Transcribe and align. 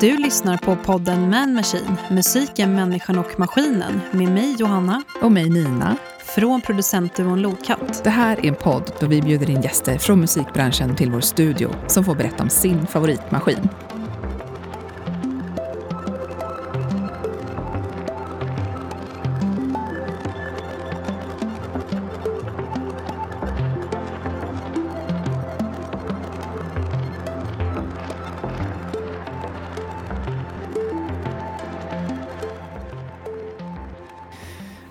Du 0.00 0.16
lyssnar 0.16 0.56
på 0.56 0.76
podden 0.76 1.30
Man 1.30 1.54
Machine, 1.54 1.96
musiken, 2.10 2.74
människan 2.74 3.18
och 3.18 3.38
maskinen 3.38 4.00
med 4.10 4.28
mig 4.28 4.56
Johanna 4.58 5.02
och 5.22 5.32
mig 5.32 5.50
Nina 5.50 5.96
från 6.18 6.60
producentduon 6.60 7.42
Lokatt. 7.42 8.04
Det 8.04 8.10
här 8.10 8.36
är 8.36 8.46
en 8.46 8.54
podd 8.54 8.92
då 9.00 9.06
vi 9.06 9.22
bjuder 9.22 9.50
in 9.50 9.62
gäster 9.62 9.98
från 9.98 10.20
musikbranschen 10.20 10.96
till 10.96 11.10
vår 11.10 11.20
studio 11.20 11.70
som 11.86 12.04
får 12.04 12.14
berätta 12.14 12.42
om 12.42 12.50
sin 12.50 12.86
favoritmaskin. 12.86 13.68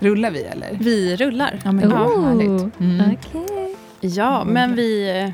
Rullar 0.10 0.32
vi 0.32 0.44
eller? 0.44 0.78
Vi 0.80 1.16
rullar. 1.16 1.60
Ja, 1.64 1.72
men 1.72 1.94
oh, 1.94 2.26
härligt. 2.26 2.80
Mm. 2.80 3.12
Okay. 3.12 3.76
Ja, 4.02 4.44
men 4.44 4.76
vi, 4.76 5.34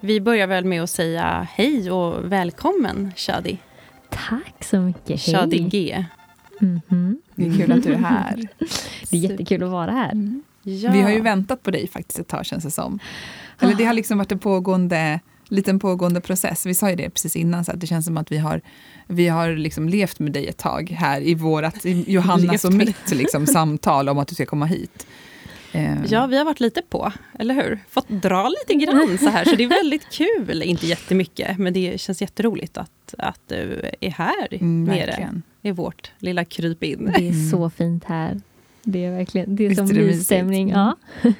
vi 0.00 0.20
börjar 0.20 0.46
väl 0.46 0.64
med 0.64 0.82
att 0.82 0.90
säga 0.90 1.46
hej 1.50 1.90
och 1.90 2.32
välkommen 2.32 3.12
Shadi. 3.16 3.58
Tack 4.10 4.64
så 4.64 4.80
mycket. 4.80 5.20
Shadi 5.20 5.58
G. 5.58 6.04
Mm 6.60 6.80
-hmm. 6.88 7.16
Det 7.34 7.46
är 7.46 7.58
kul 7.58 7.72
att 7.72 7.82
du 7.82 7.92
är 7.92 7.98
här. 7.98 8.48
Det 9.10 9.16
är 9.16 9.20
jättekul 9.20 9.62
att 9.62 9.70
vara 9.70 9.90
här. 9.90 10.12
Mm. 10.12 10.42
Ja. 10.62 10.92
Vi 10.92 11.00
har 11.00 11.10
ju 11.10 11.20
väntat 11.20 11.62
på 11.62 11.70
dig 11.70 11.88
faktiskt 11.88 12.18
ett 12.18 12.28
tag 12.28 12.46
känns 12.46 12.64
det 12.64 12.70
som. 12.70 12.98
Eller 13.60 13.74
det 13.74 13.84
har 13.84 13.94
liksom 13.94 14.18
varit 14.18 14.32
en 14.32 14.38
pågående 14.38 15.20
liten 15.52 15.78
pågående 15.78 16.20
process. 16.20 16.66
Vi 16.66 16.74
sa 16.74 16.90
ju 16.90 16.96
det 16.96 17.10
precis 17.10 17.36
innan, 17.36 17.64
så 17.64 17.72
att 17.72 17.80
det 17.80 17.86
känns 17.86 18.06
som 18.06 18.16
att 18.16 18.32
vi 18.32 18.38
har, 18.38 18.60
vi 19.06 19.28
har 19.28 19.50
liksom 19.50 19.88
levt 19.88 20.18
med 20.18 20.32
dig 20.32 20.48
ett 20.48 20.56
tag 20.56 20.90
här 20.90 21.20
i 21.20 21.34
vårat, 21.34 21.86
i 21.86 22.04
Johannas 22.12 22.64
och 22.64 22.72
mitt 22.72 23.10
liksom, 23.10 23.46
samtal 23.46 24.08
om 24.08 24.18
att 24.18 24.28
du 24.28 24.34
ska 24.34 24.46
komma 24.46 24.66
hit. 24.66 25.06
Eh. 25.72 26.04
Ja, 26.08 26.26
vi 26.26 26.38
har 26.38 26.44
varit 26.44 26.60
lite 26.60 26.82
på, 26.82 27.12
eller 27.38 27.54
hur? 27.54 27.78
Fått 27.88 28.08
dra 28.08 28.48
lite 28.48 28.84
grann 28.84 29.18
så 29.18 29.28
här, 29.28 29.44
så 29.44 29.56
det 29.56 29.64
är 29.64 29.68
väldigt 29.68 30.10
kul. 30.10 30.62
Inte 30.62 30.86
jättemycket, 30.86 31.58
men 31.58 31.72
det 31.72 32.00
känns 32.00 32.20
jätteroligt 32.20 32.76
att, 32.76 33.14
att 33.18 33.40
du 33.46 33.90
är 34.00 34.10
här 34.10 34.48
mm, 34.50 34.84
nere 34.84 35.06
verkligen. 35.06 35.42
i 35.62 35.70
vårt 35.70 36.12
lilla 36.18 36.44
krypin. 36.44 37.12
Det 37.18 37.28
är 37.28 37.50
så 37.50 37.70
fint 37.70 38.04
här. 38.04 38.40
Det 38.82 39.04
är 39.04 39.16
verkligen 39.16 39.56
det 39.56 39.66
är 39.66 39.74
som 39.74 39.86
mysstämning. 39.86 40.68
Ja. 40.70 40.96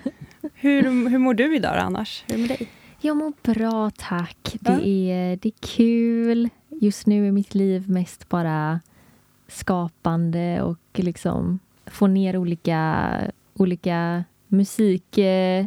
hur, 0.54 1.08
hur 1.08 1.18
mår 1.18 1.34
du 1.34 1.56
idag 1.56 1.78
annars? 1.78 2.24
Hur 2.26 2.34
är 2.34 2.38
det 2.38 2.48
med 2.48 2.58
dig? 2.58 2.68
Jag 3.04 3.16
mår 3.16 3.32
bra, 3.42 3.90
tack. 3.96 4.56
Det, 4.60 4.88
är, 4.88 5.38
det 5.42 5.48
är 5.48 5.66
kul. 5.66 6.48
Just 6.68 7.06
nu 7.06 7.28
är 7.28 7.32
mitt 7.32 7.54
liv 7.54 7.90
mest 7.90 8.28
bara 8.28 8.80
skapande 9.48 10.62
och 10.62 10.78
liksom 10.92 11.58
få 11.86 12.06
ner 12.06 12.36
olika, 12.36 13.10
olika 13.54 14.24
musik... 14.48 15.18
Eh, 15.18 15.66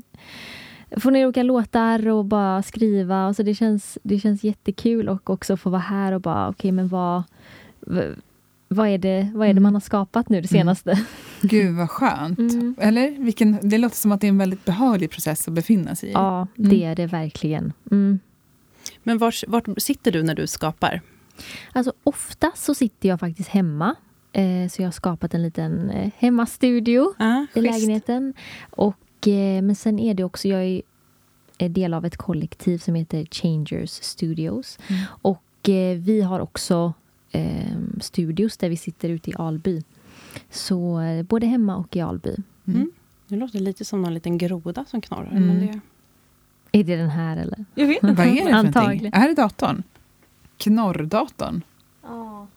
få 0.98 1.10
ner 1.10 1.26
olika 1.26 1.44
låtar 1.44 2.08
och 2.08 2.26
bara 2.26 2.64
skriva. 2.64 3.28
Och 3.28 3.36
så 3.36 3.44
det, 3.44 3.56
känns, 3.56 3.98
det 4.04 4.20
känns 4.20 4.44
jättekul 4.44 5.10
och 5.10 5.30
också 5.30 5.58
få 5.58 5.70
vara 5.70 5.82
här 5.82 6.12
och 6.12 6.22
bara, 6.22 6.50
okej, 6.50 6.70
okay, 6.70 6.72
men 6.72 6.88
vad 6.88 7.24
vad 8.68 8.88
är, 8.88 8.98
det, 8.98 9.32
vad 9.34 9.48
är 9.48 9.54
det 9.54 9.58
mm. 9.58 9.64
man 9.64 9.74
har 9.74 9.82
skapat 9.82 10.30
nu 10.30 10.42
det 10.42 10.52
mm. 10.52 10.62
senaste? 10.62 10.92
Mm. 10.92 11.06
Gud 11.42 11.76
vad 11.76 11.90
skönt. 11.90 12.40
Mm. 12.40 12.76
Eller? 12.80 13.12
Vilken, 13.12 13.70
det 13.70 13.78
låter 13.78 13.96
som 13.96 14.12
att 14.12 14.22
det 14.22 14.28
är 14.28 14.30
en 14.30 14.38
väldigt 14.38 14.66
behaglig 14.66 15.12
process 15.12 15.48
att 15.48 15.54
befinna 15.54 15.96
sig 15.96 16.10
i. 16.10 16.12
Ja, 16.12 16.48
mm. 16.58 16.70
det 16.70 16.84
är 16.84 16.96
det 16.96 17.08
verkligen. 17.08 17.74
Mm. 17.92 18.20
Men 19.04 19.18
var, 19.18 19.34
vart 19.48 19.66
sitter 19.78 20.12
du 20.12 20.24
när 20.24 20.36
du 20.36 20.48
skapar? 20.48 21.02
Alltså 21.74 21.94
ofta 22.04 22.52
så 22.56 22.76
sitter 22.76 23.10
jag 23.10 23.20
faktiskt 23.20 23.50
hemma. 23.50 23.96
Eh, 24.34 24.70
så 24.70 24.82
jag 24.82 24.88
har 24.88 24.92
skapat 24.92 25.34
en 25.34 25.44
liten 25.44 25.90
eh, 25.90 26.12
hemmastudio 26.18 27.14
ah, 27.18 27.46
i 27.54 27.62
lägenheten. 27.62 28.34
Och, 28.70 29.28
eh, 29.28 29.62
men 29.62 29.76
sen 29.76 30.00
är 30.00 30.14
det 30.14 30.24
också, 30.24 30.48
jag 30.48 30.64
är, 30.64 30.82
är 31.58 31.70
del 31.70 31.94
av 31.94 32.06
ett 32.06 32.18
kollektiv 32.18 32.78
som 32.78 32.96
heter 32.96 33.28
Changers 33.32 33.90
Studios. 33.90 34.80
Och 35.06 35.70
eh, 35.70 35.98
vi 35.98 36.22
har 36.22 36.40
också 36.40 36.94
eh, 37.36 37.78
studios 38.02 38.58
där 38.58 38.70
vi 38.70 38.78
sitter 38.78 39.10
ute 39.10 39.30
i 39.30 39.34
Alby. 39.38 39.84
Så 40.50 41.02
eh, 41.02 41.24
både 41.24 41.48
hemma 41.48 41.76
och 41.76 41.96
i 41.96 42.02
Alby. 42.02 42.36
Mm. 42.68 42.80
Mm. 42.80 42.92
Det 43.28 43.36
låter 43.36 43.60
lite 43.60 43.86
som 43.86 44.06
en 44.06 44.14
liten 44.14 44.38
groda 44.38 44.86
som 44.86 45.02
knorrar. 45.02 45.32
Mm. 45.32 45.48
Men 45.48 45.60
det... 45.60 45.80
Är 46.72 46.84
det 46.84 46.96
den 46.96 47.10
här 47.10 47.38
eller? 47.38 47.66
Jag 47.76 47.88
vet 47.88 48.04
inte. 48.04 48.14
Vad 48.24 48.28
är 48.28 48.36
det 48.36 48.42
för 48.42 48.52
Antagligen. 48.52 49.14
Är 49.14 49.28
det 49.28 49.34
datorn? 49.34 49.84
Knorrdatorn? 50.58 51.62
Ja. 52.04 52.48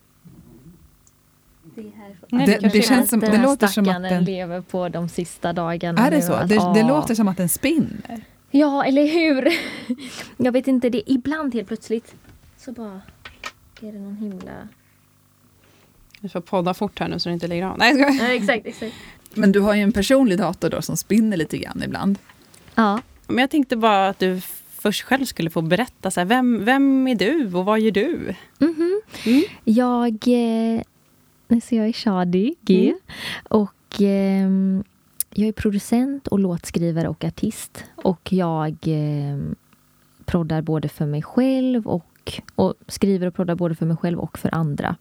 Det, 1.74 1.82
Nej, 2.28 2.46
det, 2.46 2.58
det, 2.58 2.68
det 2.68 2.82
känns 2.82 3.10
som, 3.10 3.20
det 3.20 3.42
låter 3.42 3.66
som 3.66 3.88
att 3.88 4.02
den 4.02 4.24
lever 4.24 4.60
på 4.60 4.88
de 4.88 5.08
sista 5.08 5.52
dagarna. 5.52 6.06
Är 6.06 6.10
det 6.10 6.22
så? 6.22 6.32
Att, 6.32 6.48
det, 6.48 6.72
det 6.74 6.82
låter 6.82 7.14
som 7.14 7.28
att 7.28 7.36
den 7.36 7.48
spinner. 7.48 8.20
Ja, 8.50 8.84
eller 8.84 9.06
hur? 9.06 9.48
Jag 10.44 10.52
vet 10.52 10.68
inte, 10.68 10.90
det 10.90 11.10
ibland 11.10 11.54
helt 11.54 11.68
plötsligt 11.68 12.14
så 12.56 12.72
bara 12.72 13.00
är 13.82 13.92
det 13.92 13.98
någon 13.98 14.16
himla... 14.16 14.68
Vi 16.20 16.28
får 16.28 16.40
podda 16.40 16.74
fort 16.74 16.98
här 17.00 17.08
nu 17.08 17.18
så 17.18 17.28
det 17.28 17.32
inte 17.32 17.46
lägger 17.46 17.66
av. 17.66 17.78
Nej, 17.78 17.98
jag 17.98 18.14
Nej, 18.14 18.36
exakt, 18.36 18.66
exakt. 18.66 18.94
Men 19.34 19.52
du 19.52 19.60
har 19.60 19.74
ju 19.74 19.82
en 19.82 19.92
personlig 19.92 20.38
dator 20.38 20.70
då 20.70 20.82
som 20.82 20.96
spinner 20.96 21.36
lite 21.36 21.58
grann 21.58 21.82
ibland. 21.82 22.18
Ja. 22.74 23.00
Men 23.26 23.38
jag 23.38 23.50
tänkte 23.50 23.76
bara 23.76 24.08
att 24.08 24.18
du 24.18 24.40
först 24.78 25.02
själv 25.02 25.24
skulle 25.24 25.50
få 25.50 25.62
berätta. 25.62 26.10
Så 26.10 26.20
här, 26.20 26.24
vem, 26.24 26.64
vem 26.64 27.08
är 27.08 27.14
du 27.14 27.54
och 27.54 27.64
vad 27.64 27.80
gör 27.80 27.90
du? 27.90 28.34
Mm 28.60 28.74
-hmm. 28.74 29.26
mm. 29.26 29.42
Jag, 29.64 30.12
eh, 30.12 31.60
så 31.60 31.74
jag 31.74 31.88
är 31.88 31.92
Shadi 31.92 32.54
G. 32.60 32.88
Mm. 32.88 32.98
Och 33.42 34.02
eh, 34.02 34.48
jag 35.30 35.48
är 35.48 35.52
producent 35.52 36.26
och 36.26 36.38
låtskrivare 36.38 37.08
och 37.08 37.24
artist. 37.24 37.84
Och 37.94 38.32
jag 38.32 38.76
eh, 38.82 39.38
proddar 40.24 40.62
både 40.62 40.88
för 40.88 41.06
mig 41.06 41.22
själv 41.22 41.86
och 41.86 42.06
och 42.54 42.74
skriver 42.86 43.26
och 43.26 43.34
proddar 43.34 43.54
både 43.54 43.74
för 43.74 43.86
mig 43.86 43.96
själv 43.96 44.18
och 44.18 44.38
för 44.38 44.54
andra. 44.54 44.96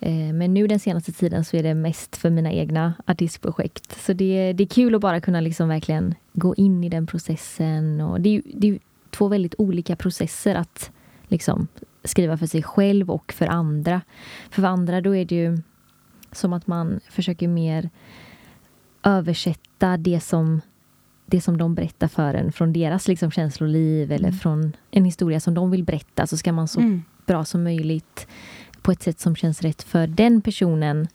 Eh, 0.00 0.32
men 0.32 0.54
nu 0.54 0.66
den 0.66 0.80
senaste 0.80 1.12
tiden 1.12 1.44
så 1.44 1.56
är 1.56 1.62
det 1.62 1.74
mest 1.74 2.16
för 2.16 2.30
mina 2.30 2.52
egna 2.52 2.94
artistprojekt. 3.06 4.00
Så 4.00 4.12
det, 4.12 4.52
det 4.52 4.64
är 4.64 4.68
kul 4.68 4.94
att 4.94 5.00
bara 5.00 5.20
kunna 5.20 5.40
liksom 5.40 5.68
verkligen 5.68 6.14
gå 6.32 6.54
in 6.54 6.84
i 6.84 6.88
den 6.88 7.06
processen. 7.06 8.00
Och 8.00 8.20
det, 8.20 8.36
är, 8.36 8.42
det 8.44 8.68
är 8.68 8.78
två 9.10 9.28
väldigt 9.28 9.54
olika 9.58 9.96
processer 9.96 10.54
att 10.54 10.90
liksom 11.28 11.68
skriva 12.04 12.36
för 12.36 12.46
sig 12.46 12.62
själv 12.62 13.10
och 13.10 13.32
för 13.32 13.46
andra. 13.46 14.00
För, 14.50 14.62
för 14.62 14.68
andra 14.68 15.00
då 15.00 15.16
är 15.16 15.24
det 15.24 15.34
ju 15.34 15.58
som 16.32 16.52
att 16.52 16.66
man 16.66 17.00
försöker 17.10 17.48
mer 17.48 17.90
översätta 19.02 19.96
det 19.96 20.20
som 20.20 20.60
det 21.26 21.40
som 21.40 21.58
de 21.58 21.74
berättar 21.74 22.08
för 22.08 22.34
en 22.34 22.52
från 22.52 22.72
deras 22.72 23.08
liksom, 23.08 23.30
känsloliv 23.30 24.12
eller 24.12 24.28
mm. 24.28 24.38
från 24.38 24.72
en 24.90 25.04
historia 25.04 25.40
som 25.40 25.54
de 25.54 25.70
vill 25.70 25.84
berätta 25.84 26.26
så 26.26 26.36
ska 26.36 26.52
man 26.52 26.68
så 26.68 26.80
mm. 26.80 27.02
bra 27.26 27.44
som 27.44 27.64
möjligt 27.64 28.26
på 28.82 28.92
ett 28.92 29.02
sätt 29.02 29.20
som 29.20 29.36
känns 29.36 29.62
rätt 29.62 29.82
för 29.82 30.06
den 30.06 30.40
personen 30.40 31.08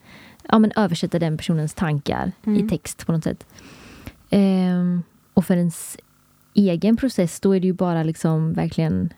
ja, 0.50 0.60
men 0.60 0.72
översätta 0.76 1.20
den 1.20 1.38
personens 1.38 1.74
tankar 1.74 2.32
mm. 2.44 2.66
i 2.66 2.70
text 2.70 3.06
på 3.06 3.12
något 3.12 3.24
sätt. 3.24 3.46
Um, 4.30 5.04
och 5.34 5.46
för 5.46 5.58
ens 5.58 5.98
egen 6.54 6.98
process, 6.98 7.40
då 7.40 7.56
är 7.56 7.60
det 7.60 7.68
ju 7.68 7.74
bara 7.74 8.04
liksom 8.04 8.54
verkligen 8.54 9.14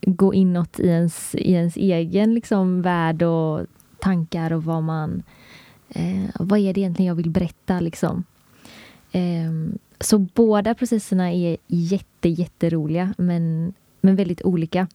gå 0.00 0.34
inåt 0.34 0.80
i 0.80 0.88
ens, 0.88 1.34
i 1.34 1.52
ens 1.52 1.76
egen 1.76 2.34
liksom 2.34 2.82
värld 2.82 3.22
och 3.22 3.66
tankar 3.98 4.52
och 4.52 4.64
vad 4.64 4.82
man... 4.82 5.22
Eh, 5.88 6.30
vad 6.34 6.58
är 6.58 6.74
det 6.74 6.80
egentligen 6.80 7.08
jag 7.08 7.14
vill 7.14 7.30
berätta 7.30 7.80
liksom? 7.80 8.24
Um, 9.12 9.78
så 10.00 10.18
båda 10.18 10.74
processerna 10.74 11.32
är 11.32 11.56
jätte, 11.66 12.28
jätteroliga 12.28 13.14
men, 13.18 13.74
men 14.00 14.16
väldigt 14.16 14.42
olika. 14.42 14.88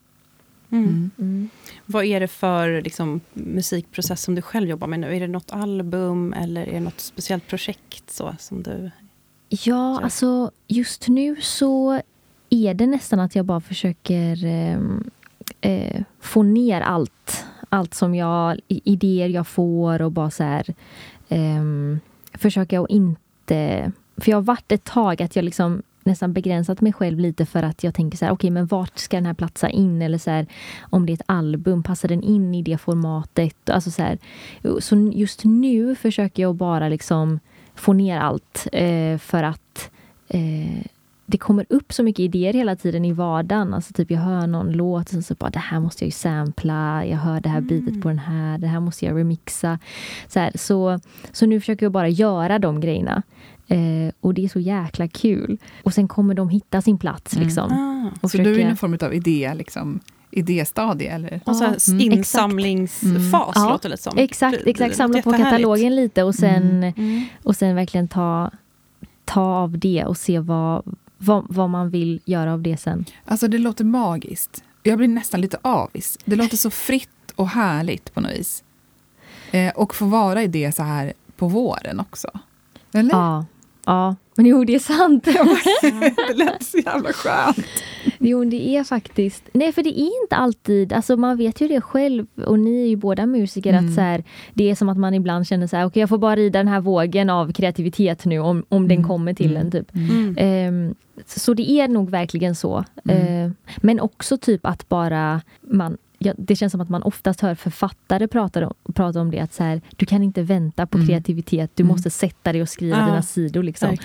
Mm. 0.70 0.86
mm. 0.86 1.12
Mm. 1.18 1.50
Vad 1.86 2.06
är 2.06 2.20
det 2.20 2.28
för 2.28 2.82
liksom, 2.82 3.22
musikprocess 3.34 4.22
som 4.22 4.36
du 4.36 4.42
själv 4.42 4.70
jobbar 4.70 4.88
med 4.88 5.00
nu? 5.00 5.16
Är 5.16 5.20
det 5.20 5.28
något 5.28 5.52
album 5.52 6.34
eller 6.34 6.68
är 6.68 6.74
det 6.74 6.80
något 6.80 7.00
speciellt 7.00 7.48
projekt 7.48 8.12
så, 8.12 8.36
som 8.40 8.64
du 8.64 8.92
Ja, 9.50 9.94
gör? 9.96 10.02
alltså 10.02 10.52
just 10.68 11.08
nu 11.08 11.36
så 11.42 12.02
är 12.50 12.74
det 12.74 12.88
nästan 12.88 13.20
att 13.20 13.36
jag 13.36 13.46
bara 13.46 13.62
försöker 13.62 14.46
eh, 14.46 14.80
eh, 15.62 16.04
få 16.20 16.44
ner 16.44 16.82
allt. 16.82 17.46
Allt 17.70 17.94
som 17.94 18.16
jag, 18.16 18.60
idéer 18.68 19.30
jag 19.30 19.48
får 19.48 20.02
och 20.02 20.12
bara 20.12 20.32
så 20.32 20.44
här 20.44 20.74
eh, 21.30 21.64
försöka 22.34 22.82
att 22.82 22.90
inte 22.90 23.92
för 24.18 24.32
jag 24.32 24.38
har 24.38 24.42
varit 24.42 24.72
ett 24.72 24.84
tag 24.84 25.22
att 25.22 25.36
jag 25.36 25.46
liksom 25.46 25.82
nästan 26.06 26.34
begränsat 26.34 26.82
mig 26.82 26.94
själv 26.94 27.20
lite 27.20 27.46
för 27.46 27.64
att 27.64 27.84
jag 27.84 27.94
tänker 27.94 28.18
så 28.18 28.26
här, 28.26 28.32
okej, 28.32 28.48
okay, 28.48 28.52
men 28.52 28.66
vart 28.66 28.98
ska 28.98 29.18
den 29.18 29.26
här 29.26 29.34
platsa 29.34 29.70
in? 29.70 30.02
Eller 30.02 30.18
så 30.18 30.32
här, 30.32 30.48
om 30.82 31.06
det 31.06 31.12
är 31.12 31.14
ett 31.14 31.22
album, 31.26 31.84
passar 31.84 32.08
den 32.08 32.24
in 32.24 32.56
i 32.56 32.62
det 32.62 32.78
formatet? 32.78 33.70
Alltså 33.70 33.92
så, 33.92 34.02
här, 34.02 34.18
så 34.80 35.12
just 35.14 35.44
nu 35.44 35.96
försöker 35.96 36.44
jag 36.44 36.56
bara 36.56 36.90
liksom 36.90 37.40
få 37.76 37.94
ner 37.94 38.20
allt 38.20 38.68
eh, 38.72 39.18
för 39.18 39.44
att 39.44 39.92
eh, 40.28 40.86
det 41.26 41.38
kommer 41.38 41.66
upp 41.70 41.94
så 41.94 42.04
mycket 42.04 42.20
idéer 42.20 42.54
hela 42.54 42.76
tiden 42.76 43.06
i 43.06 43.12
vardagen. 43.12 43.74
Alltså 43.74 43.94
typ 43.94 44.12
jag 44.12 44.20
hör 44.20 44.48
någon 44.48 44.72
låt 44.72 45.14
och 45.14 45.24
så 45.24 45.34
bara 45.34 45.50
det 45.50 45.60
här 45.60 45.80
måste 45.80 46.04
jag 46.04 46.08
ju 46.08 46.12
sampla. 46.12 47.06
Jag 47.06 47.18
hör 47.18 47.40
det 47.40 47.50
här 47.50 47.58
mm. 47.58 47.68
bitet 47.68 48.02
på 48.02 48.08
den 48.08 48.20
här. 48.20 48.58
Det 48.58 48.68
här 48.68 48.80
måste 48.80 49.06
jag 49.06 49.18
remixa. 49.18 49.80
Så, 50.28 50.40
här, 50.40 50.52
så, 50.56 51.00
så 51.32 51.46
nu 51.46 51.60
försöker 51.60 51.86
jag 51.86 51.94
bara 51.94 52.10
göra 52.10 52.60
de 52.60 52.82
grejerna. 52.82 53.24
Eh, 53.68 54.14
och 54.22 54.34
det 54.34 54.46
är 54.46 54.50
så 54.50 54.60
jäkla 54.60 55.08
kul. 55.08 55.58
Och 55.84 55.94
sen 55.94 56.08
kommer 56.08 56.34
de 56.34 56.50
hitta 56.50 56.82
sin 56.82 56.98
plats. 56.98 57.34
Mm. 57.34 57.46
Liksom, 57.46 57.72
ah. 57.72 58.20
Så 58.22 58.30
försöka... 58.30 58.50
du 58.50 58.56
är 58.56 58.60
i 58.60 58.64
någon 58.64 58.78
form 58.78 58.98
av 59.02 59.14
idé, 59.14 59.54
liksom, 59.54 60.00
idéstadie? 60.32 61.10
Eller? 61.10 61.42
Ja, 61.46 61.76
mm, 61.88 62.02
insamlingsfas 62.02 63.56
mm. 63.56 63.70
låter 63.70 63.90
det 63.90 63.98
som. 63.98 64.18
Exakt, 64.18 64.58
exakt. 64.66 64.96
samla 64.96 65.22
på 65.22 65.32
katalogen 65.32 65.96
lite 65.96 66.24
och 66.24 66.36
sen, 66.36 66.64
mm. 66.64 66.94
mm. 66.98 67.26
och 67.44 67.56
sen 67.56 67.76
verkligen 67.76 68.08
ta, 68.08 68.52
ta 69.26 69.42
av 69.42 69.80
det 69.80 70.06
och 70.06 70.18
se 70.18 70.40
vad, 70.40 70.96
vad, 71.18 71.46
vad, 71.50 71.70
man 71.70 71.90
vill 71.90 72.22
göra 72.26 72.54
av 72.54 72.62
det 72.62 72.78
sen. 72.78 73.06
Alltså 73.26 73.48
det 73.48 73.58
låter 73.58 73.84
magiskt. 73.84 74.64
Jag 74.84 74.98
blir 74.98 75.08
nästan 75.08 75.42
lite 75.42 75.58
avis. 75.62 76.18
Det 76.26 76.36
låter 76.36 76.58
så 76.58 76.70
fritt 76.70 77.10
och 77.36 77.50
härligt 77.50 78.14
på 78.14 78.22
något 78.22 78.32
vis. 78.32 78.64
Eh, 79.52 79.74
och 79.74 79.96
få 79.96 80.06
vara 80.06 80.44
i 80.44 80.48
det 80.48 80.76
så 80.76 80.84
här 80.84 81.14
på 81.38 81.48
våren 81.48 82.00
också. 82.00 82.28
Eller? 82.92 83.12
Ja, 83.12 83.46
Ja, 83.86 84.16
men 84.36 84.46
jo, 84.46 84.64
det 84.64 84.76
är 84.76 84.80
sant. 84.80 85.24
det 86.28 86.34
lät 86.34 86.64
så 86.64 86.78
jävla 86.78 87.14
skönt. 87.14 87.68
Jo, 88.20 88.46
det 88.46 88.70
är 88.70 88.84
faktiskt... 88.84 89.44
Nej, 89.54 89.72
för 89.72 89.84
det 89.84 90.00
är 90.00 90.24
inte 90.24 90.36
alltid... 90.36 90.94
Alltså 90.94 91.18
man 91.18 91.38
vet 91.38 91.62
ju 91.62 91.68
det 91.68 91.82
själv, 91.82 92.28
och 92.46 92.60
ni 92.60 92.82
är 92.84 92.88
ju 92.88 92.96
båda 92.96 93.26
musiker, 93.26 93.74
mm. 93.74 93.86
att 93.86 93.96
så 93.96 94.02
här, 94.02 94.24
det 94.54 94.72
är 94.72 94.76
som 94.76 94.90
att 94.90 94.98
man 94.98 95.14
ibland 95.14 95.48
känner 95.48 95.68
så 95.68 95.76
här, 95.76 95.84
okej, 95.84 95.88
okay, 95.88 96.00
jag 96.00 96.10
får 96.10 96.18
bara 96.18 96.36
rida 96.36 96.60
den 96.60 96.68
här 96.68 96.82
vågen 96.82 97.30
av 97.30 97.54
kreativitet 97.54 98.26
nu, 98.26 98.40
om, 98.40 98.66
om 98.70 98.78
mm. 98.78 98.88
den 98.88 99.08
kommer 99.08 99.34
till 99.34 99.58
en. 99.58 99.72
typ. 99.72 99.96
Um, 99.96 100.96
så 101.26 101.54
det 101.54 101.72
är 101.72 101.88
nog 101.88 102.10
verkligen 102.10 102.56
så. 102.56 102.78
Uh, 103.10 103.52
men 103.78 104.00
också 104.00 104.38
typ 104.38 104.66
att 104.66 104.90
bara 104.90 105.42
man 105.62 105.98
ja, 106.26 106.34
det 106.38 106.56
känns 106.56 106.72
som 106.72 106.82
att 106.82 106.90
man 106.90 107.04
oftast 107.04 107.42
hör 107.42 107.56
författare 107.56 108.28
prata 108.28 108.68
om, 108.68 108.94
prata 108.94 109.22
om 109.22 109.32
det, 109.32 109.40
att 109.40 109.54
så 109.54 109.64
här, 109.64 109.82
du 109.96 110.06
kan 110.06 110.24
inte 110.24 110.42
vänta 110.42 110.86
på 110.86 110.98
mm. 110.98 111.08
kreativitet, 111.08 111.72
du 111.76 111.84
mm. 111.84 111.94
måste 111.94 112.10
sätta 112.10 112.52
dig 112.52 112.62
och 112.62 112.70
skriva 112.70 112.98
ja, 112.98 113.06
dina 113.06 113.22
sidor. 113.22 113.64
Liksom. 113.64 113.98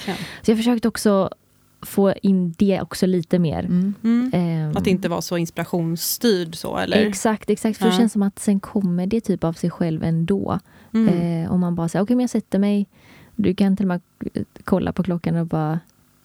Så 0.43 0.51
jag 0.51 0.59
försökte 0.59 0.89
också 0.89 1.31
få 1.83 2.13
in 2.23 2.55
det 2.59 2.81
också 2.81 3.07
lite 3.07 3.39
mer. 3.39 3.65
Mm. 3.65 3.95
Um, 4.35 4.77
att 4.77 4.87
inte 4.87 5.09
vara 5.09 5.21
så 5.23 5.37
inspirationsstyrd 5.37 6.57
så, 6.57 6.77
eller? 6.77 6.97
Exakt, 6.97 7.51
exakt. 7.51 7.79
För 7.79 7.87
ja. 7.87 7.91
det 7.91 7.97
känns 7.97 8.13
som 8.13 8.23
att 8.23 8.39
sen 8.39 8.61
kommer 8.61 9.07
det 9.07 9.21
typ 9.21 9.45
av 9.45 9.53
sig 9.53 9.71
själv 9.71 10.05
ändå. 10.05 10.59
Mm. 10.95 11.15
Uh, 11.15 11.53
om 11.53 11.61
man 11.61 11.75
bara 11.75 11.89
säger, 11.89 12.03
okej 12.03 12.05
okay, 12.05 12.17
men 12.17 12.23
jag 12.23 12.31
sätter 12.31 12.59
mig, 12.59 12.87
du 13.37 13.55
kan 13.55 13.77
till 13.77 13.85
och 13.85 13.89
med 13.89 14.01
kolla 14.65 14.93
på 14.93 15.03
klockan 15.03 15.37
och 15.37 15.47
bara 15.47 15.81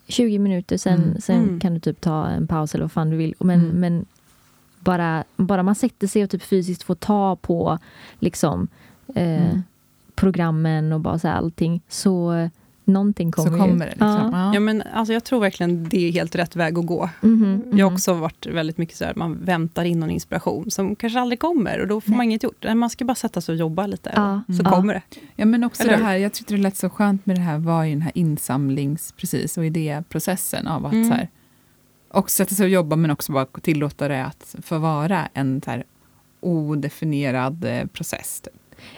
20 0.08 0.40
minuter, 0.40 0.78
sen, 0.78 1.04
mm. 1.04 1.22
sen 1.22 1.44
mm. 1.44 1.60
kan 1.60 1.74
du 1.74 1.80
typ 1.80 2.02
ta 2.02 2.28
en 2.28 2.48
paus 2.48 2.76
eller 2.76 2.84
vad 2.84 2.92
fan 2.92 3.10
du 3.10 3.18
vill. 3.18 3.36
Men, 3.40 3.60
mm. 3.60 3.80
men 3.80 4.06
bara, 4.86 5.24
bara 5.36 5.64
man 5.64 5.76
sätter 5.76 6.08
sig 6.08 6.24
och 6.24 6.30
typ 6.30 6.44
fysiskt 6.44 6.84
får 6.84 6.96
ta 6.96 7.36
på 7.36 7.80
liksom, 8.20 8.68
eh, 9.16 9.46
mm. 9.46 9.64
programmen 10.16 10.94
och 10.94 11.00
bara 11.00 11.20
så 11.20 11.28
här, 11.28 11.36
allting, 11.36 11.82
så 11.88 12.50
någonting 12.86 13.32
kommer, 13.32 13.50
så 13.50 13.58
kommer 13.58 13.86
det. 13.86 13.92
Liksom. 13.92 14.30
Ja. 14.34 14.54
ja. 14.54 14.60
men 14.60 14.84
alltså, 14.94 15.14
jag 15.14 15.24
tror 15.24 15.40
verkligen 15.40 15.90
det 15.90 16.08
är 16.08 16.12
helt 16.12 16.36
rätt 16.36 16.56
väg 16.56 16.80
att 16.80 16.86
gå. 16.86 17.10
Mm 17.24 17.46
-hmm, 17.46 17.78
jag 17.78 17.86
har 17.86 17.90
mhm. 17.90 17.96
också 17.96 18.14
varit 18.14 18.46
väldigt 18.46 18.78
mycket 18.78 18.98
så 18.98 19.06
här, 19.06 19.14
man 19.16 19.46
väntar 19.46 19.86
in 19.86 20.00
någon 20.00 20.10
inspiration 20.10 20.72
som 20.72 20.96
kanske 20.96 21.20
aldrig 21.20 21.40
kommer 21.40 21.80
och 21.82 21.88
då 21.88 22.02
får 22.02 22.10
Nej. 22.10 22.18
man 22.18 22.24
inget 22.24 22.44
gjort. 22.44 22.66
Man 22.76 22.90
ska 22.90 23.06
bara 23.06 23.16
sätta 23.16 23.42
sig 23.42 23.54
och 23.54 23.60
jobba 23.60 23.88
lite, 23.88 24.12
ja. 24.16 24.42
så 24.48 24.60
mm. 24.62 24.72
kommer 24.72 24.94
det. 24.94 25.02
Ja, 25.36 25.46
men 25.46 25.64
också 25.64 25.84
Eller? 25.84 25.98
det 25.98 26.04
här, 26.04 26.16
jag 26.16 26.34
tyckte 26.34 26.54
det 26.54 26.62
lät 26.62 26.78
så 26.78 26.90
skönt 26.90 27.26
med 27.26 27.36
det 27.36 27.42
här, 27.42 27.58
var 27.58 27.86
i 27.86 27.90
den 27.90 28.02
här 28.02 28.12
insamlings 28.16 29.14
precis, 29.18 29.58
och 29.58 29.66
idéprocessen 29.66 30.68
av 30.68 30.86
att 30.86 30.94
mm. 30.94 31.10
så 31.10 31.14
här, 31.14 31.30
och 32.16 32.30
sätta 32.30 32.56
sig 32.56 32.64
och 32.64 32.70
jobba, 32.70 32.96
men 32.96 33.12
också 33.12 33.32
bara 33.32 33.46
tillåta 33.46 34.08
det 34.08 34.26
att 34.26 34.56
få 34.62 34.78
vara 34.78 35.30
en 35.34 35.62
så 35.62 35.72
här 35.72 35.84
odefinierad 36.40 37.66
eh, 37.66 37.86
process. 37.86 38.42
Typ. 38.42 38.54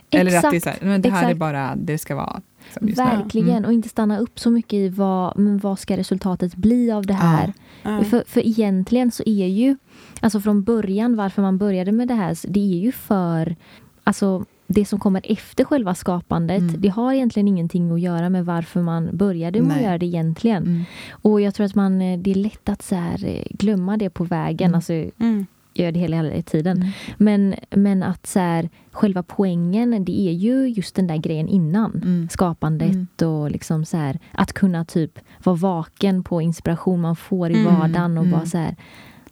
Eller 0.10 0.38
att 0.38 0.52
det 0.52 0.58
är 0.58 0.60
så 0.60 0.70
här, 0.70 0.78
men 0.82 1.02
det 1.02 1.10
här 1.10 1.18
exakt. 1.18 1.32
är 1.32 1.36
bara 1.36 1.76
det 1.76 1.94
det 1.94 1.98
ska 1.98 2.16
vara. 2.16 2.42
Verkligen, 2.82 3.50
mm. 3.50 3.66
och 3.66 3.74
inte 3.74 3.90
stanna 3.90 4.20
upp 4.20 4.40
så 4.40 4.52
mycket 4.52 4.74
i 4.74 4.90
vad, 4.90 5.40
men 5.40 5.60
vad 5.60 5.80
ska 5.80 5.98
resultatet 5.98 6.56
bli 6.56 6.92
av 6.92 7.06
det 7.06 7.14
här. 7.14 7.54
Ja. 7.84 8.04
För, 8.04 8.24
för 8.28 8.48
egentligen 8.48 9.12
så 9.12 9.24
är 9.26 9.48
ju, 9.48 9.78
alltså 10.20 10.42
från 10.42 10.64
början 10.64 11.16
varför 11.16 11.42
man 11.42 11.58
började 11.58 11.92
med 11.92 12.08
det 12.08 12.14
här, 12.14 12.38
det 12.48 12.60
är 12.60 12.80
ju 12.80 12.92
för, 12.92 13.56
alltså 14.04 14.46
det 14.68 14.86
som 14.86 15.00
kommer 15.00 15.22
efter 15.24 15.64
själva 15.64 15.96
skapandet, 15.96 16.62
mm. 16.62 16.82
det 16.82 16.90
har 16.90 17.14
egentligen 17.14 17.48
ingenting 17.48 17.92
att 17.92 18.02
göra 18.02 18.30
med 18.30 18.46
varför 18.46 18.82
man 18.82 19.18
började 19.18 19.62
med 19.62 19.78
att 19.78 19.84
göra 19.84 19.98
det 19.98 20.06
egentligen. 20.06 20.64
Mm. 20.64 20.84
Och 21.12 21.42
jag 21.42 21.56
tror 21.56 21.66
att 21.66 21.76
man, 21.76 22.02
eh, 22.02 22.20
det 22.20 22.32
är 22.32 22.36
lätt 22.36 22.70
att 22.70 22.82
så 22.82 22.96
eh, 22.96 23.44
glömma 23.50 23.98
det 23.98 24.10
på 24.10 24.24
vägen. 24.24 24.66
Mm. 24.66 24.76
Alltså, 24.76 24.94
mm. 24.94 25.46
gör 25.74 25.92
det 25.92 26.00
hela, 26.00 26.16
hela 26.16 26.42
tiden. 26.42 26.78
Mm. 26.78 26.92
Men, 27.18 27.56
men 27.70 28.04
att 28.04 28.28
så 28.28 28.40
här, 28.40 28.70
själva 28.92 29.24
poängen, 29.24 30.06
det 30.06 30.22
är 30.22 30.32
ju 30.32 30.68
just 30.68 30.96
den 30.96 31.08
där 31.08 31.18
grejen 31.18 31.48
innan. 31.48 31.92
Mm. 31.96 32.30
Skapandet 32.32 33.22
mm. 33.22 33.34
och 33.34 33.52
liksom 33.52 33.86
så 33.86 33.98
här, 33.98 34.20
att 34.32 34.54
kunna 34.54 34.86
typ 34.86 35.20
vara 35.44 35.56
vaken 35.56 36.24
på 36.24 36.42
inspiration 36.42 37.02
man 37.02 37.16
får 37.16 37.52
i 37.52 37.64
vardagen 37.64 38.18
och 38.18 38.28
bara 38.28 38.46
så 38.46 38.58
här, 38.58 38.76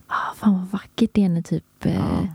ah, 0.08 0.36
fan 0.36 0.54
vad 0.54 0.68
vackert 0.68 1.10
det 1.14 1.24
är 1.24 1.30
när 1.30 1.42
typ 1.42 1.64
ja. 1.84 1.90
eh, 1.90 2.26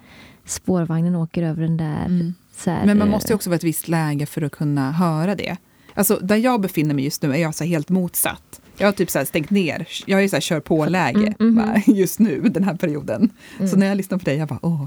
spårvagnen 0.45 1.17
åker 1.17 1.43
över 1.43 1.63
den 1.63 1.77
där 1.77 2.33
här, 2.67 2.87
Men 2.87 2.99
man 2.99 3.09
eh, 3.09 3.13
måste 3.13 3.35
också 3.35 3.51
vara 3.51 3.55
i 3.55 3.57
ett 3.57 3.65
visst 3.65 3.89
läge 3.89 4.27
för 4.27 4.43
att 4.43 4.53
kunna 4.53 4.93
höra 4.93 5.35
det. 5.35 5.57
Alltså, 5.95 6.19
där 6.23 6.37
jag 6.37 6.61
befinner 6.61 6.95
mig 6.95 7.05
just 7.05 7.23
nu 7.23 7.33
är 7.33 7.39
jag 7.39 7.55
så 7.55 7.65
helt 7.65 7.89
motsatt. 7.89 8.61
Jag 8.77 8.87
har 8.87 8.93
typ 8.93 9.11
så 9.11 9.25
stängt 9.25 9.51
ner, 9.51 9.89
jag 10.07 10.25
är 10.25 10.29
så 10.29 10.37
här 10.37 10.41
kör 10.41 10.61
på-läge 10.61 11.35
mm, 11.41 11.59
mm, 11.59 11.83
just 11.97 12.19
nu, 12.19 12.41
den 12.41 12.65
här 12.65 12.75
perioden. 12.75 13.31
Mm. 13.59 13.69
Så 13.71 13.77
när 13.77 13.87
jag 13.87 13.97
lyssnar 13.97 14.19
på 14.19 14.25
dig, 14.25 14.37
jag 14.37 14.49
bara 14.49 14.59
åh, 14.63 14.87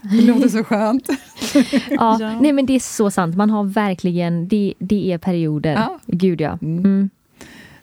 det 0.00 0.22
låter 0.22 0.48
så 0.48 0.64
skönt. 0.64 1.08
ja, 1.90 2.18
ja, 2.20 2.40
nej 2.40 2.52
men 2.52 2.66
det 2.66 2.74
är 2.74 2.80
så 2.80 3.10
sant. 3.10 3.36
Man 3.36 3.50
har 3.50 3.64
verkligen, 3.64 4.48
det, 4.48 4.74
det 4.78 5.12
är 5.12 5.18
perioder. 5.18 5.72
Ja. 5.72 5.98
Gud 6.06 6.40
ja. 6.40 6.58
Mm. 6.62 6.78
mm. 6.78 7.10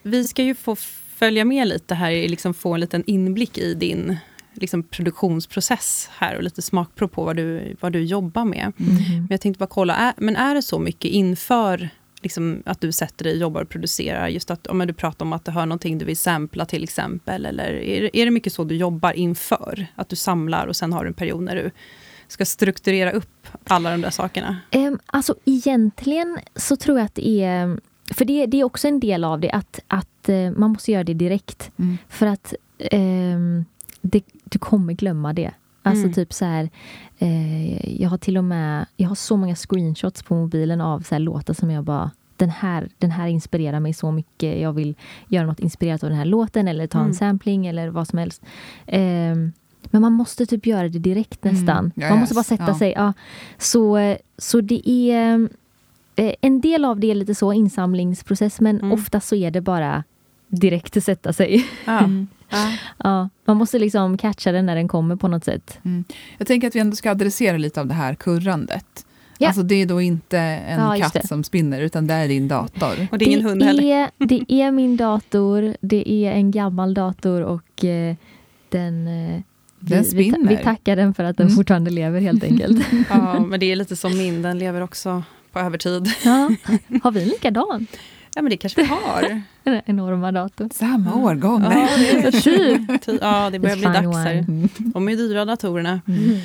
Vi 0.02 0.24
ska 0.24 0.44
ju 0.44 0.56
få 0.56 0.76
följa 1.16 1.46
med 1.46 1.68
lite 1.68 1.96
här, 1.96 2.12
liksom 2.12 2.54
få 2.54 2.74
en 2.74 2.80
liten 2.80 3.04
inblick 3.08 3.58
i 3.58 3.74
din 3.74 4.18
liksom 4.54 4.84
produktionsprocess 4.84 6.10
här 6.12 6.36
och 6.36 6.44
lite 6.44 6.62
smakprov 6.62 7.08
på 7.08 7.24
vad 7.24 7.36
du, 7.36 7.76
vad 7.80 7.94
du 7.94 8.04
jobbar 8.04 8.46
med. 8.46 8.74
Mm. 8.78 8.96
Men 9.06 9.28
jag 9.30 9.42
tänkte 9.42 9.60
bara 9.60 9.68
kolla, 9.68 9.96
är, 9.96 10.14
men 10.18 10.36
är 10.36 10.56
det 10.56 10.62
så 10.62 10.80
mycket 10.80 11.12
inför 11.12 11.90
liksom, 12.22 12.64
att 12.66 12.82
du 12.82 12.92
sätter 12.92 13.24
dig, 13.24 13.38
jobbar 13.38 13.62
och 13.62 13.70
producerar? 13.70 14.28
Just 14.28 14.52
att 14.52 14.68
om 14.68 14.80
du 14.80 14.94
pratar 14.94 15.26
om 15.26 15.34
att 15.34 15.46
du 15.46 15.52
hör 15.52 15.66
någonting 15.66 15.98
du 15.98 16.06
vill 16.06 16.18
sampla 16.18 16.66
till 16.66 16.84
exempel. 16.84 17.46
Eller 17.46 17.74
är, 17.74 18.16
är 18.16 18.26
det 18.26 18.32
mycket 18.32 18.54
så 18.54 18.64
du 18.64 18.76
jobbar 18.76 19.12
inför? 19.12 19.88
Att 19.96 20.10
du 20.10 20.16
samlar 20.16 20.68
och 20.68 20.76
sen 20.76 20.94
har 20.94 21.04
du 21.04 21.08
en 21.08 21.14
period 21.14 21.44
när 21.44 21.56
du 21.56 21.72
ska 22.28 22.46
strukturera 22.46 23.12
upp 23.12 23.48
alla 23.64 23.92
de 23.92 24.02
där 24.02 24.10
sakerna? 24.10 24.58
Um, 24.76 25.00
alltså 25.06 25.36
egentligen 25.46 26.40
så 26.56 26.76
tror 26.76 26.98
jag 26.98 27.06
att 27.06 27.16
det 27.16 27.44
är... 27.44 27.80
För 28.14 28.26
det, 28.26 28.46
det 28.46 28.60
är 28.60 28.64
också 28.64 28.88
en 28.88 29.00
del 29.00 29.24
av 29.24 29.40
det, 29.40 29.52
att, 29.52 29.80
att 29.88 30.30
uh, 30.30 30.52
man 30.52 30.72
måste 30.72 30.92
göra 30.92 31.04
det 31.04 31.14
direkt. 31.14 31.72
Mm. 31.78 31.98
För 32.10 32.26
att 32.26 32.54
um, 32.92 33.66
det, 34.02 34.24
du 34.52 34.60
kommer 34.60 34.94
glömma 34.94 35.34
det. 35.34 35.52
Alltså 35.84 36.04
mm. 36.04 36.14
typ 36.14 36.34
så 36.34 36.46
här, 36.46 36.70
eh, 37.18 38.02
jag 38.02 38.10
har 38.10 38.18
till 38.18 38.38
och 38.38 38.44
med, 38.44 38.86
jag 38.98 39.08
har 39.08 39.16
så 39.16 39.38
många 39.38 39.56
screenshots 39.56 40.24
på 40.24 40.36
mobilen 40.36 40.82
av 40.82 41.00
så 41.00 41.16
här 41.16 41.20
låtar 41.20 41.54
som 41.54 41.72
jag 41.72 41.84
bara, 41.84 42.12
den 42.38 42.50
här, 42.50 42.90
den 42.98 43.12
här 43.12 43.28
inspirerar 43.28 43.80
mig 43.80 43.94
så 43.94 44.12
mycket. 44.12 44.62
Jag 44.62 44.74
vill 44.74 44.96
göra 45.28 45.46
något 45.46 45.60
inspirerat 45.60 46.04
av 46.04 46.10
den 46.10 46.18
här 46.18 46.26
låten 46.26 46.68
eller 46.68 46.88
ta 46.88 46.98
mm. 46.98 47.10
en 47.10 47.16
sampling 47.16 47.68
eller 47.68 47.88
vad 47.88 48.08
som 48.08 48.20
helst. 48.20 48.42
Eh, 48.86 49.36
men 49.84 50.02
man 50.02 50.14
måste 50.14 50.46
typ 50.46 50.66
göra 50.66 50.90
det 50.90 51.00
direkt 51.00 51.46
mm. 51.46 51.56
nästan. 51.56 51.78
Mm. 51.78 51.92
Ja, 51.96 52.10
man 52.10 52.20
måste 52.20 52.36
bara 52.36 52.44
sätta 52.44 52.68
ja. 52.68 52.78
sig. 52.78 52.94
Ja. 52.96 53.14
Så, 53.58 54.16
så 54.38 54.62
det 54.62 54.90
är 54.90 55.50
eh, 56.16 56.34
en 56.42 56.62
del 56.62 56.86
av 56.86 57.00
det 57.00 57.12
är 57.12 57.16
lite 57.16 57.36
så 57.36 57.54
insamlingsprocess 57.54 58.62
men 58.62 58.80
mm. 58.80 58.92
ofta 58.92 59.20
så 59.20 59.36
är 59.36 59.52
det 59.52 59.62
bara 59.62 60.04
direkt 60.48 60.98
att 60.98 61.04
sätta 61.04 61.34
sig. 61.34 61.66
Ja. 61.86 62.10
Ja. 62.52 62.74
ja. 62.98 63.30
man 63.46 63.58
måste 63.58 63.80
liksom 63.80 64.18
catcha 64.18 64.52
den 64.52 64.66
när 64.66 64.76
den 64.76 64.88
kommer 64.88 65.16
på 65.16 65.28
något 65.28 65.46
sätt. 65.46 65.80
Mm. 65.86 66.04
Jag 66.38 66.48
tänker 66.48 66.68
att 66.68 66.76
vi 66.76 66.80
ändå 66.80 66.96
ska 66.96 67.12
adressera 67.12 67.58
lite 67.58 67.82
av 67.82 67.88
det 67.88 67.94
här 67.94 68.16
kurrandet. 68.16 69.06
Ja. 69.38 69.48
Alltså 69.48 69.64
det 69.64 69.76
är 69.76 69.86
då 69.86 70.02
inte 70.02 70.40
en 70.40 70.80
ja, 70.80 70.96
katt 71.00 71.28
som 71.28 71.44
spinner, 71.44 71.82
utan 71.82 72.08
det 72.08 72.14
är 72.14 72.28
din 72.28 72.48
dator. 72.48 73.08
Och 73.12 73.18
det 73.18 73.26
är 73.26 73.28
ingen 73.28 73.46
hund 73.46 73.64
heller. 73.64 73.84
Är, 73.84 74.10
det 74.18 74.46
är 74.62 74.72
min 74.72 74.98
dator, 74.98 75.76
det 75.82 76.12
är 76.12 76.32
en 76.32 76.52
gammal 76.52 76.94
dator 76.94 77.42
och 77.42 77.86
eh, 77.86 78.16
den 78.70 79.08
eh, 79.08 79.42
den 79.80 80.04
vi, 80.04 80.32
vi, 80.32 80.36
vi, 80.48 80.58
tackar 80.58 80.96
den 80.96 81.14
för 81.14 81.24
att 81.24 81.38
den 81.38 81.48
mm. 81.48 81.56
fortfarande 81.56 81.92
lever 81.92 82.22
helt 82.22 82.44
enkelt. 82.44 82.88
ja, 83.10 83.40
men 83.40 83.60
det 83.60 83.72
är 83.72 83.76
lite 83.76 83.96
som 83.96 84.18
min, 84.18 84.42
den 84.42 84.60
lever 84.60 84.82
också 84.82 85.24
på 85.52 85.60
övertid. 85.60 86.12
ja. 86.24 86.52
Har 87.04 87.12
vi 87.12 87.22
en 87.22 87.28
likadan? 87.28 87.88
Ja, 88.36 88.42
men 88.42 88.50
det 88.50 88.58
kanske 88.58 88.82
vi 88.82 88.88
har. 88.88 89.42
Den 89.64 89.82
enorma 89.86 90.32
datorn. 90.32 90.70
Samma 90.74 91.16
årgång. 91.16 91.64
Ja, 91.64 91.90
det, 91.98 92.32
typ. 92.42 92.82
ja, 93.22 93.50
det 93.50 93.60
börjar 93.60 93.76
bli 93.76 93.86
dags 93.86 94.18
här. 94.18 94.46
De 94.78 95.10
är 95.10 95.16
dyra 95.16 95.46
datorerna. 95.46 96.02
Mm. 96.08 96.40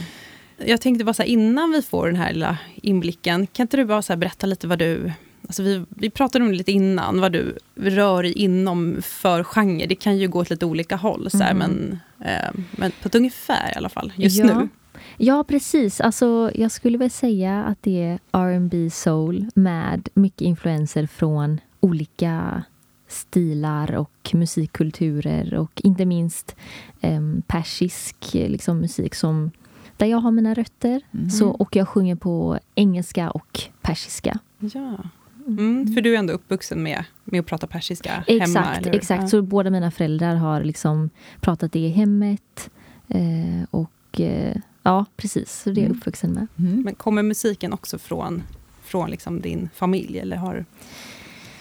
Jag 0.57 0.81
tänkte 0.81 1.05
bara 1.05 1.15
så 1.15 1.23
här, 1.23 1.29
innan 1.29 1.71
vi 1.71 1.83
får 1.83 2.07
den 2.07 2.17
här 2.17 2.33
lilla 2.33 2.59
inblicken, 2.75 3.47
kan 3.47 3.65
inte 3.65 3.77
du 3.77 3.85
bara 3.85 4.03
så 4.03 4.17
berätta 4.17 4.47
lite 4.47 4.67
vad 4.67 4.79
du 4.79 5.13
Alltså 5.49 5.63
vi, 5.63 5.85
vi 5.89 6.11
pratade 6.11 6.45
om 6.45 6.51
det 6.51 6.57
lite 6.57 6.73
innan, 6.73 7.21
vad 7.21 7.33
du 7.33 7.59
rör 7.75 8.23
dig 8.23 8.33
inom 8.33 9.03
för 9.03 9.45
genre. 9.45 9.87
Det 9.87 9.95
kan 9.95 10.19
ju 10.19 10.29
gå 10.29 10.39
åt 10.39 10.51
lite 10.51 10.67
olika 10.67 10.97
håll, 10.97 11.31
så 11.31 11.39
här, 11.39 11.51
mm. 11.51 11.59
men, 11.59 12.01
eh, 12.29 12.61
men 12.71 12.93
på 13.03 13.09
ett 13.09 13.15
ungefär 13.15 13.73
i 13.75 13.77
alla 13.77 13.89
fall, 13.89 14.13
just 14.17 14.39
ja. 14.39 14.45
nu. 14.45 14.69
Ja, 15.17 15.45
precis. 15.45 16.01
Alltså, 16.01 16.51
jag 16.55 16.71
skulle 16.71 16.99
väl 16.99 17.11
säga 17.11 17.65
att 17.65 17.83
det 17.83 18.03
är 18.03 18.19
R&B 18.33 18.91
soul 18.91 19.47
med 19.55 20.09
mycket 20.15 20.41
influenser 20.41 21.07
från 21.07 21.61
olika 21.87 22.63
stilar 23.09 23.95
och 23.95 24.31
musikkulturer 24.35 25.55
och 25.55 25.81
inte 25.85 26.05
minst 26.05 26.57
eh, 27.01 27.21
persisk 27.47 28.17
liksom, 28.33 28.79
musik 28.79 29.15
som 29.15 29.51
där 29.97 30.07
jag 30.07 30.19
har 30.19 30.31
mina 30.31 30.55
rötter. 30.55 31.01
Mm. 31.15 31.31
Så, 31.31 31.49
och 31.49 31.77
jag 31.77 31.89
sjunger 31.89 32.17
på 32.17 32.59
engelska 32.75 33.31
och 33.31 33.61
persiska. 33.83 34.39
Ja. 34.59 34.99
Mm, 35.47 35.95
för 35.95 36.01
du 36.01 36.15
är 36.15 36.19
ändå 36.19 36.33
uppvuxen 36.33 36.83
med, 36.83 37.05
med 37.25 37.41
att 37.41 37.47
prata 37.47 37.67
persiska 37.67 38.25
exakt, 38.27 38.57
hemma? 38.57 38.77
Eller? 38.77 38.95
Exakt, 38.95 39.29
så 39.29 39.43
båda 39.43 39.71
mina 39.71 39.91
föräldrar 39.91 40.35
har 40.35 40.65
liksom 40.65 41.11
pratat 41.41 41.73
det 41.73 41.79
i 41.79 41.89
hemmet. 41.89 42.71
Eh, 43.09 43.65
och 43.71 44.21
eh, 44.21 44.57
ja, 44.83 45.05
precis, 45.17 45.63
så 45.63 45.71
det 45.71 45.81
är 45.81 45.83
jag 45.83 45.87
mm. 45.87 45.99
uppvuxen 45.99 46.33
med. 46.33 46.47
Mm. 46.59 46.83
Men 46.83 46.95
kommer 46.95 47.23
musiken 47.23 47.73
också 47.73 47.99
från, 47.99 48.43
från 48.83 49.11
liksom 49.11 49.41
din 49.41 49.69
familj? 49.75 50.19
Eller 50.19 50.37
har, 50.37 50.65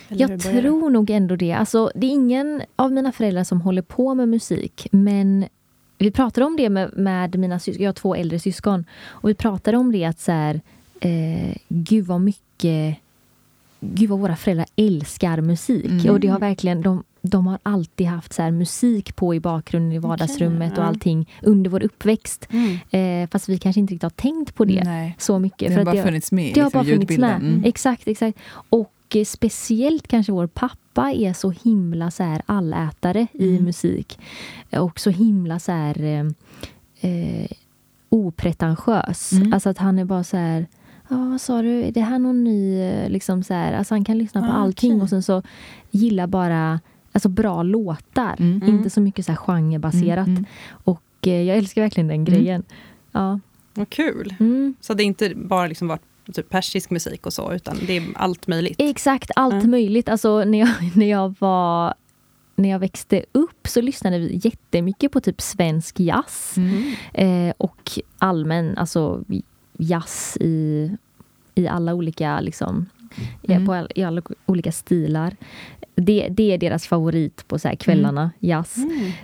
jag 0.08 0.42
tror 0.42 0.90
nog 0.90 1.10
ändå 1.10 1.36
det. 1.36 1.54
Alltså, 1.54 1.92
det 1.96 2.08
är 2.08 2.12
ingen 2.12 2.62
av 2.76 2.92
mina 2.92 3.12
föräldrar 3.12 3.44
som 3.44 3.62
håller 3.62 3.82
på 3.82 4.14
med 4.14 4.30
musik, 4.30 4.88
men 4.92 5.46
vi 5.98 6.12
pratade 6.12 6.46
om 6.46 6.58
det 6.58 6.70
med, 6.70 6.98
med 6.98 7.40
mina 7.40 7.60
syskon, 7.60 7.84
jag 7.84 7.90
har 7.90 7.94
två 7.94 8.16
äldre 8.16 8.40
syskon, 8.40 8.86
och 9.04 9.30
vi 9.30 9.34
pratade 9.34 9.78
om 9.78 9.92
det 9.92 10.06
att 10.06 10.20
så 10.20 10.32
här, 10.32 10.62
eh, 11.00 11.56
gud 11.68 12.06
vad 12.06 12.22
mycket 12.22 12.98
Gud 13.80 14.10
vad 14.10 14.20
våra 14.20 14.36
föräldrar 14.36 14.68
älskar 14.76 15.42
musik. 15.42 15.86
Mm. 15.86 16.10
Och 16.10 16.20
det 16.20 16.28
har 16.28 16.40
verkligen, 16.40 16.82
de, 16.82 17.04
de 17.22 17.48
har 17.48 17.60
alltid 17.64 18.08
haft 18.08 18.34
så 18.34 18.52
musik 18.52 19.16
på 19.16 19.36
i 19.36 19.40
bakgrunden 19.40 19.92
i 19.92 20.00
vardagsrummet 20.00 20.72
okay, 20.72 20.82
och 20.82 20.88
allting 20.88 21.30
under 21.42 21.70
vår 21.70 21.84
uppväxt. 21.84 22.48
Mm. 22.50 23.24
Eh, 23.24 23.30
fast 23.30 23.50
vi 23.50 23.58
kanske 23.58 23.80
inte 23.80 23.94
riktigt 23.94 24.04
har 24.04 24.10
tänkt 24.10 24.56
på 24.56 24.66
det 24.66 24.84
Nej. 24.84 25.16
så 25.20 25.40
mycket. 25.40 25.70
Det 25.70 25.76
har 25.76 25.86
bara 25.86 25.96
det, 25.96 26.04
funnits 26.04 26.32
med 26.32 26.54
Det 26.54 26.60
har 26.60 26.68
liksom, 26.68 26.80
bara 26.80 26.94
funnits 26.94 27.18
med. 27.18 27.36
Mm. 27.36 27.64
Exakt, 27.66 28.08
exakt. 28.08 28.40
Och 28.70 28.92
speciellt 29.26 30.08
kanske 30.08 30.32
vår 30.32 30.48
pappa 30.48 31.12
är 31.12 31.34
så 31.34 31.52
himla 31.52 32.12
så 32.12 32.24
här 32.24 32.42
allätare 32.46 33.28
i 33.34 33.50
mm. 33.50 33.64
musik. 33.64 34.20
Och 34.72 35.00
så 35.00 35.10
himla 35.10 35.60
så 35.60 35.72
här 35.72 36.04
eh, 36.04 36.26
eh 37.12 37.48
opretentiös. 38.10 39.32
Mm. 39.32 39.54
Alltså 39.54 39.70
att 39.70 39.78
han 39.78 40.00
är 40.00 40.06
bara 40.06 40.24
så 40.24 40.38
här 40.38 40.68
Ja, 41.08 41.18
vad 41.18 41.42
sa 41.42 41.62
du? 41.62 41.84
Är 41.84 41.92
det 41.92 42.02
här 42.02 42.20
någon 42.20 42.44
ny... 42.44 42.82
Eh, 42.82 43.10
liksom 43.10 43.44
så 43.44 43.54
här, 43.54 43.74
alltså 43.74 43.94
han 43.94 44.06
kan 44.06 44.18
lyssna 44.18 44.42
på 44.42 44.48
ah, 44.48 44.52
allting 44.52 44.94
okay. 44.94 45.04
och 45.04 45.10
sen 45.10 45.24
så 45.24 45.42
gillar 45.92 46.28
bara 46.28 46.80
alltså 47.12 47.30
bra 47.30 47.64
låtar. 47.64 48.36
Mm. 48.40 48.54
Inte 48.54 48.68
mm. 48.68 48.90
så 48.90 49.02
mycket 49.02 49.26
så 49.26 49.32
här 49.32 49.38
genrebaserat. 49.38 50.28
Mm. 50.28 50.38
mm. 50.38 50.46
Och 50.70 51.02
eh, 51.22 51.42
jag 51.42 51.58
älskar 51.58 51.82
verkligen 51.82 52.08
den 52.08 52.16
mm. 52.16 52.26
grejen. 52.26 52.64
Ja. 53.12 53.40
Vad 53.74 53.90
kul! 53.90 54.36
Så 54.82 54.94
det 54.94 55.04
är 55.04 55.06
inte 55.06 55.34
bara 55.36 55.68
liksom 55.68 55.88
varit 55.88 56.02
typ 56.34 56.50
persisk 56.50 56.90
musik 56.90 57.26
och 57.26 57.34
så, 57.34 57.54
utan 57.54 57.78
det 57.88 57.98
är 57.98 58.04
allt 58.16 58.48
möjligt? 58.48 58.76
Exakt, 58.78 59.32
allt 59.36 59.64
möjligt. 59.64 60.10
Alltså 60.10 60.44
när 60.44 60.60
jag, 60.60 60.70
när 60.96 61.10
jag 61.10 61.36
var 61.40 61.94
när 62.56 62.70
jag 62.70 62.80
växte 62.80 63.26
upp 63.32 63.68
så 63.68 63.82
lyssnade 63.82 64.20
vi 64.20 64.42
jättemycket 64.44 65.12
på 65.12 65.22
typ 65.22 65.42
svensk 65.42 66.00
jazz. 66.00 66.56
Mm. 66.58 66.94
Eh, 67.14 67.54
och 67.58 67.92
allmän, 68.18 68.78
alltså 68.78 69.24
jazz 69.78 70.38
i, 70.42 70.92
i 71.56 71.68
alla 71.68 71.94
olika 71.94 72.40
liksom, 72.40 72.86
mm. 73.48 73.66
på 73.66 73.88
i 73.96 74.04
alla 74.04 74.22
olika 74.46 74.72
stilar. 74.72 75.36
Det, 75.96 76.28
det 76.32 76.54
är 76.54 76.58
deras 76.58 76.88
favorit 76.88 77.48
på 77.48 77.60
så 77.60 77.68
här 77.68 77.76
kvällarna, 77.76 78.22
mm. 78.22 78.34
jazz. 78.40 78.78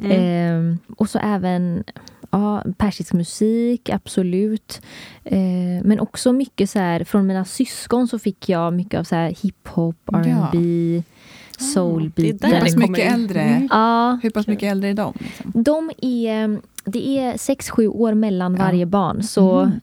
Eh, 0.04 0.76
och 0.98 1.10
så 1.10 1.20
även 1.20 1.84
ja, 2.32 2.64
persisk 2.78 3.14
musik, 3.14 3.90
absolut. 3.90 4.82
Eh, 5.24 5.40
men 5.84 6.00
också 6.00 6.34
mycket 6.34 6.70
så 6.70 6.80
här, 6.80 7.04
från 7.04 7.28
mina 7.28 7.46
syskon 7.46 8.08
så 8.08 8.20
fick 8.20 8.50
jag 8.50 8.74
mycket 8.74 9.00
av 9.00 9.04
så 9.04 9.16
här 9.16 9.36
hiphop, 9.42 10.10
R&B 10.14 10.96
ja. 10.96 11.66
soulbeat. 11.66 12.44
Hur 12.44 12.60
pass 12.60 12.76
mycket 12.76 13.14
äldre? 13.14 13.42
Mm. 13.42 13.68
Ja. 13.72 14.20
Hur 14.24 14.30
pass 14.30 14.48
mycket 14.48 14.72
äldre 14.72 14.90
är 14.90 14.94
de? 14.94 15.14
Liksom? 15.20 15.64
De 15.64 15.92
är, 16.02 16.62
det 16.86 17.20
är 17.20 17.38
sex 17.38 17.70
sju 17.70 17.88
år 17.88 18.14
mellan 18.14 18.56
ja. 18.56 18.64
varje 18.64 18.86
barn. 18.86 19.24
Så 19.24 19.60
mm 19.60 19.80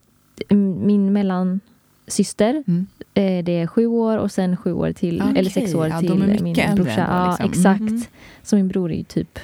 min 0.54 1.12
mellansyster, 1.12 2.64
mm. 2.66 2.86
Eh, 3.14 3.44
det 3.44 3.52
är 3.52 3.66
sju 3.66 3.86
år 3.86 4.18
och 4.18 4.32
sen 4.32 4.56
sju 4.56 4.72
år 4.72 4.92
till, 4.92 5.22
okay. 5.22 5.36
eller 5.36 5.50
sex 5.50 5.74
år 5.74 6.00
till 6.00 6.42
min 6.42 6.74
brorsa. 6.74 7.06
Ja, 7.08 7.30
liksom. 7.30 7.50
exakt. 7.50 7.80
Mm. 7.80 8.02
Så 8.42 8.56
min 8.56 8.68
bror 8.68 8.92
är 8.92 8.96
ju 8.96 9.04
typ 9.04 9.38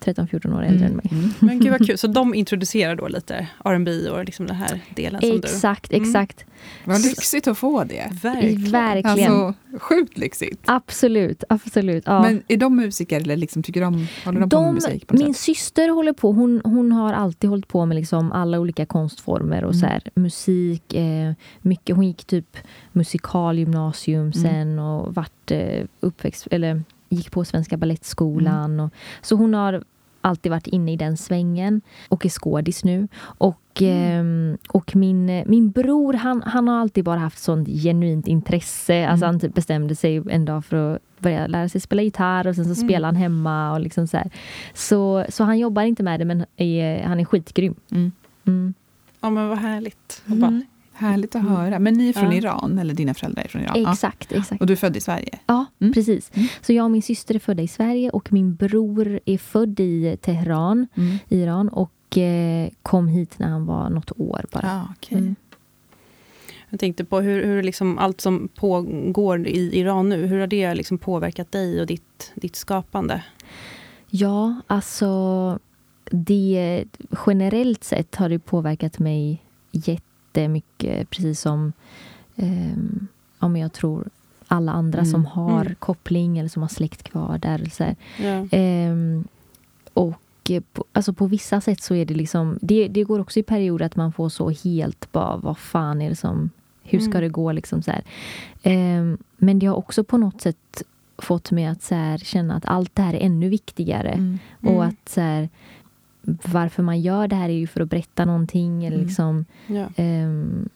13-14 0.00 0.56
år 0.56 0.62
äldre 0.62 0.86
mm. 0.86 0.90
än 0.90 0.96
mig. 0.96 1.08
Mm. 1.10 1.30
Men 1.38 1.60
gud 1.60 1.70
vad 1.70 1.86
kul, 1.86 1.98
så 1.98 2.06
de 2.06 2.34
introducerar 2.34 2.96
då 2.96 3.08
lite 3.08 3.48
R&B 3.64 4.08
och 4.08 4.24
liksom 4.24 4.46
den 4.46 4.56
här 4.56 4.80
delen? 4.96 5.20
Som 5.20 5.36
exakt, 5.36 5.90
du... 5.90 5.96
Mm. 5.96 6.08
exakt. 6.08 6.44
Vad 6.84 7.04
lyxigt 7.04 7.48
att 7.48 7.58
få 7.58 7.84
det. 7.84 8.10
Verkligen. 8.22 8.72
Verkligen. 8.72 9.32
Alltså, 9.32 9.54
sjukt 9.78 10.18
lyxigt. 10.18 10.62
Absolut, 10.64 11.44
absolut. 11.48 12.02
Ja. 12.06 12.22
Men 12.22 12.42
är 12.48 12.56
de 12.56 12.76
musiker 12.76 13.20
eller 13.20 13.36
liksom, 13.36 13.62
tycker 13.62 13.80
de, 13.80 14.06
håller 14.24 14.40
de, 14.40 14.48
de 14.48 14.56
på 14.56 14.62
med 14.62 14.74
musik? 14.74 15.04
min 15.10 15.34
sätt? 15.34 15.42
syster 15.42 15.88
håller 15.88 16.12
på, 16.12 16.32
hon, 16.32 16.60
hon 16.64 16.92
har 16.92 17.12
alltid 17.12 17.50
hållit 17.50 17.68
på 17.68 17.86
med 17.86 17.94
liksom 17.94 18.32
alla 18.32 18.60
olika 18.60 18.86
konstformer 18.86 19.64
och 19.64 19.74
mm. 19.74 19.80
så 19.80 19.86
här, 19.86 20.02
musik. 20.14 20.94
Eh, 20.94 21.32
mycket, 21.60 21.96
hon 21.96 22.06
gick 22.06 22.24
typ 22.24 22.56
musikalgymnasium 22.92 24.20
mm. 24.20 24.32
sen 24.32 24.78
och 24.78 25.14
vart 25.14 25.50
eh, 25.50 25.84
uppväxt, 26.00 26.46
eller 26.50 26.82
gick 27.10 27.30
på 27.30 27.44
Svenska 27.44 27.76
Balettskolan. 27.76 28.72
Mm. 28.72 28.86
Och, 28.86 28.92
så 29.22 29.36
hon 29.36 29.54
har 29.54 29.84
alltid 30.20 30.52
varit 30.52 30.66
inne 30.66 30.92
i 30.92 30.96
den 30.96 31.16
svängen 31.16 31.80
och 32.08 32.26
är 32.26 32.28
skådis 32.28 32.84
nu. 32.84 33.08
Och, 33.20 33.82
mm. 33.82 34.52
eh, 34.52 34.58
och 34.68 34.96
min, 34.96 35.44
min 35.46 35.70
bror, 35.70 36.12
han, 36.12 36.42
han 36.42 36.68
har 36.68 36.80
alltid 36.80 37.04
bara 37.04 37.18
haft 37.18 37.38
sånt 37.38 37.68
genuint 37.68 38.28
intresse. 38.28 38.94
Mm. 38.94 39.10
Alltså 39.10 39.26
han 39.26 39.40
typ 39.40 39.54
bestämde 39.54 39.94
sig 39.94 40.22
en 40.30 40.44
dag 40.44 40.64
för 40.64 40.94
att 40.94 41.02
börja 41.18 41.46
lära 41.46 41.68
sig 41.68 41.80
spela 41.80 42.02
gitarr 42.02 42.46
och 42.46 42.54
sen 42.54 42.64
så 42.64 42.80
mm. 42.80 42.88
spelar 42.88 43.08
han 43.08 43.16
hemma. 43.16 43.72
Och 43.72 43.80
liksom 43.80 44.06
så, 44.06 44.16
här. 44.16 44.30
så 44.74 45.24
Så 45.28 45.44
han 45.44 45.58
jobbar 45.58 45.82
inte 45.82 46.02
med 46.02 46.20
det 46.20 46.24
men 46.24 46.44
är, 46.56 47.02
han 47.02 47.20
är 47.20 47.24
skitgrym. 47.24 47.74
Mm. 47.90 48.12
Mm. 48.46 48.74
Ja 49.20 49.30
men 49.30 49.48
vad 49.48 49.58
härligt. 49.58 50.22
Mm. 50.26 50.62
Härligt 51.00 51.36
att 51.36 51.42
höra. 51.42 51.78
Men 51.78 51.94
ni 51.94 52.08
är 52.08 52.12
från 52.12 52.32
ja. 52.32 52.38
Iran, 52.38 52.78
eller 52.78 52.94
dina 52.94 53.14
föräldrar 53.14 53.42
är 53.42 53.48
från 53.48 53.62
Iran? 53.62 53.86
Exakt. 53.86 54.32
exakt. 54.32 54.60
Och 54.60 54.66
du 54.66 54.72
är 54.72 54.76
född 54.76 54.96
i 54.96 55.00
Sverige? 55.00 55.38
Ja, 55.46 55.66
mm. 55.80 55.92
precis. 55.92 56.30
Mm. 56.34 56.48
Så 56.60 56.72
jag 56.72 56.84
och 56.84 56.90
min 56.90 57.02
syster 57.02 57.34
är 57.34 57.38
födda 57.38 57.62
i 57.62 57.68
Sverige 57.68 58.10
och 58.10 58.32
min 58.32 58.54
bror 58.54 59.20
är 59.24 59.38
född 59.38 59.80
i 59.80 60.16
Teheran, 60.20 60.86
mm. 60.94 61.18
Iran 61.28 61.68
och 61.68 62.18
eh, 62.18 62.70
kom 62.82 63.08
hit 63.08 63.38
när 63.38 63.48
han 63.48 63.66
var 63.66 63.90
något 63.90 64.12
år 64.16 64.44
bara. 64.52 64.70
Ah, 64.72 64.92
okay. 64.98 65.18
Mm. 65.18 65.34
Jag 66.70 66.80
tänkte 66.80 67.04
på 67.04 67.20
hur, 67.20 67.44
hur 67.44 67.62
liksom 67.62 67.98
allt 67.98 68.20
som 68.20 68.48
pågår 68.54 69.46
i 69.46 69.78
Iran 69.78 70.08
nu, 70.08 70.26
hur 70.26 70.40
har 70.40 70.46
det 70.46 70.74
liksom 70.74 70.98
påverkat 70.98 71.52
dig 71.52 71.80
och 71.80 71.86
ditt, 71.86 72.32
ditt 72.34 72.56
skapande? 72.56 73.24
Ja, 74.10 74.60
alltså 74.66 75.58
det 76.10 76.84
generellt 77.26 77.84
sett 77.84 78.16
har 78.16 78.28
det 78.28 78.38
påverkat 78.38 78.98
mig 78.98 79.42
jätte 79.72 80.04
jättemycket, 80.30 81.10
precis 81.10 81.40
som 81.40 81.72
eh, 82.36 82.76
om 83.38 83.56
jag 83.56 83.72
tror 83.72 84.08
alla 84.48 84.72
andra 84.72 84.98
mm. 84.98 85.10
som 85.10 85.24
har 85.24 85.60
mm. 85.60 85.74
koppling 85.78 86.38
eller 86.38 86.48
som 86.48 86.62
har 86.62 86.68
släkt 86.68 87.02
kvar 87.02 87.38
där. 87.38 87.70
Så 87.72 87.94
ja. 88.22 88.58
eh, 88.58 88.94
och 89.94 90.20
på, 90.72 90.84
alltså 90.92 91.12
på 91.12 91.26
vissa 91.26 91.60
sätt 91.60 91.82
så 91.82 91.94
är 91.94 92.04
det 92.04 92.14
liksom... 92.14 92.58
Det, 92.62 92.88
det 92.88 93.04
går 93.04 93.20
också 93.20 93.40
i 93.40 93.42
perioder 93.42 93.86
att 93.86 93.96
man 93.96 94.12
får 94.12 94.28
så 94.28 94.50
helt 94.50 95.12
bara, 95.12 95.36
vad 95.36 95.58
fan 95.58 96.02
är 96.02 96.08
det 96.08 96.16
som... 96.16 96.50
Hur 96.82 96.98
ska 96.98 97.10
mm. 97.10 97.22
det 97.22 97.28
gå? 97.28 97.52
Liksom 97.52 97.82
så 97.82 97.90
eh, 98.62 99.14
men 99.36 99.58
det 99.58 99.66
har 99.66 99.76
också 99.76 100.04
på 100.04 100.18
något 100.18 100.40
sätt 100.40 100.82
fått 101.18 101.50
mig 101.50 101.66
att 101.66 101.82
så 101.82 101.94
här, 101.94 102.18
känna 102.18 102.56
att 102.56 102.66
allt 102.66 102.94
det 102.94 103.02
här 103.02 103.14
är 103.14 103.20
ännu 103.20 103.48
viktigare. 103.48 104.10
Mm. 104.10 104.38
Och 104.60 104.68
mm. 104.70 104.88
att 104.88 105.08
så 105.08 105.20
här, 105.20 105.48
varför 106.44 106.82
man 106.82 107.00
gör 107.00 107.28
det 107.28 107.36
här 107.36 107.48
är 107.48 107.52
ju 107.52 107.66
för 107.66 107.80
att 107.80 107.90
berätta 107.90 108.24
någonting. 108.24 108.84
Eller 108.84 108.96
mm. 108.96 109.06
liksom, 109.06 109.44
ja. 109.66 109.88
Um, 109.96 110.68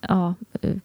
ja, 0.00 0.34
uh, 0.64 0.76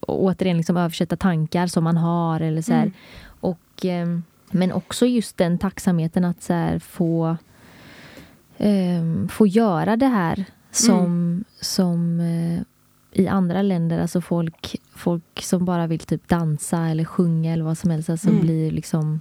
återigen 0.00 0.56
liksom 0.56 0.76
översätta 0.76 1.16
tankar 1.16 1.66
som 1.66 1.84
man 1.84 1.96
har. 1.96 2.40
Eller 2.40 2.62
så 2.62 2.72
mm. 2.72 2.92
Och, 3.40 3.84
um, 3.84 4.22
men 4.50 4.72
också 4.72 5.06
just 5.06 5.36
den 5.36 5.58
tacksamheten 5.58 6.24
att 6.24 6.42
så 6.42 6.52
här, 6.52 6.78
få, 6.78 7.36
um, 8.58 9.28
få 9.28 9.46
göra 9.46 9.96
det 9.96 10.06
här 10.06 10.44
som, 10.70 11.04
mm. 11.04 11.44
som 11.60 12.20
uh, 12.20 12.62
i 13.12 13.28
andra 13.28 13.62
länder, 13.62 13.98
alltså 13.98 14.20
folk, 14.20 14.76
folk 14.94 15.42
som 15.42 15.64
bara 15.64 15.86
vill 15.86 15.98
typ 15.98 16.28
dansa 16.28 16.86
eller 16.88 17.04
sjunga 17.04 17.52
eller 17.52 17.64
vad 17.64 17.78
som 17.78 17.90
helst, 17.90 18.10
alltså 18.10 18.28
mm. 18.28 18.40
blir 18.40 18.70
liksom 18.70 19.20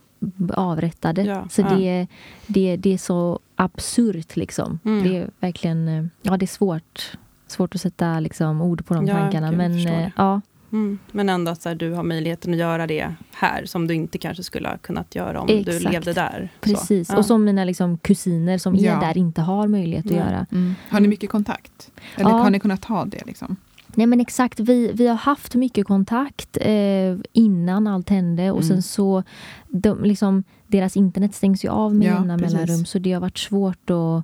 avrättade. 0.54 1.24
Ja, 1.24 1.48
så 1.50 1.62
ja. 1.62 1.76
Det, 1.76 2.08
det, 2.48 2.78
det 2.78 2.94
är 2.94 2.98
så 2.98 3.40
absurt 3.56 4.36
liksom. 4.36 4.80
Mm. 4.86 5.04
Det 5.04 5.18
är 5.18 5.30
verkligen, 5.40 6.10
ja 6.22 6.38
det 6.38 6.46
är 6.46 6.48
svårt, 6.48 7.18
svårt 7.48 7.76
att 7.76 7.82
sätta 7.82 8.20
liksom, 8.20 8.62
ord 8.62 8.86
på 8.86 8.94
de 8.94 9.08
ja, 9.08 9.14
tankarna. 9.14 9.52
Men 9.52 9.88
eh, 9.88 10.10
ja. 10.16 10.42
Mm. 10.72 11.00
Men 11.12 11.30
ändå 11.30 11.52
att 11.52 11.62
så 11.62 11.70
här, 11.70 11.76
du 11.76 11.92
har 11.92 12.04
möjligheten 12.04 12.54
att 12.54 12.60
göra 12.60 12.88
det 12.88 13.14
här 13.32 13.66
som 13.66 13.88
du 13.88 13.94
inte 13.94 14.18
kanske 14.18 14.44
skulle 14.44 14.68
ha 14.70 14.78
kunnat 14.78 15.16
göra 15.16 15.42
om 15.42 15.50
Exakt. 15.50 15.84
du 15.84 15.90
levde 15.90 16.14
där. 16.14 16.50
Precis, 16.62 17.10
ja. 17.10 17.18
och 17.18 17.26
som 17.26 17.44
mina 17.44 17.66
liksom, 17.66 17.98
kusiner 17.98 18.58
som 18.58 18.76
ja. 18.76 18.94
är 18.94 19.02
där 19.02 19.18
inte 19.18 19.42
har 19.42 19.68
möjlighet 19.68 20.06
att 20.06 20.12
göra. 20.12 20.46
Mm. 20.52 20.76
Har 20.90 21.00
ni 21.00 21.08
mycket 21.08 21.30
kontakt? 21.30 21.92
Eller 22.16 22.30
har 22.30 22.50
ni 22.50 22.60
kunnat 22.60 22.86
ha 22.86 23.06
det? 23.06 23.26
Liksom? 23.26 23.56
Nej 23.96 24.08
men 24.08 24.22
exakt, 24.22 24.60
vi, 24.60 24.92
vi 24.94 25.08
har 25.08 25.16
haft 25.16 25.56
mycket 25.56 25.88
kontakt 25.88 26.58
eh, 26.62 27.18
innan 27.34 27.88
allt 27.88 28.10
hände 28.10 28.52
och 28.52 28.62
mm. 28.62 28.68
sen 28.68 28.82
så 28.82 29.24
de, 29.68 30.04
liksom, 30.04 30.44
deras 30.68 30.98
internet 30.98 31.36
stängs 31.36 31.66
ju 31.66 31.70
av 31.70 31.96
med 31.96 32.06
jämna 32.06 32.38
mellanrum 32.38 32.86
så 32.86 33.00
det 33.00 33.14
har 33.14 33.22
varit 33.22 33.38
svårt 33.38 33.90
att 33.90 34.24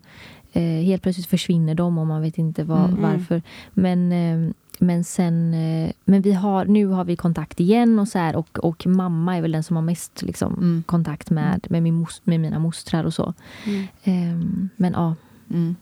eh, 0.53 0.63
helt 0.63 1.03
plötsligt 1.03 1.27
försvinner 1.27 1.75
de 1.75 1.97
och 1.97 2.07
man 2.07 2.21
vet 2.21 2.37
inte 2.37 2.63
var, 2.63 2.85
mm. 2.85 3.01
varför. 3.01 3.41
Men, 3.73 4.11
eh, 4.11 4.53
men 4.79 5.03
sen, 5.03 5.53
eh, 5.53 5.91
men 6.05 6.21
vi 6.21 6.33
har, 6.33 6.65
nu 6.65 6.85
har 6.85 7.05
vi 7.05 7.15
kontakt 7.15 7.59
igen 7.59 7.99
och 7.99 8.07
så 8.07 8.19
här, 8.19 8.35
och, 8.35 8.59
och 8.59 8.87
mamma 8.87 9.37
är 9.37 9.41
väl 9.41 9.51
den 9.51 9.63
som 9.63 9.75
har 9.75 9.83
mest 9.83 10.21
liksom, 10.21 10.53
mm. 10.53 10.83
kontakt 10.85 11.29
med, 11.29 11.67
med, 11.69 11.83
min 11.83 11.93
mos, 11.93 12.21
med 12.23 12.39
mina 12.39 12.59
mostrar 12.59 13.03
och 13.03 13.13
så. 13.13 13.33
Mm. 13.65 13.87
Ehm, 14.03 14.69
men 14.75 14.93
ja. 14.93 15.15
Mm. 15.49 15.75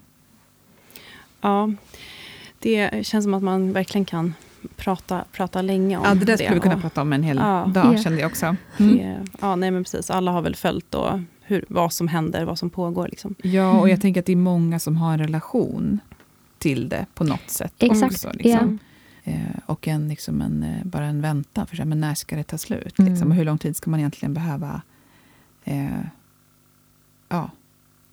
Ja, 1.41 1.71
det 2.59 3.05
känns 3.05 3.23
som 3.25 3.33
att 3.33 3.43
man 3.43 3.73
verkligen 3.73 4.05
kan 4.05 4.33
prata, 4.75 5.25
prata 5.31 5.61
länge 5.61 5.97
om 5.97 6.03
det. 6.03 6.09
Ja, 6.09 6.15
det 6.15 6.25
där 6.25 6.37
skulle 6.37 6.53
vi 6.53 6.59
kunna 6.59 6.75
och, 6.75 6.81
prata 6.81 7.01
om 7.01 7.13
en 7.13 7.23
hel 7.23 7.37
ja, 7.37 7.71
dag, 7.73 7.93
ja. 7.93 7.97
kände 7.97 8.19
jag 8.19 8.27
också. 8.27 8.55
Mm. 8.77 8.97
Det, 8.97 9.25
ja, 9.41 9.55
nej 9.55 9.71
men 9.71 9.83
precis. 9.83 10.09
Alla 10.09 10.31
har 10.31 10.41
väl 10.41 10.55
följt 10.55 10.85
då 10.89 11.21
hur, 11.41 11.65
vad 11.67 11.93
som 11.93 12.07
händer, 12.07 12.45
vad 12.45 12.59
som 12.59 12.69
pågår. 12.69 13.07
Liksom. 13.07 13.35
Ja, 13.43 13.71
och 13.71 13.87
jag 13.87 13.89
mm. 13.89 13.99
tänker 13.99 14.19
att 14.19 14.25
det 14.25 14.31
är 14.31 14.35
många 14.35 14.79
som 14.79 14.97
har 14.97 15.13
en 15.13 15.19
relation 15.19 15.99
till 16.57 16.89
det 16.89 17.05
på 17.13 17.23
något 17.23 17.49
sätt. 17.49 17.73
Exakt. 17.79 18.13
Också, 18.13 18.31
liksom. 18.33 18.79
eh, 19.23 19.35
och 19.65 19.87
en, 19.87 20.07
liksom 20.07 20.41
en, 20.41 20.63
eh, 20.63 20.85
bara 20.85 21.05
en 21.05 21.21
väntan, 21.21 21.67
för 21.67 21.85
men 21.85 21.99
när 21.99 22.13
ska 22.13 22.35
det 22.35 22.43
ta 22.43 22.57
slut? 22.57 22.99
Mm. 22.99 23.11
Liksom, 23.11 23.29
och 23.31 23.35
hur 23.35 23.45
lång 23.45 23.57
tid 23.57 23.75
ska 23.75 23.89
man 23.89 23.99
egentligen 23.99 24.33
behöva 24.33 24.81
eh, 25.63 26.01
ja, 27.29 27.51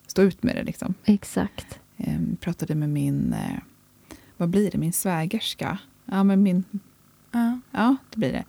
stå 0.07 0.23
ut 0.23 0.43
med 0.43 0.57
det? 0.57 0.63
Liksom. 0.63 0.95
Exakt. 1.05 1.79
Eh, 1.97 2.19
pratade 2.41 2.75
med 2.75 2.89
min, 2.89 3.33
eh, 3.33 3.59
vad 4.37 4.49
blir 4.49 4.71
det, 4.71 4.79
min 4.79 4.93
svägerska. 4.93 5.79
Ja, 6.05 6.25
men 6.25 6.43
min, 6.43 6.65
ja. 7.33 7.61
ja 7.71 7.97
det 8.11 8.19
blir 8.19 8.33
det. 8.33 8.45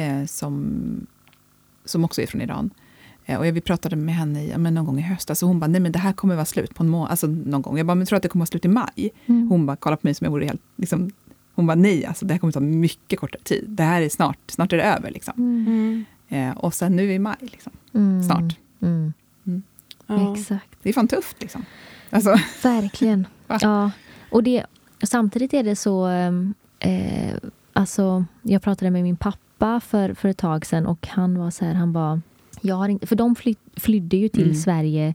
Eh, 0.00 0.26
som, 0.26 1.06
som 1.84 2.04
också 2.04 2.22
är 2.22 2.26
från 2.26 2.40
Iran. 2.40 2.70
Eh, 3.24 3.38
och 3.38 3.44
vi 3.44 3.60
pratade 3.60 3.96
med 3.96 4.14
henne 4.14 4.44
i, 4.44 4.58
men 4.58 4.74
någon 4.74 4.86
gång 4.86 4.98
i 4.98 5.02
höstas 5.02 5.42
och 5.42 5.48
hon 5.48 5.60
bara, 5.60 5.66
nej 5.66 5.80
men 5.80 5.92
det 5.92 5.98
här 5.98 6.12
kommer 6.12 6.34
vara 6.34 6.44
slut 6.44 6.74
på 6.74 6.82
en 6.82 6.88
månad, 6.88 7.10
alltså 7.10 7.26
någon 7.26 7.62
gång. 7.62 7.76
Jag 7.76 7.86
bara, 7.86 7.94
men 7.94 8.06
tror 8.06 8.16
att 8.16 8.22
det 8.22 8.28
kommer 8.28 8.42
vara 8.42 8.46
slut 8.46 8.64
i 8.64 8.68
maj? 8.68 9.10
Mm. 9.26 9.48
Hon 9.48 9.66
bara 9.66 9.76
kollade 9.76 10.00
på 10.02 10.06
mig 10.06 10.14
som 10.14 10.24
jag 10.24 10.32
vore 10.32 10.46
helt, 10.46 10.62
liksom, 10.76 11.10
hon 11.54 11.66
bara, 11.66 11.74
nej 11.74 12.06
alltså 12.06 12.24
det 12.24 12.34
här 12.34 12.38
kommer 12.38 12.52
ta 12.52 12.60
mycket 12.60 13.20
kortare 13.20 13.42
tid. 13.42 13.64
Det 13.68 13.82
här 13.82 14.02
är 14.02 14.08
snart, 14.08 14.38
snart 14.46 14.72
är 14.72 14.76
det 14.76 14.82
över 14.82 15.10
liksom. 15.10 15.34
Mm. 15.36 16.04
Eh, 16.28 16.56
och 16.58 16.74
sen 16.74 16.96
nu 16.96 17.12
i 17.12 17.18
maj, 17.18 17.36
liksom. 17.40 17.72
Mm. 17.94 18.22
Snart. 18.22 18.56
Mm. 18.80 19.12
Mm. 19.46 19.62
Ja. 20.06 20.36
Exakt. 20.36 20.68
Det 20.82 20.88
är 20.88 20.92
fan 20.92 21.08
tufft 21.08 21.36
liksom. 21.40 21.64
Alltså. 22.10 22.36
Verkligen. 22.62 23.26
ja. 23.46 23.90
Och 24.30 24.42
det, 24.42 24.66
samtidigt 25.02 25.54
är 25.54 25.62
det 25.62 25.76
så, 25.76 26.04
ehm, 26.04 26.54
eh, 26.78 27.34
alltså 27.72 28.24
jag 28.42 28.62
pratade 28.62 28.90
med 28.90 29.02
min 29.02 29.16
pappa 29.16 29.80
för, 29.80 30.14
för 30.14 30.28
ett 30.28 30.38
tag 30.38 30.66
sedan 30.66 30.86
och 30.86 31.08
han 31.08 31.38
var 31.38 31.50
så 31.50 31.64
här, 31.64 31.74
han 31.74 31.92
var 31.92 32.20
jag 32.60 32.74
har 32.74 32.88
inte, 32.88 33.06
för 33.06 33.16
de 33.16 33.34
fly, 33.34 33.54
flydde 33.76 34.16
ju 34.16 34.28
till 34.28 34.42
mm. 34.42 34.54
Sverige 34.54 35.14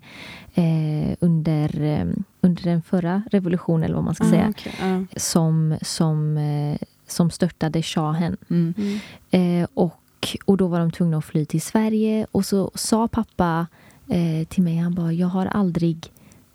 eh, 0.54 1.16
under, 1.20 1.82
eh, 1.82 2.06
under 2.42 2.64
den 2.64 2.82
förra 2.82 3.24
revolutionen, 3.32 3.84
eller 3.84 3.96
vad 3.96 4.04
man 4.04 4.16
ska 4.16 4.28
ah, 4.28 4.30
säga. 4.30 4.50
Okay. 4.50 4.74
Ah. 4.82 5.20
Som, 5.20 5.78
som, 5.82 6.38
eh, 6.38 6.78
som 7.08 7.30
störtade 7.30 7.84
shahen. 7.84 8.38
Mm. 8.50 8.74
Mm. 8.78 9.62
Eh, 9.62 9.68
och, 9.74 10.38
och 10.46 10.58
då 10.58 10.68
var 10.68 10.80
de 10.80 10.92
tvungna 10.92 11.18
att 11.18 11.26
fly 11.26 11.46
till 11.46 11.62
Sverige. 11.62 12.28
Och 12.32 12.46
så 12.46 12.72
sa 12.76 13.08
pappa 13.08 13.68
eh, 14.10 14.48
till 14.48 14.64
mig, 14.64 14.78
han 14.78 14.96
bara, 14.96 15.14
jag 15.14 15.28
har 15.28 15.46
aldrig 15.46 16.12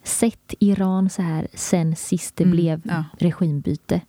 sett 0.08 0.54
Iran 0.58 1.10
så 1.10 1.22
här 1.22 1.48
sen 1.54 1.96
sist 1.96 2.36
det 2.36 2.44
mm. 2.44 2.56
blev 2.56 2.82
ja. 2.84 3.04
regimbyte. 3.18 4.00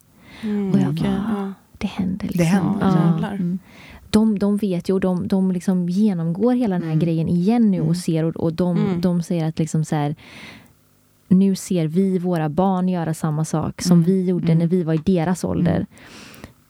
Mm, 0.42 0.72
och 0.72 0.80
jag 0.80 0.94
okay, 0.94 1.04
bara, 1.04 1.36
ja. 1.38 1.54
det 1.78 1.88
händer 1.88 2.28
liksom. 2.28 2.40
Det 2.40 2.44
händer, 2.44 3.38
ja 3.42 3.58
de, 4.10 4.40
de 4.40 4.58
vet 4.58 4.90
ju 4.90 4.94
och 4.94 5.00
de, 5.00 5.28
de 5.28 5.52
liksom 5.52 5.90
genomgår 5.90 6.54
hela 6.54 6.76
den 6.76 6.84
här 6.84 6.92
mm. 6.92 7.00
grejen 7.00 7.30
igen 7.30 7.72
nu 7.72 7.78
mm. 7.78 7.90
och 7.90 7.98
ser 7.98 8.24
och, 8.24 8.36
och 8.36 8.54
de, 8.54 8.78
mm. 8.78 9.02
de 9.02 9.22
säger 9.22 9.46
att 9.46 9.60
liksom 9.60 9.86
så 9.86 9.96
här, 9.96 10.16
nu 11.28 11.56
ser 11.56 11.88
vi 11.88 12.20
våra 12.20 12.50
barn 12.50 12.90
göra 12.90 13.14
samma 13.14 13.46
sak 13.46 13.82
som 13.82 13.98
mm. 13.98 14.04
vi 14.04 14.26
gjorde 14.26 14.48
när 14.48 14.54
mm. 14.54 14.68
vi 14.68 14.84
var 14.84 14.94
i 14.94 15.02
deras 15.06 15.44
ålder. 15.44 15.76
Mm. 15.76 15.88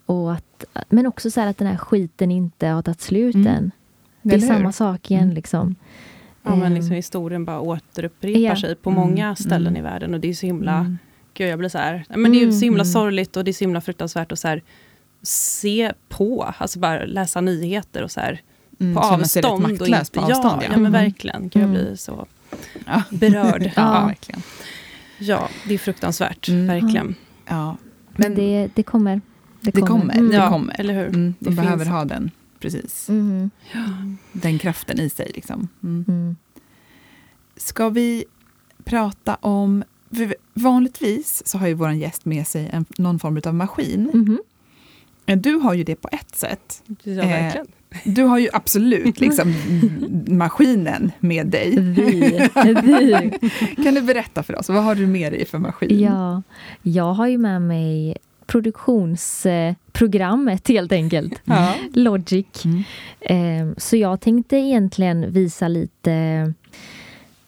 Och 0.06 0.34
att, 0.34 0.66
men 0.90 1.08
också 1.08 1.32
så 1.32 1.42
att 1.42 1.58
den 1.58 1.68
här 1.68 1.78
skiten 1.78 2.32
inte 2.32 2.68
har 2.68 2.82
tagit 2.82 3.02
slut 3.02 3.36
än. 3.36 3.72
Det 4.22 4.36
är 4.36 4.40
samma 4.40 4.72
sak 4.72 5.12
igen. 5.12 5.34
Liksom. 5.34 5.76
Ja, 6.50 6.56
men 6.56 6.74
liksom 6.74 6.96
historien 6.96 7.46
bara 7.46 7.60
återupprepar 7.60 8.40
ja. 8.40 8.56
sig 8.56 8.76
på 8.76 8.92
många 8.92 9.36
ställen 9.36 9.78
i 9.78 9.82
världen. 9.82 10.14
Och 10.14 10.20
det 10.20 10.30
är 10.30 10.34
så 10.34 10.46
himla... 10.46 10.96
Gud, 11.34 11.50
jag 11.50 11.60
blir 11.60 11.70
så 11.70 11.78
här... 11.78 12.06
Men 12.10 12.32
det 12.32 12.44
är 12.44 12.52
så 12.52 12.66
himla 12.66 12.86
sorgligt 12.86 13.38
och 13.38 13.44
det 13.44 13.52
är 13.52 13.54
så 13.54 13.64
himla 13.64 13.82
fruktansvärt. 13.82 14.32
Och 14.32 14.40
så 14.40 14.48
här, 14.48 14.64
se 15.22 15.92
på, 16.10 16.54
alltså 16.58 16.80
bara 16.80 17.06
läsa 17.06 17.42
nyheter 17.42 18.04
och 18.04 18.12
så 18.12 18.20
här, 18.20 18.42
mm, 18.80 18.96
på 18.96 19.02
avstånd. 19.02 19.64
Och 19.64 19.70
inte, 19.70 19.86
på 19.86 20.22
avstånd. 20.22 20.32
Ja, 20.32 20.60
ja. 20.62 20.70
ja 20.72 20.78
men 20.78 20.92
verkligen. 20.92 21.50
Gud, 21.50 21.64
jag 21.64 21.70
blir 21.70 21.86
mm. 21.86 21.98
så 21.98 22.28
ja. 22.86 23.04
berörd. 23.10 23.64
ja, 23.66 23.72
ja, 23.76 24.06
verkligen. 24.08 24.42
ja, 25.20 25.50
det 25.68 25.74
är 25.74 25.78
fruktansvärt. 25.78 26.48
Mm. 26.48 26.68
Verkligen. 26.68 27.16
Ja. 27.48 27.78
Men 28.16 28.36
det, 28.36 28.70
det 28.76 28.84
kommer. 28.84 29.22
Det 29.62 29.72
kommer. 29.72 29.86
Det 29.86 29.88
kommer. 29.88 30.14
Mm. 30.14 30.32
Ja, 30.32 30.44
det 30.44 30.50
kommer. 30.50 30.80
Eller 30.80 30.94
hur? 30.94 31.08
Mm, 31.08 31.34
de 31.40 31.56
behöver 31.56 31.86
finns. 31.86 31.90
ha 31.90 32.06
den, 32.06 32.32
precis. 32.60 33.10
Mm. 33.10 33.52
Den 34.32 34.60
kraften 34.60 35.00
i 35.00 35.10
sig. 35.10 35.32
Liksom. 35.36 35.68
Mm. 35.84 36.36
Ska 37.58 37.90
vi 37.90 38.26
prata 38.84 39.36
om... 39.36 39.84
Vanligtvis 40.54 41.42
så 41.46 41.58
har 41.58 41.68
ju 41.68 41.74
vår 41.74 41.92
gäst 41.92 42.26
med 42.26 42.48
sig 42.48 42.70
en, 42.74 42.86
någon 42.98 43.20
form 43.20 43.42
av 43.46 43.54
maskin. 43.54 44.10
Mm. 44.14 45.42
Du 45.42 45.56
har 45.56 45.74
ju 45.74 45.84
det 45.84 45.96
på 45.96 46.10
ett 46.12 46.36
sätt. 46.36 46.84
Ja, 47.04 47.14
verkligen. 47.14 47.68
Eh, 47.68 47.72
du 48.04 48.24
har 48.24 48.38
ju 48.40 48.50
absolut 48.54 49.20
liksom 49.20 49.56
maskinen 50.28 51.12
med 51.20 51.48
dig. 51.48 51.80
Vi. 51.80 52.50
Vi. 52.84 53.32
Kan 53.84 53.94
du 53.94 54.02
berätta 54.02 54.44
för 54.44 54.60
oss, 54.60 54.70
vad 54.70 54.84
har 54.84 54.96
du 54.96 55.08
med 55.08 55.34
dig 55.34 55.46
för 55.46 55.58
maskin? 55.58 56.00
Ja, 56.00 56.42
jag 56.82 57.14
har 57.14 57.28
ju 57.28 57.38
med 57.38 57.62
mig 57.62 58.18
produktionsprogrammet 58.50 60.68
helt 60.68 60.92
enkelt. 60.92 61.42
Ja. 61.46 61.76
Logic. 61.94 62.66
Mm. 62.66 62.84
Eh, 63.20 63.68
så 63.78 63.96
jag 63.96 64.22
tänkte 64.22 64.56
egentligen 64.56 65.32
visa 65.32 65.68
lite, 65.68 66.54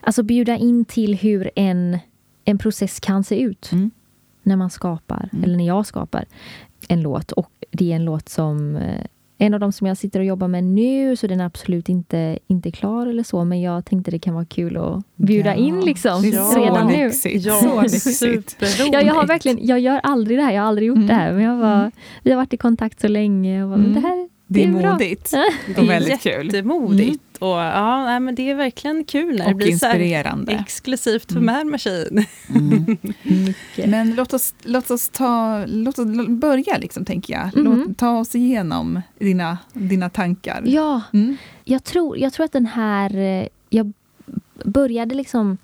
alltså 0.01 0.23
bjuda 0.23 0.57
in 0.57 0.85
till 0.85 1.15
hur 1.15 1.51
en, 1.55 1.99
en 2.45 2.57
process 2.57 2.99
kan 2.99 3.23
se 3.23 3.39
ut. 3.39 3.71
Mm. 3.71 3.91
När 4.43 4.55
man 4.55 4.69
skapar, 4.69 5.29
mm. 5.33 5.43
eller 5.43 5.57
när 5.57 5.67
jag 5.67 5.85
skapar 5.85 6.25
en 6.87 7.01
låt. 7.01 7.31
Och 7.31 7.51
det 7.71 7.91
är 7.91 7.95
en 7.95 8.05
låt 8.05 8.29
som 8.29 8.75
eh, 8.75 9.05
en 9.41 9.53
av 9.53 9.59
de 9.59 9.71
som 9.71 9.87
jag 9.87 9.97
sitter 9.97 10.19
och 10.19 10.25
jobbar 10.25 10.47
med 10.47 10.63
nu, 10.63 11.15
så 11.15 11.27
den 11.27 11.39
är 11.39 11.45
absolut 11.45 11.89
inte, 11.89 12.39
inte 12.47 12.71
klar 12.71 13.07
eller 13.07 13.23
så, 13.23 13.43
men 13.43 13.61
jag 13.61 13.85
tänkte 13.85 14.11
det 14.11 14.19
kan 14.19 14.33
vara 14.33 14.45
kul 14.45 14.77
att 14.77 15.03
bjuda 15.15 15.49
ja, 15.49 15.55
in 15.55 15.79
liksom, 15.79 16.25
ja, 16.25 16.53
redan 16.57 16.87
nu. 16.87 17.05
Lyxigt. 17.05 17.45
Ja. 17.45 17.83
Ja, 18.91 19.01
jag, 19.01 19.13
har 19.13 19.27
verkligen, 19.27 19.65
jag 19.65 19.79
gör 19.79 19.99
aldrig 20.03 20.37
det 20.37 20.43
här, 20.43 20.51
jag 20.51 20.61
har 20.61 20.67
aldrig 20.67 20.87
gjort 20.87 20.95
mm. 20.95 21.07
det 21.07 21.13
här, 21.13 21.33
men 21.33 21.43
jag 21.43 21.57
var, 21.57 21.75
mm. 21.75 21.91
vi 22.23 22.31
har 22.31 22.37
varit 22.37 22.53
i 22.53 22.57
kontakt 22.57 23.01
så 23.01 23.07
länge. 23.07 23.63
Och 23.63 23.69
bara, 23.69 23.79
mm. 23.79 23.93
det 23.93 23.99
här 23.99 24.29
det 24.53 24.63
är, 24.63 24.67
det 24.67 24.79
är 24.79 24.91
modigt. 24.91 25.31
Det 25.75 25.81
är 25.81 25.87
väldigt 25.87 26.21
kul. 26.21 26.45
jättemodigt. 26.45 27.37
Och, 27.39 27.47
ja, 27.47 28.05
nej, 28.05 28.19
men 28.19 28.35
det 28.35 28.49
är 28.49 28.55
verkligen 28.55 29.03
kul 29.03 29.37
när 29.37 29.45
och 29.45 29.49
det 29.49 29.55
blir 29.55 29.67
inspirerande. 29.67 30.51
så 30.51 30.61
exklusivt 30.61 31.31
för 31.31 31.39
mm. 31.39 31.71
Machine. 31.71 32.25
Mm. 32.49 32.97
men 33.91 34.15
låt 34.15 34.33
oss, 34.33 34.53
låt 34.63 34.91
oss, 34.91 35.09
ta, 35.09 35.65
låt 35.65 35.99
oss 35.99 36.07
börja, 36.27 36.77
liksom, 36.77 37.05
tänker 37.05 37.33
jag. 37.33 37.49
Låt, 37.53 37.75
mm. 37.75 37.93
ta 37.93 38.19
oss 38.19 38.35
igenom 38.35 39.01
dina, 39.19 39.57
dina 39.73 40.09
tankar. 40.09 40.63
Ja, 40.65 41.01
mm. 41.13 41.37
jag, 41.63 41.83
tror, 41.83 42.17
jag 42.17 42.33
tror 42.33 42.45
att 42.45 42.53
den 42.53 42.65
här... 42.65 43.17
Eh, 43.17 43.47
jag 43.69 43.93
började 44.65 45.15
liksom 45.15 45.57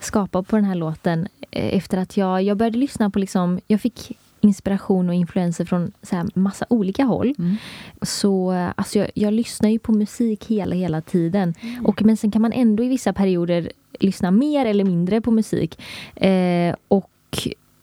skapa 0.00 0.42
på 0.42 0.56
den 0.56 0.64
här 0.64 0.74
låten 0.74 1.28
eh, 1.50 1.76
efter 1.76 1.98
att 1.98 2.16
jag, 2.16 2.42
jag 2.42 2.56
började 2.56 2.78
lyssna 2.78 3.10
på... 3.10 3.18
Liksom, 3.18 3.60
jag 3.66 3.80
fick 3.80 4.18
inspiration 4.40 5.08
och 5.08 5.14
influenser 5.14 5.64
från 5.64 5.92
så 6.02 6.16
här 6.16 6.26
massa 6.34 6.66
olika 6.68 7.04
håll. 7.04 7.34
Mm. 7.38 7.56
Så 8.02 8.50
alltså 8.76 8.98
jag, 8.98 9.10
jag, 9.14 9.32
lyssnar 9.32 9.68
ju 9.68 9.78
på 9.78 9.92
musik 9.92 10.44
hela, 10.44 10.74
hela 10.74 11.00
tiden. 11.00 11.54
Mm. 11.60 11.86
Och, 11.86 12.02
men 12.02 12.16
sen 12.16 12.30
kan 12.30 12.42
man 12.42 12.52
ändå 12.52 12.84
i 12.84 12.88
vissa 12.88 13.12
perioder 13.12 13.72
lyssna 14.00 14.30
mer 14.30 14.66
eller 14.66 14.84
mindre 14.84 15.20
på 15.20 15.30
musik. 15.30 15.80
Eh, 16.16 16.74
och 16.88 17.10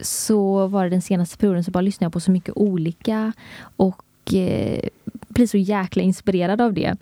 så 0.02 0.68
var 0.68 0.84
det 0.84 0.90
den 0.90 1.02
senaste 1.02 1.38
perioden 1.38 1.64
så 1.64 1.72
bara 1.72 1.82
lyssnade 1.82 2.06
jag 2.06 2.14
på 2.14 2.20
så 2.20 2.32
mycket 2.32 2.58
olika. 2.58 3.34
Och 3.76 4.34
eh, 4.34 4.90
blir 5.28 5.48
så 5.48 5.58
jäkla 5.58 6.04
inspirerad 6.04 6.62
av 6.62 6.74
det. 6.74 6.98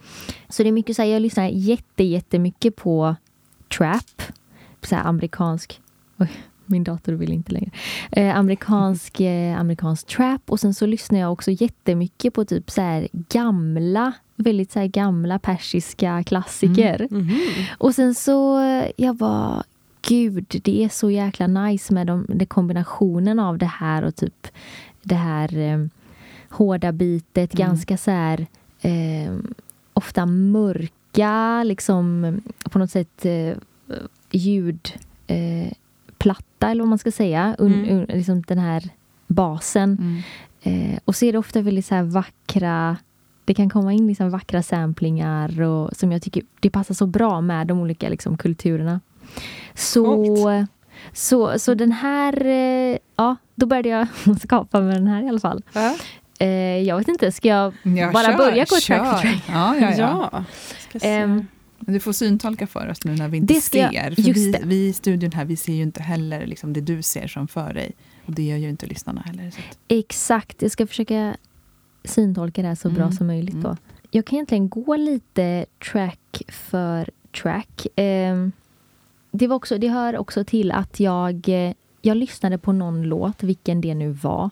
Så 0.50 0.64
det 0.64 0.70
är 0.70 0.74
mycket 0.74 0.96
så 0.96 1.02
här, 1.02 1.10
jag 1.10 1.22
lyssnar 1.22 1.48
jätte, 1.48 2.04
jättemycket 2.04 2.76
på 2.76 3.16
trap. 3.78 4.22
Så 4.82 4.96
här 4.96 5.04
amerikansk 5.04 5.82
min 6.72 6.84
dator 6.84 7.14
vill 7.14 7.32
inte 7.32 7.52
längre. 7.52 7.72
Eh, 8.12 8.38
amerikansk, 8.38 9.20
eh, 9.20 9.60
amerikansk 9.60 10.08
trap 10.08 10.42
och 10.46 10.60
sen 10.60 10.74
så 10.74 10.86
lyssnar 10.86 11.20
jag 11.20 11.32
också 11.32 11.52
jättemycket 11.52 12.34
på 12.34 12.46
typ 12.46 12.72
så 12.72 12.82
här 12.82 13.08
gamla, 13.12 14.14
väldigt 14.36 14.72
så 14.72 14.80
här 14.80 14.88
gamla 14.88 15.40
persiska 15.40 16.24
klassiker. 16.24 17.08
Mm. 17.12 17.22
Mm 17.22 17.28
-hmm. 17.28 17.66
Och 17.78 17.96
sen 17.96 18.16
så, 18.16 18.60
jag 18.98 19.18
var 19.18 19.64
gud, 20.02 20.62
det 20.64 20.84
är 20.84 20.90
så 20.90 21.10
jäkla 21.10 21.48
nice 21.48 21.94
med 21.94 22.08
de, 22.08 22.26
de 22.30 22.46
kombinationen 22.46 23.40
av 23.40 23.58
det 23.58 23.66
här 23.66 24.04
och 24.04 24.16
typ 24.16 24.48
det 25.04 25.16
här 25.16 25.58
eh, 25.58 25.86
hårda 26.50 26.92
bitet, 26.92 27.54
mm. 27.54 27.68
ganska 27.68 27.98
så 27.98 28.12
här 28.12 28.48
eh, 28.82 29.36
ofta 29.94 30.26
mörka, 30.26 31.64
liksom 31.64 32.38
på 32.72 32.80
något 32.80 32.92
sätt 32.92 33.26
eh, 33.26 33.58
ljud 34.32 34.94
eh, 35.28 35.72
platta 36.22 36.70
eller 36.70 36.82
vad 36.82 36.90
man 36.90 36.98
ska 36.98 37.12
säga. 37.12 37.56
Un, 37.60 37.74
mm. 37.74 37.90
un, 37.90 38.06
liksom 38.18 38.42
den 38.42 38.60
här 38.60 38.90
basen. 39.28 39.98
Mm. 40.00 40.94
Eh, 40.94 41.00
och 41.06 41.16
så 41.16 41.26
är 41.26 41.32
det 41.32 41.38
ofta 41.38 41.62
väldigt 41.62 41.86
så 41.86 42.04
vackra 42.04 42.98
det 43.46 43.54
kan 43.54 43.70
komma 43.70 43.94
in 43.94 44.08
liksom 44.08 44.30
vackra 44.30 44.64
samplingar 44.64 45.62
och, 45.62 45.96
som 45.96 46.12
jag 46.12 46.22
tycker 46.22 46.44
det 46.60 46.70
passar 46.70 46.94
så 46.94 47.06
bra 47.06 47.42
med 47.42 47.68
de 47.68 47.80
olika 47.80 48.10
liksom, 48.10 48.38
kulturerna. 48.38 49.00
Så, 49.74 50.66
så, 51.14 51.60
så 51.60 51.74
den 51.74 51.92
här, 51.92 52.46
eh, 52.46 52.98
ja, 53.16 53.36
då 53.56 53.66
började 53.66 53.90
jag 53.90 54.08
skapa 54.42 54.82
med 54.82 54.96
den 54.96 55.08
här 55.08 55.24
i 55.24 55.30
alla 55.30 55.40
fall. 55.40 55.64
Ja. 55.74 55.96
Eh, 56.40 56.78
jag 56.78 56.98
vet 56.98 57.08
inte, 57.08 57.32
ska 57.32 57.48
jag, 57.48 57.74
jag 57.84 58.14
bara 58.14 58.24
kör, 58.24 58.38
börja 58.38 58.66
gå 58.66 58.76
track 58.76 59.08
for 59.08 59.22
track? 59.22 59.44
Ja, 59.50 59.76
ja, 59.76 59.94
ja. 59.98 60.44
du 61.88 62.00
får 62.00 62.14
syntolka 62.14 62.68
för 62.68 62.90
oss 62.90 63.04
nu 63.04 63.16
när 63.16 63.28
vi 63.28 63.38
inte 63.38 63.54
ser. 63.54 63.94
Jag, 63.94 64.16
för 64.16 64.34
vi, 64.34 64.56
vi 64.64 64.88
i 64.88 64.94
studion 64.94 65.32
här, 65.32 65.46
vi 65.46 65.56
ser 65.56 65.74
ju 65.74 65.82
inte 65.82 66.04
heller 66.04 66.46
liksom 66.46 66.74
det 66.74 66.82
du 66.82 67.02
ser 67.02 67.28
som 67.28 67.48
för 67.48 67.74
dig. 67.74 67.92
Och 68.26 68.34
det 68.34 68.44
gör 68.44 68.58
ju 68.58 68.70
inte 68.70 68.86
lyssnarna 68.86 69.22
heller. 69.22 69.54
Exakt, 69.88 70.62
jag 70.62 70.72
ska 70.72 70.88
försöka 70.88 71.36
syntolka 72.04 72.62
det 72.62 72.68
här 72.68 72.76
så 72.76 72.88
mm. 72.88 73.02
bra 73.02 73.12
som 73.12 73.28
möjligt. 73.28 73.54
Mm. 73.54 73.64
Då. 73.64 73.78
Jag 74.12 74.26
kan 74.26 74.36
egentligen 74.36 74.70
gå 74.70 74.96
lite 74.96 75.66
track 75.92 76.42
för 76.48 77.10
track. 77.42 78.00
Eh, 78.00 78.48
det, 79.32 79.48
var 79.48 79.56
också, 79.56 79.78
det 79.78 79.88
hör 79.88 80.18
också 80.18 80.44
till 80.44 80.72
att 80.72 81.00
jag, 81.00 81.50
jag 82.02 82.18
lyssnade 82.18 82.58
på 82.58 82.72
någon 82.72 83.04
låt, 83.04 83.44
vilken 83.44 83.82
det 83.82 83.96
nu 83.96 84.12
var. 84.12 84.50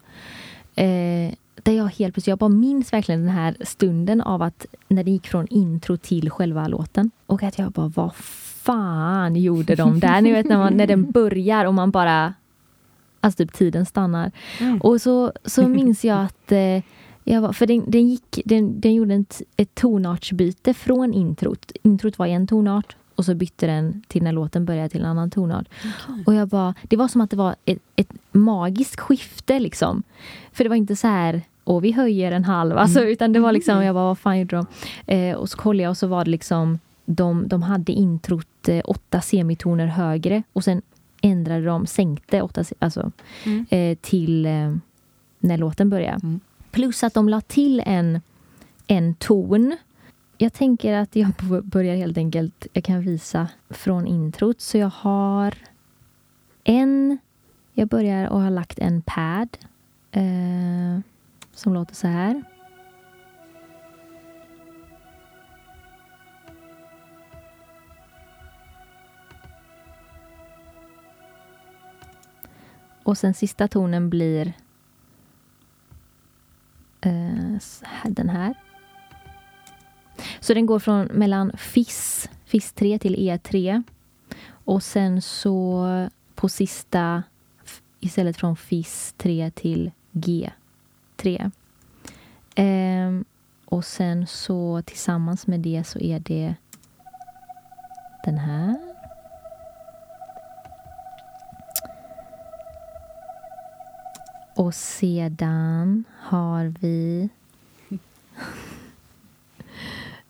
Där 1.69 1.75
jag 1.75 1.86
helt 1.86 2.13
plötsligt, 2.13 2.27
jag 2.27 2.38
bara 2.38 2.49
minns 2.49 2.93
verkligen 2.93 3.21
den 3.21 3.29
här 3.29 3.58
stunden 3.62 4.21
av 4.21 4.41
att 4.41 4.65
när 4.88 5.03
det 5.03 5.12
gick 5.12 5.27
från 5.27 5.47
intro 5.47 5.97
till 5.97 6.29
själva 6.29 6.67
låten. 6.67 7.12
Och 7.25 7.43
att 7.43 7.60
jag 7.60 7.71
bara, 7.71 7.88
vad 7.88 8.15
fan 8.15 9.36
gjorde 9.36 9.75
de 9.75 9.99
där? 9.99 10.21
Ni 10.21 10.32
vet 10.32 10.45
när, 10.45 10.58
man, 10.58 10.77
när 10.77 10.88
den 10.88 11.12
börjar 11.12 11.65
och 11.65 11.73
man 11.73 11.91
bara, 11.91 12.34
alltså 13.21 13.38
typ 13.38 13.53
tiden 13.53 13.86
stannar. 13.86 14.32
Mm. 14.60 14.82
Och 14.82 15.01
så, 15.01 15.34
så 15.45 15.67
minns 15.67 16.05
jag 16.05 16.19
att 16.19 16.51
eh, 16.51 16.84
jag 17.23 17.41
var, 17.41 17.53
för 17.53 17.67
den, 17.67 17.84
den, 17.88 18.08
gick, 18.08 18.39
den, 18.45 18.82
den 18.82 18.93
gjorde 18.93 19.13
ett, 19.13 19.41
ett 19.58 19.75
tonartsbyte 19.75 20.73
från 20.73 21.13
introt. 21.13 21.71
Introt 21.84 22.17
var 22.19 22.27
en 22.27 22.47
tonart 22.47 22.95
och 23.15 23.25
så 23.25 23.36
bytte 23.36 23.67
den 23.67 24.03
till 24.08 24.23
när 24.23 24.32
låten 24.32 24.65
började 24.65 24.89
till 24.89 25.01
en 25.01 25.10
annan 25.10 25.29
tonart. 25.29 25.67
Okay. 25.77 26.23
Och 26.25 26.34
jag 26.34 26.47
bara, 26.47 26.73
det 26.84 26.97
var 26.97 27.08
som 27.08 27.21
att 27.21 27.29
det 27.29 27.38
var 27.38 27.55
ett, 27.65 27.79
ett 27.95 28.13
magiskt 28.32 28.99
skifte 28.99 29.60
liksom. 29.60 30.03
För 30.51 30.63
det 30.63 30.69
var 30.69 30.75
inte 30.75 30.95
så 30.95 31.08
här, 31.08 31.41
och 31.69 31.84
vi 31.84 31.91
höjer 31.91 32.32
en 32.32 32.43
halv. 32.43 32.77
Alltså, 32.77 32.99
mm. 32.99 33.12
Utan 33.12 33.34
det 33.34 33.39
var 33.39 33.51
liksom, 33.51 33.84
jag 33.84 33.95
bara, 33.95 34.05
vad 34.05 34.19
fan 34.19 34.39
gjorde 34.39 34.55
de? 34.55 34.65
Eh, 35.15 35.36
och 35.36 35.49
så 35.49 35.58
kollade 35.58 35.84
jag 35.84 35.89
och 35.89 35.97
så 35.97 36.08
var 36.08 36.25
det 36.25 36.32
liksom, 36.32 36.79
de, 37.05 37.47
de 37.47 37.63
hade 37.63 37.91
introt 37.91 38.67
eh, 38.67 38.82
åtta 38.86 39.21
semitoner 39.21 39.86
högre 39.86 40.43
och 40.53 40.63
sen 40.63 40.82
ändrade 41.21 41.65
de, 41.65 41.88
sänkte 41.88 42.41
åtta, 42.41 42.63
alltså, 42.79 43.12
mm. 43.45 43.65
eh, 43.69 43.97
till 44.01 44.45
eh, 44.45 44.75
när 45.39 45.58
låten 45.58 45.89
började. 45.89 46.19
Mm. 46.23 46.39
Plus 46.71 47.03
att 47.03 47.13
de 47.13 47.29
la 47.29 47.41
till 47.41 47.84
en, 47.86 48.21
en 48.88 49.15
ton. 49.15 49.77
Jag 50.38 50.53
tänker 50.53 50.93
att 50.93 51.15
jag 51.15 51.34
börjar 51.63 51.95
helt 51.95 52.17
enkelt, 52.17 52.67
jag 52.73 52.84
kan 52.84 53.01
visa 53.01 53.47
från 53.69 54.08
introt. 54.08 54.62
Så 54.62 54.77
jag 54.77 54.91
har 54.95 55.53
en, 56.63 57.17
jag 57.73 57.88
börjar 57.88 58.29
och 58.29 58.41
har 58.41 58.51
lagt 58.51 58.79
en 58.79 59.01
pad. 59.01 59.58
Eh, 60.12 60.99
som 61.60 61.74
låter 61.74 61.95
så 61.95 62.08
här. 62.08 62.43
Och 73.04 73.17
sen 73.17 73.34
sista 73.34 73.67
tonen 73.67 74.10
blir 74.10 74.54
eh, 77.02 77.58
den 78.06 78.30
här. 78.30 78.54
Så 80.39 80.54
den 80.54 80.65
går 80.65 80.80
från 80.80 81.06
mellan 81.06 81.52
FIS, 81.58 82.30
FIS 82.45 82.74
3 82.74 83.00
till 83.00 83.15
E3. 83.15 83.84
Och 84.50 84.84
sen 84.84 85.22
så 85.22 85.88
på 86.36 86.50
sista 86.50 87.24
istället 88.00 88.38
från 88.38 88.56
FIS 88.56 89.13
3 89.17 89.52
till 89.52 89.91
G 90.12 90.52
tre. 91.19 91.51
Ehm, 92.55 93.25
och 93.65 93.86
sen 93.86 94.27
så 94.27 94.82
tillsammans 94.86 95.47
med 95.47 95.60
det 95.60 95.84
så 95.88 95.99
är 95.99 96.19
det 96.19 96.55
den 98.23 98.38
här. 98.38 98.77
Och 104.55 104.75
sedan 104.75 106.03
har 106.19 106.73
vi... 106.79 107.29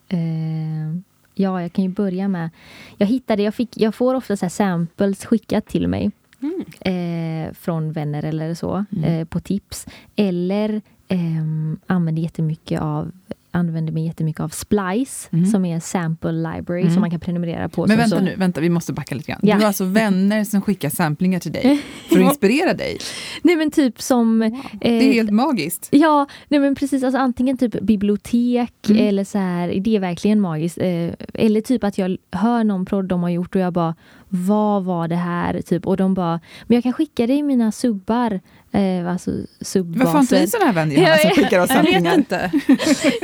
ehm, 0.09 1.03
ja, 1.35 1.61
jag 1.61 1.73
kan 1.73 1.83
ju 1.83 1.89
börja 1.89 2.27
med... 2.27 2.49
Jag 2.97 3.07
hittade, 3.07 3.43
jag, 3.43 3.55
fick, 3.55 3.77
jag 3.77 3.95
får 3.95 4.15
ofta 4.15 4.37
så 4.37 4.49
samples 4.49 5.25
skickat 5.25 5.67
till 5.67 5.87
mig. 5.87 6.11
Mm. 6.41 6.65
Eh, 6.81 7.53
från 7.53 7.91
vänner 7.91 8.25
eller 8.25 8.53
så, 8.53 8.85
mm. 8.91 9.03
eh, 9.03 9.25
på 9.25 9.39
tips. 9.39 9.87
Eller 10.15 10.81
eh, 11.07 11.43
använder 11.87 12.21
jättemycket 12.21 12.81
av 12.81 13.11
använder 13.51 13.93
mig 13.93 14.05
jättemycket 14.05 14.41
av 14.41 14.49
Splice, 14.49 15.29
mm. 15.31 15.45
som 15.45 15.65
är 15.65 15.73
en 15.75 15.81
sample 15.81 16.31
library 16.31 16.81
mm. 16.81 16.93
som 16.93 17.01
man 17.01 17.11
kan 17.11 17.19
prenumerera 17.19 17.69
på. 17.69 17.87
Men 17.87 17.97
vänta 17.97 18.17
så... 18.17 18.23
nu, 18.23 18.35
vänta, 18.35 18.61
vi 18.61 18.69
måste 18.69 18.93
backa 18.93 19.15
lite 19.15 19.31
grann. 19.31 19.39
Ja. 19.43 19.55
Du 19.55 19.61
har 19.61 19.67
alltså 19.67 19.85
vänner 19.85 20.43
som 20.43 20.61
skickar 20.61 20.89
samplingar 20.89 21.39
till 21.39 21.51
dig 21.51 21.81
för 22.09 22.15
att 22.15 22.21
inspirera 22.29 22.73
dig? 22.73 22.97
Nej 23.41 23.55
men 23.55 23.71
typ 23.71 24.01
som... 24.01 24.39
Wow. 24.39 24.61
det 24.81 25.09
är 25.09 25.13
helt 25.13 25.31
magiskt. 25.31 25.87
Ja, 25.91 26.27
nej 26.47 26.59
men 26.59 26.75
precis. 26.75 27.03
Alltså, 27.03 27.19
antingen 27.19 27.57
typ 27.57 27.81
bibliotek 27.81 28.89
mm. 28.89 29.07
eller 29.07 29.23
så 29.23 29.37
här, 29.37 29.79
det 29.79 29.95
är 29.95 29.99
verkligen 29.99 30.41
magiskt. 30.41 30.77
Eh, 30.77 31.09
eller 31.33 31.61
typ 31.61 31.83
att 31.83 31.97
jag 31.97 32.17
hör 32.31 32.63
någon 32.63 32.85
prodd 32.85 33.05
de 33.05 33.23
har 33.23 33.29
gjort 33.29 33.55
och 33.55 33.61
jag 33.61 33.73
bara, 33.73 33.95
vad 34.29 34.83
var 34.83 35.07
det 35.07 35.15
här? 35.15 35.61
Typ, 35.61 35.87
och 35.87 35.97
de 35.97 36.13
bara, 36.13 36.39
men 36.67 36.75
jag 36.75 36.83
kan 36.83 36.93
skicka 36.93 37.27
dig 37.27 37.43
mina 37.43 37.71
subbar. 37.71 38.39
Eh, 38.71 39.11
alltså 39.11 39.31
subbaser. 39.61 40.05
Varför 40.05 40.13
har 40.13 40.21
inte 40.21 40.39
vi 40.39 40.47
sådana 40.47 40.65
här 40.65 40.73
vänner 40.73 40.95
Johanna 40.95 41.17
som 41.17 41.31
skickar 41.31 41.59
oss 41.59 41.69
samplingar? 41.69 42.11
Jag 42.11 42.19
inte. 42.19 42.51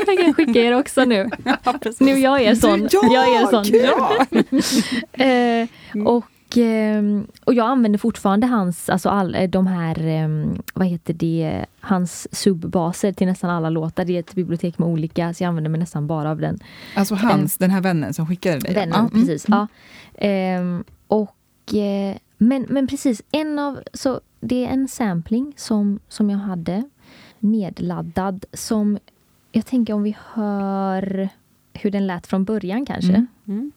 jag 0.08 0.20
kan 0.20 0.34
skicka 0.34 0.60
er 0.60 0.80
också 0.80 1.06
nu. 1.06 1.30
Ja, 1.64 1.74
nu 2.00 2.20
jag 2.20 2.42
är 2.42 2.56
sån. 2.56 2.88
Ja, 2.92 3.14
jag 3.14 3.36
är 3.36 3.48
sån. 3.48 3.66
Ja. 3.74 4.26
eh, 5.26 5.68
och, 6.06 6.58
eh, 6.58 7.04
och 7.44 7.54
jag 7.54 7.68
använder 7.68 8.00
fortfarande 8.00 8.48
hans, 8.48 8.90
alltså 8.90 9.10
all, 9.10 9.36
eh, 9.36 9.50
de 9.50 9.68
här, 9.68 10.08
eh, 10.08 10.28
vad 10.74 10.88
heter 10.88 11.14
det, 11.14 11.66
hans 11.80 12.36
subbaser 12.36 13.12
till 13.12 13.28
nästan 13.28 13.50
alla 13.50 13.70
låtar. 13.70 14.06
Det 14.06 14.16
är 14.16 14.20
ett 14.20 14.36
bibliotek 14.36 14.78
med 14.78 14.88
olika, 14.88 15.34
så 15.34 15.44
jag 15.44 15.48
använder 15.48 15.70
mig 15.70 15.80
nästan 15.80 16.08
bara 16.08 16.32
av 16.32 16.38
den. 16.40 16.60
Alltså 16.96 17.16
hans, 17.16 17.58
den 17.58 17.72
här 17.72 17.82
vännen 17.82 18.14
som 18.14 18.28
skickade 18.28 18.60
dig? 18.60 18.74
Vännen, 18.74 19.06
ah, 19.06 19.10
precis. 19.10 19.48
Mm. 19.48 19.60
Ja. 19.60 19.68
Ehm, 20.28 20.84
och, 21.08 21.74
eh, 21.74 22.16
men, 22.38 22.66
men 22.70 22.88
precis, 22.88 23.22
en 23.32 23.60
av, 23.60 23.80
så 23.94 24.22
det 24.48 24.66
är 24.66 24.70
en 24.70 24.88
sampling 24.88 25.54
som, 25.56 26.00
som 26.08 26.30
jag 26.30 26.38
hade 26.38 26.84
nedladdad 27.40 28.46
som 28.54 28.98
jag 29.52 29.66
tänker 29.66 29.94
om 29.94 30.04
vi 30.04 30.18
hör 30.34 31.30
hur 31.74 31.92
den 31.92 32.08
lät 32.08 32.28
från 32.28 32.44
början 32.44 32.86
kanske. 32.86 33.14
Mm. 33.14 33.28
Mm. 33.46 33.72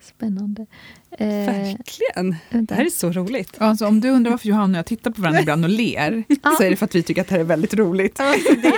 Spännande. 0.00 0.66
Eh, 1.18 1.26
Verkligen! 1.28 2.36
Det 2.50 2.74
här 2.74 2.84
är 2.84 2.90
så 2.90 3.12
roligt. 3.12 3.54
Alltså, 3.58 3.86
om 3.86 4.00
du 4.00 4.10
undrar 4.10 4.30
varför 4.30 4.48
Johanna 4.48 4.72
och 4.72 4.78
jag 4.78 4.86
tittar 4.86 5.10
på 5.10 5.22
varandra 5.22 5.40
ibland 5.40 5.64
och 5.64 5.70
ler, 5.70 6.24
så 6.58 6.62
är 6.62 6.70
det 6.70 6.76
för 6.76 6.84
att 6.84 6.94
vi 6.94 7.02
tycker 7.02 7.20
att 7.20 7.28
det 7.28 7.34
här 7.34 7.40
är 7.40 7.44
väldigt 7.44 7.74
roligt. 7.74 8.20
Alltså, 8.20 8.54
det, 8.54 8.72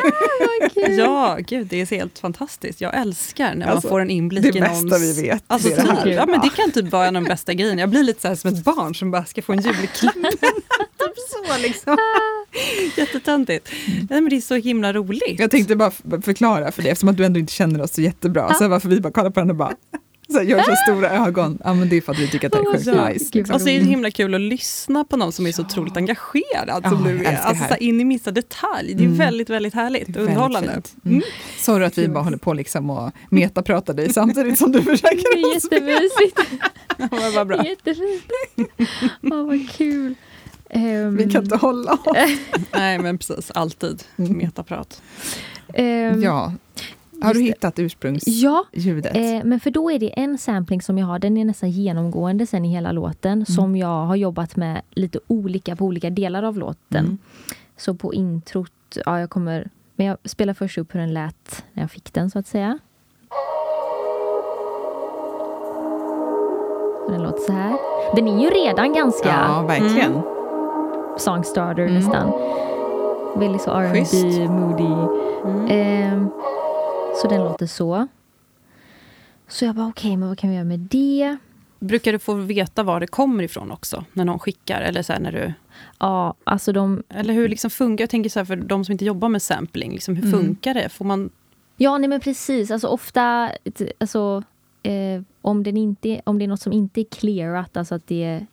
ja, 0.96 1.38
gud, 1.46 1.66
det 1.66 1.80
är 1.80 1.86
helt 1.86 2.18
fantastiskt. 2.18 2.80
Jag 2.80 3.00
älskar 3.00 3.54
när 3.54 3.66
alltså, 3.66 3.86
man 3.86 3.90
får 3.90 4.00
en 4.00 4.10
inblick 4.10 4.56
i 4.56 4.60
någons... 4.60 4.82
Det 4.82 4.88
bästa 4.90 4.98
vi 4.98 5.28
vet. 5.28 5.44
Alltså, 5.46 5.68
det, 5.68 5.74
det 5.74 6.02
typ, 6.04 6.14
ja, 6.14 6.26
men 6.26 6.40
det 6.40 6.50
kan 6.56 6.70
typ 6.70 6.92
vara 6.92 7.06
en 7.06 7.16
av 7.16 7.22
de 7.22 7.28
bästa 7.32 7.54
grejerna. 7.54 7.80
Jag 7.80 7.90
blir 7.90 8.02
lite 8.02 8.20
så 8.20 8.36
som 8.36 8.54
ett 8.54 8.64
barn 8.64 8.94
som 8.94 9.10
bara 9.10 9.24
ska 9.24 9.42
få 9.42 9.52
en 9.52 9.60
julklapp. 9.60 10.14
typ 10.14 11.16
så 11.28 11.58
liksom. 11.58 11.98
Jättetöntigt. 12.96 13.68
Mm. 13.86 14.06
men 14.08 14.28
det 14.28 14.36
är 14.36 14.40
så 14.40 14.54
himla 14.54 14.92
roligt. 14.92 15.38
Jag 15.38 15.50
tänkte 15.50 15.76
bara 15.76 15.90
förklara 16.22 16.72
för 16.72 16.82
dig, 16.82 16.92
eftersom 16.92 17.08
att 17.08 17.16
du 17.16 17.24
ändå 17.24 17.40
inte 17.40 17.52
känner 17.52 17.82
oss 17.82 17.94
så 17.94 18.00
jättebra, 18.00 18.54
så 18.54 18.68
varför 18.68 18.88
vi 18.88 19.00
bara 19.00 19.12
kollar 19.12 19.30
på 19.30 19.40
henne 19.40 19.52
och 19.52 19.56
bara 19.56 19.74
så 20.32 20.42
gör 20.42 20.62
så 20.62 20.74
stora 20.76 21.10
ögon. 21.10 21.58
Ja, 21.64 21.74
men 21.74 21.88
det 21.88 21.96
är 21.96 22.00
för 22.00 22.12
att 22.12 22.18
vi 22.18 22.28
tycker 22.28 22.46
att 22.46 22.52
det 22.52 22.58
är 22.58 22.72
sjukt 22.72 22.86
Ja. 22.86 23.08
nice. 23.08 23.30
Liksom. 23.32 23.54
Och 23.54 23.60
så 23.60 23.68
är 23.68 23.80
det 23.80 23.86
himla 23.86 24.10
kul 24.10 24.34
att 24.34 24.40
lyssna 24.40 25.04
på 25.04 25.16
någon 25.16 25.32
som 25.32 25.46
är 25.46 25.52
så 25.52 25.62
otroligt 25.62 25.96
engagerad 25.96 26.82
som 26.88 27.06
Ja, 27.06 27.12
du 27.12 27.18
är. 27.18 27.30
det 27.32 27.38
Alltså 27.38 27.76
in 27.76 28.00
i 28.00 28.04
minsta 28.04 28.30
detalj. 28.30 28.94
Det 28.94 29.02
är 29.02 29.06
Mm. 29.06 29.18
väldigt, 29.18 29.50
väldigt 29.50 29.74
härligt 29.74 30.16
och 30.16 30.22
underhållande. 30.22 30.72
fint. 30.72 30.94
Mm. 31.04 31.22
Sorry 31.58 31.84
att 31.84 31.98
vi 31.98 32.08
bara 32.08 32.24
håller 32.24 32.36
på 32.38 32.52
liksom 32.52 32.90
och 32.90 33.10
metapratar 33.30 33.94
dig 33.94 34.12
samtidigt 34.12 34.58
som 34.58 34.72
du 34.72 34.78
Det 34.80 34.84
försöker 34.84 35.52
är 35.52 35.56
att 35.56 35.62
spela. 35.62 35.90
jättemysigt. 35.90 36.38
Ja, 36.98 37.08
men 37.10 37.34
vad 37.34 37.46
bra. 37.46 37.64
Jättefint. 37.66 38.22
Åh, 39.22 39.46
vad 39.46 39.70
kul. 39.70 40.14
Ehm, 40.70 41.16
Vi 41.16 41.30
kan 41.30 41.42
inte 41.44 41.56
hålla 41.56 41.92
oss. 41.92 42.16
Nej, 42.72 42.98
men 42.98 43.18
precis. 43.18 43.50
Alltid 43.50 44.02
Mm. 44.18 44.36
metaprat. 44.36 45.02
ehm, 45.74 46.22
Ja. 46.22 46.52
Har 47.26 47.34
du 47.34 47.40
hittat 47.40 47.78
Ja, 47.78 47.84
ursprungsljudet? 47.84 49.16
eh, 49.16 49.44
men 49.44 49.60
för 49.60 49.70
då 49.70 49.90
är 49.90 49.98
det 49.98 50.18
en 50.20 50.38
sampling 50.38 50.82
som 50.82 50.98
jag 50.98 51.06
har, 51.06 51.18
den 51.18 51.36
är 51.36 51.44
nästan 51.44 51.70
genomgående 51.70 52.46
sen 52.46 52.64
i 52.64 52.68
hela 52.68 52.92
låten, 52.92 53.32
Mm. 53.32 53.46
som 53.46 53.76
jag 53.76 54.06
har 54.06 54.16
jobbat 54.16 54.56
med 54.56 54.82
lite 54.90 55.18
olika 55.26 55.76
på 55.76 55.84
olika 55.84 56.10
delar 56.10 56.42
av 56.42 56.58
låten. 56.58 57.04
Mm. 57.04 57.18
Så 57.76 57.94
på 57.94 58.14
introt, 58.14 58.72
ja 59.06 59.20
jag 59.20 59.30
kommer, 59.30 59.68
men 59.96 60.06
jag 60.06 60.16
spelar 60.24 60.54
först 60.54 60.78
upp 60.78 60.94
hur 60.94 61.00
den 61.00 61.14
lät 61.14 61.64
när 61.72 61.82
jag 61.82 61.90
fick 61.90 62.12
den 62.12 62.30
så 62.30 62.38
att 62.38 62.46
säga. 62.46 62.78
Den 67.08 67.22
låter 67.22 67.40
så 67.40 67.52
här. 67.52 67.76
Den 68.16 68.28
är 68.28 68.42
ju 68.42 68.50
redan 68.50 68.92
ganska 68.92 69.28
Ja, 69.28 69.62
verkligen. 69.68 70.12
songstarter 71.18 71.82
Mm. 71.82 71.94
nästan. 71.94 72.32
Väldigt 73.36 73.62
så 73.62 73.70
R&B, 73.70 74.48
moody. 74.48 75.08
Mm. 75.44 75.66
Ehm, 75.70 76.28
så 77.12 77.28
den 77.28 77.42
låter 77.44 77.66
så. 77.66 78.06
Så 79.48 79.64
jag 79.64 79.74
bara 79.74 79.88
okej, 79.88 80.16
men 80.16 80.28
vad 80.28 80.38
kan 80.38 80.50
vi 80.50 80.56
göra 80.56 80.64
med 80.64 80.80
det? 80.80 81.36
Brukar 81.78 82.12
du 82.12 82.18
få 82.18 82.34
veta 82.34 82.82
var 82.82 83.00
det 83.00 83.06
kommer 83.06 83.44
ifrån 83.44 83.70
också? 83.70 84.04
När 84.12 84.24
någon 84.24 84.38
skickar? 84.38 84.80
Eller, 84.80 85.02
så 85.02 85.18
när 85.18 85.32
du, 85.32 85.52
Ja, 85.98 86.34
alltså 86.44 86.72
de... 86.72 87.02
eller 87.08 87.34
hur 87.34 87.48
liksom 87.48 87.70
funkar 87.70 88.02
Jag 88.02 88.10
tänker 88.10 88.30
så 88.30 88.40
här, 88.40 88.44
för 88.44 88.56
de 88.56 88.84
som 88.84 88.92
inte 88.92 89.04
jobbar 89.04 89.28
med 89.28 89.42
sampling. 89.42 89.92
Liksom, 89.92 90.16
hur 90.16 90.26
Mm. 90.26 90.40
funkar 90.40 90.74
det? 90.74 90.88
Får 90.88 91.04
man... 91.04 91.30
Ja, 91.76 91.98
nej 91.98 92.08
men 92.08 92.20
precis. 92.20 92.70
Alltså 92.70 92.88
ofta, 92.88 93.50
alltså, 94.00 94.42
eh, 94.82 95.22
om, 95.40 95.62
den 95.62 95.76
inte, 95.76 96.20
om 96.24 96.38
det 96.38 96.44
är 96.44 96.48
något 96.48 96.60
som 96.60 96.72
inte 96.72 97.00
är 97.00 97.04
clearat, 97.04 97.76
alltså 97.76 97.94
att 97.94 98.06
det 98.06 98.24
är 98.24 98.46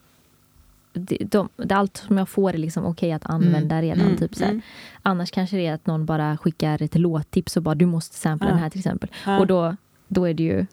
det, 1.00 1.18
de, 1.32 1.50
det, 1.58 1.76
allt 1.76 1.98
som 1.98 2.18
jag 2.18 2.30
får 2.30 2.54
är 2.54 2.58
liksom 2.58 2.86
okej 2.86 3.12
att 3.12 3.26
använda 3.26 3.82
redan. 3.82 4.06
Mm, 4.06 4.18
Typ 4.18 4.36
så 4.36 4.44
mm. 4.44 4.62
Annars 5.02 5.32
kanske 5.32 5.56
det 5.58 5.66
är 5.68 5.74
att 5.74 5.86
någon 5.88 6.06
bara 6.06 6.38
skickar 6.38 6.82
ett 6.82 6.96
låttips 6.96 7.58
och 7.58 7.64
bara 7.64 7.76
du 7.76 7.86
måste 7.86 8.16
sampla 8.16 8.48
Ja. 8.48 8.52
den 8.54 8.60
här 8.64 8.70
till 8.70 8.80
exempel. 8.80 9.10
Ja. 9.26 9.40
Och 9.40 9.48
då, 9.48 9.76
då 10.08 10.26
är 10.26 10.34
det 10.34 10.44
ju, 10.44 10.66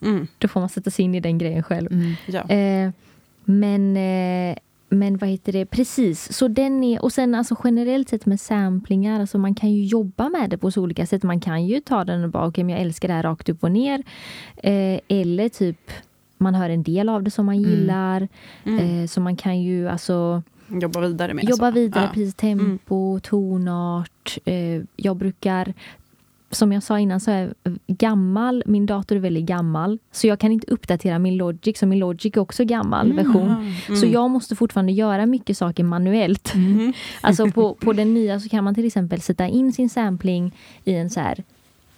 Mm. 0.00 0.26
då 0.38 0.48
får 0.48 0.60
man 0.60 0.68
sätta 0.68 0.90
sig 0.90 1.04
in 1.04 1.14
i 1.14 1.20
den 1.20 1.38
grejen 1.38 1.62
själv. 1.62 1.92
Mm. 1.92 2.12
Ja. 2.26 2.40
Eh, 2.54 2.90
men, 3.44 3.96
eh, 3.96 4.56
men 4.88 5.16
vad 5.16 5.28
heter 5.30 5.52
det, 5.52 5.66
precis. 5.66 6.32
Så 6.32 6.48
den 6.48 6.84
är, 6.84 7.02
och 7.02 7.12
sen 7.12 7.34
alltså 7.34 7.56
generellt 7.64 8.08
sett 8.08 8.26
med 8.26 8.40
samplingar, 8.40 9.20
alltså 9.20 9.38
man 9.38 9.54
kan 9.54 9.72
ju 9.72 9.84
jobba 9.84 10.28
med 10.28 10.50
det 10.50 10.58
på 10.58 10.70
så 10.70 10.82
olika 10.82 11.06
sätt. 11.06 11.22
Man 11.22 11.40
kan 11.40 11.66
ju 11.66 11.80
ta 11.80 12.04
den 12.04 12.24
och 12.24 12.30
bara, 12.30 12.46
okej 12.46 12.64
men 12.64 12.72
jag 12.74 12.82
älskar 12.82 13.08
det 13.08 13.14
här 13.14 13.22
rakt 13.22 13.48
upp 13.48 13.62
och 13.64 13.72
ner. 13.72 14.02
Eh, 14.56 15.00
eller 15.08 15.48
typ, 15.48 15.90
man 16.38 16.54
hör 16.54 16.70
en 16.70 16.82
del 16.82 17.08
av 17.08 17.22
det 17.22 17.30
som 17.30 17.46
man 17.46 17.62
gillar. 17.62 18.28
Mm. 18.64 19.02
Eh, 19.02 19.06
så 19.06 19.20
man 19.20 19.36
kan 19.36 19.60
ju 19.62 19.88
alltså 19.88 20.42
Jobba 20.68 21.00
vidare 21.00 21.34
med 21.34 21.44
jobba 21.44 21.68
så. 21.70 21.74
vidare, 21.74 22.04
Ja. 22.04 22.10
precis 22.14 22.34
tempo, 22.34 23.20
tonart. 23.20 24.38
Eh, 24.44 24.82
jag 24.96 25.16
brukar 25.16 25.74
som 26.50 26.72
jag 26.72 26.82
sa 26.82 26.98
innan 26.98 27.20
så 27.20 27.30
är 27.30 27.54
gammal, 27.86 28.62
min 28.66 28.86
dator 28.86 29.16
är 29.16 29.20
väldigt 29.20 29.44
gammal. 29.44 29.98
Så 30.12 30.26
jag 30.26 30.38
kan 30.38 30.52
inte 30.52 30.66
uppdatera 30.66 31.18
min 31.18 31.36
Logic, 31.36 31.78
så 31.78 31.86
min 31.86 31.98
Logic 31.98 32.36
är 32.36 32.40
också 32.40 32.64
gammal 32.64 33.12
version. 33.12 33.50
Mm. 33.88 33.96
Så 34.00 34.06
jag 34.06 34.30
måste 34.30 34.56
fortfarande 34.56 34.92
göra 34.92 35.26
mycket 35.26 35.58
saker 35.58 35.84
manuellt. 35.84 36.54
Mm. 36.54 36.92
Alltså 37.20 37.50
på, 37.50 37.74
på 37.74 37.92
den 37.92 38.14
nya 38.14 38.40
så 38.40 38.48
kan 38.48 38.64
man 38.64 38.74
till 38.74 38.86
exempel 38.86 39.20
sätta 39.20 39.48
in 39.48 39.72
sin 39.72 39.90
sampling 39.90 40.54
i 40.84 40.94
en 40.94 41.10
så 41.10 41.20
här, 41.20 41.44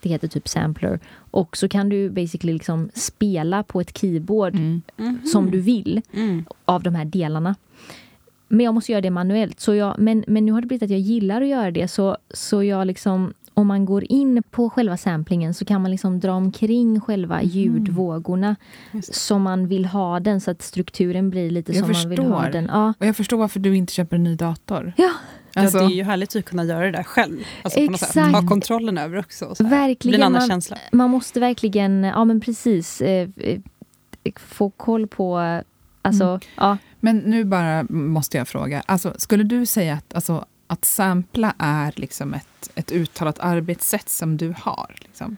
det 0.03 0.09
heter 0.09 0.29
typ 0.29 0.49
sampler. 0.49 1.01
Och 1.31 1.57
så 1.57 1.69
kan 1.69 1.89
du 1.89 2.11
basically 2.11 2.53
liksom 2.53 2.91
spela 2.95 3.63
på 3.63 3.81
ett 3.81 3.99
keyboard 3.99 4.55
Mm. 4.55 4.83
Mhm. 4.97 5.21
som 5.25 5.51
du 5.51 5.61
vill 5.61 6.03
Mm. 6.13 6.45
av 6.65 6.83
de 6.83 6.95
här 6.95 7.05
delarna. 7.05 7.55
Men 8.49 8.65
jag 8.65 8.75
måste 8.75 8.93
göra 8.93 9.03
det 9.03 9.11
manuellt. 9.11 9.61
Så 9.61 9.75
jag, 9.75 9.99
men, 9.99 10.25
men 10.27 10.47
nu 10.47 10.53
har 10.53 10.61
det 10.61 10.67
blivit 10.67 10.83
att 10.83 10.91
jag 10.91 11.01
gillar 11.01 11.43
att 11.43 11.49
göra 11.49 11.71
det. 11.71 11.89
Så, 11.89 12.17
så 12.31 12.63
jag 12.65 12.87
liksom, 12.87 13.33
om 13.55 13.67
man 13.67 13.85
går 13.85 14.05
in 14.13 14.43
på 14.51 14.71
själva 14.71 14.97
samplingen 14.97 15.55
så 15.55 15.65
kan 15.65 15.83
man 15.83 15.91
liksom 15.91 16.21
dra 16.21 16.33
omkring 16.33 17.01
själva 17.01 17.43
ljudvågorna 17.43 18.57
Just 18.93 19.09
det. 19.09 19.15
som 19.15 19.43
man 19.43 19.67
vill 19.67 19.85
ha 19.85 20.21
den. 20.21 20.41
Så 20.41 20.51
att 20.51 20.63
strukturen 20.63 21.31
blir 21.31 21.51
lite 21.51 21.73
Jag 21.73 21.79
som 21.85 21.93
man 22.03 22.11
vill 22.11 22.19
ha 22.19 22.43
förstår. 22.43 22.53
den. 22.53 22.65
Ja. 22.73 22.95
Och 22.99 23.07
jag 23.07 23.17
förstår 23.17 23.37
varför 23.39 23.61
du 23.61 23.77
inte 23.77 23.93
köper 23.93 24.17
en 24.17 24.25
ny 24.25 24.35
dator. 24.35 24.93
Ja, 24.97 25.11
Alltså, 25.55 25.79
ja, 25.79 25.89
det 25.89 25.93
är 25.95 25.97
ju 25.97 26.03
härligt 26.03 26.37
att 26.37 26.45
kunna 26.45 26.65
göra 26.65 26.85
det 26.85 26.91
där 26.91 27.03
själv. 27.03 27.45
Alltså. 27.63 27.81
Exakt. 27.81 28.15
Ha 28.35 28.47
kontrollen 28.49 28.99
över 28.99 29.19
också. 29.19 29.45
här. 29.45 29.55
Det 29.59 29.65
blir 29.65 29.71
verkligen. 29.71 30.15
en 30.21 30.27
annan 30.27 30.41
Man, 30.41 30.49
känsla. 30.49 30.77
man 30.93 31.11
måste 31.11 31.41
verkligen, 31.41 32.05
ja 32.05 32.25
men 32.25 32.41
precis, 32.41 33.01
eh, 33.01 33.29
eh, 33.37 33.61
få 34.37 34.71
koll 34.71 35.07
på, 35.07 35.39
alltså, 36.03 36.25
Mm. 36.25 36.41
ja. 36.57 36.79
Men 37.01 37.19
nu 37.19 37.45
bara 37.45 37.87
måste 37.91 38.39
jag 38.39 38.49
fråga, 38.49 38.83
alltså, 38.87 39.15
skulle 39.19 39.45
du 39.45 39.67
säga 39.67 39.95
att, 39.95 40.15
alltså, 40.15 40.45
att 40.67 40.85
sampla 40.85 41.55
är 41.59 41.93
liksom 41.97 42.35
ett, 42.35 42.71
ett 42.75 42.93
uttalat 42.93 43.39
arbetssätt 43.39 44.09
som 44.09 44.37
du 44.37 44.55
har? 44.59 44.95
Liksom? 44.99 45.37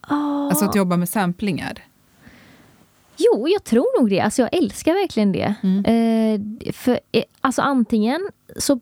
Alltså 0.00 0.64
att 0.64 0.74
jobba 0.74 0.96
med 0.96 1.08
samplingar? 1.08 1.84
Jo, 3.24 3.48
jag 3.48 3.64
tror 3.64 4.00
nog 4.00 4.10
det. 4.10 4.20
Alltså 4.20 4.42
jag 4.42 4.54
älskar 4.54 4.92
verkligen 4.92 5.32
det. 5.32 5.54
Mm. 5.62 5.84
Eh, 5.84 6.72
för, 6.72 7.00
eh, 7.12 7.22
alltså 7.40 7.62
antingen 7.62 8.28
så 8.56 8.80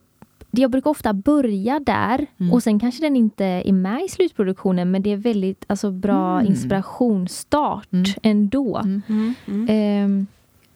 jag 0.50 0.70
brukar 0.70 0.90
ofta 0.90 1.12
börja 1.12 1.80
där 1.80 2.26
Mm. 2.40 2.52
och 2.52 2.62
sen 2.62 2.80
kanske 2.80 3.02
den 3.04 3.16
inte 3.16 3.44
är 3.44 3.72
med 3.72 4.04
i 4.04 4.08
slutproduktionen 4.08 4.90
men 4.90 5.02
det 5.02 5.12
är 5.12 5.16
väldigt 5.16 5.64
alltså, 5.66 5.90
bra 5.90 6.40
Mm. 6.40 6.52
inspirationsstart 6.52 7.88
Mm. 7.92 8.04
ändå. 8.22 8.76
Mm. 8.76 9.02
Mm. 9.08 9.34
Mm. 9.46 9.66
Ehm, 9.70 10.26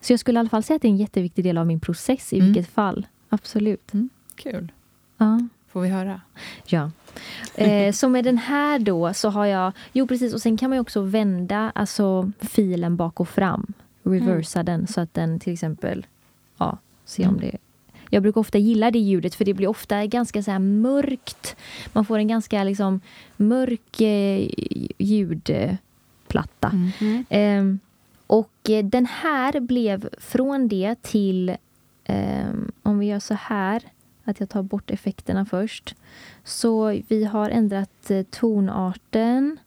så 0.01 0.13
jag 0.13 0.19
skulle 0.19 0.37
i 0.37 0.39
alla 0.39 0.49
fall 0.49 0.63
säga 0.63 0.75
att 0.75 0.81
det 0.81 0.87
är 0.87 0.89
en 0.89 0.97
jätteviktig 0.97 1.43
del 1.45 1.57
av 1.57 1.67
min 1.67 1.79
process 1.79 2.33
i 2.33 2.39
Mm. 2.39 2.53
vilket 2.53 2.73
fall. 2.73 3.07
Absolut. 3.29 3.91
Kul. 4.35 4.71
Ja. 5.17 5.39
Får 5.73 5.81
vi 5.81 5.89
höra? 5.89 6.21
Ja. 6.65 6.91
Eh, 7.55 7.91
så 7.93 8.09
med 8.09 8.23
den 8.25 8.37
här 8.37 8.79
då 8.79 9.13
så 9.13 9.29
har 9.29 9.45
jag, 9.45 9.71
jo 9.91 10.07
precis 10.07 10.33
och 10.33 10.41
sen 10.41 10.57
kan 10.57 10.69
man 10.69 10.79
också 10.79 11.01
vända 11.01 11.71
alltså 11.75 12.31
filen 12.39 12.95
bak 12.95 13.19
och 13.19 13.29
fram. 13.29 13.73
Reversa 14.03 14.63
den 14.63 14.87
så 14.87 15.01
att 15.01 15.13
den 15.13 15.39
till 15.39 15.53
exempel, 15.53 16.05
ja, 16.57 16.77
se 17.05 17.23
om 17.27 17.29
Mm. 17.29 17.41
det 17.41 17.57
jag 18.09 18.23
brukar 18.23 18.41
ofta 18.41 18.57
gilla 18.57 18.91
det 18.91 18.99
ljudet 18.99 19.35
för 19.35 19.45
det 19.45 19.53
blir 19.53 19.67
ofta 19.67 20.05
ganska 20.05 20.43
så 20.43 20.51
här 20.51 20.59
mörkt. 20.59 21.55
Man 21.93 22.05
får 22.05 22.17
en 22.17 22.27
ganska 22.27 22.63
liksom 22.63 23.01
mörk 23.37 24.01
eh, 24.01 24.49
ljudplatta. 24.97 26.69
Mm. 26.73 26.91
Mm. 27.01 27.25
Ehm, 27.29 27.79
och 28.27 28.69
eh, 28.69 28.85
den 28.85 29.05
här 29.05 29.59
blev 29.59 30.09
från 30.17 30.67
det 30.67 30.95
till, 31.01 31.55
ehm, 32.05 32.71
om 32.83 32.99
vi 32.99 33.05
gör 33.05 33.19
så 33.19 33.33
här, 33.33 33.83
att 34.23 34.39
jag 34.39 34.49
tar 34.49 34.63
bort 34.63 34.91
effekterna 34.91 35.45
först. 35.45 35.95
Så 36.43 37.01
vi 37.07 37.23
har 37.23 37.49
ändrat 37.49 38.11
eh, 38.11 38.23
tonarten. 38.23 39.59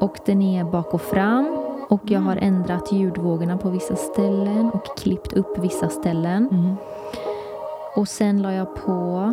Och 0.00 0.18
den 0.26 0.42
är 0.42 0.64
bak 0.64 0.94
och 0.94 1.02
fram. 1.02 1.46
Och 1.88 2.02
jag 2.04 2.20
har 2.20 2.36
ändrat 2.36 2.92
ljudvågorna 2.92 3.58
på 3.58 3.70
vissa 3.70 3.96
ställen 3.96 4.70
och 4.70 4.98
klippt 4.98 5.32
upp 5.32 5.58
vissa 5.58 5.88
ställen. 5.88 6.48
Mm. 6.50 6.74
Och 7.96 8.08
sen 8.08 8.42
la 8.42 8.52
jag 8.52 8.74
på 8.74 9.32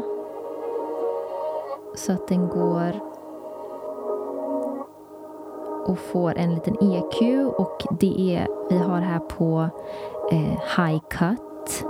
så 1.95 2.11
att 2.11 2.27
den 2.27 2.47
går 2.47 3.06
och 5.87 5.99
får 5.99 6.37
en 6.37 6.53
liten 6.55 6.77
EQ 6.81 7.21
och 7.57 7.83
det 7.99 8.35
är, 8.35 8.47
vi 8.69 8.77
har 8.77 8.99
här 9.01 9.19
på 9.19 9.69
eh, 10.31 10.59
high 10.85 10.99
cut. 11.09 11.85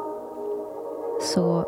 Så 1.21 1.65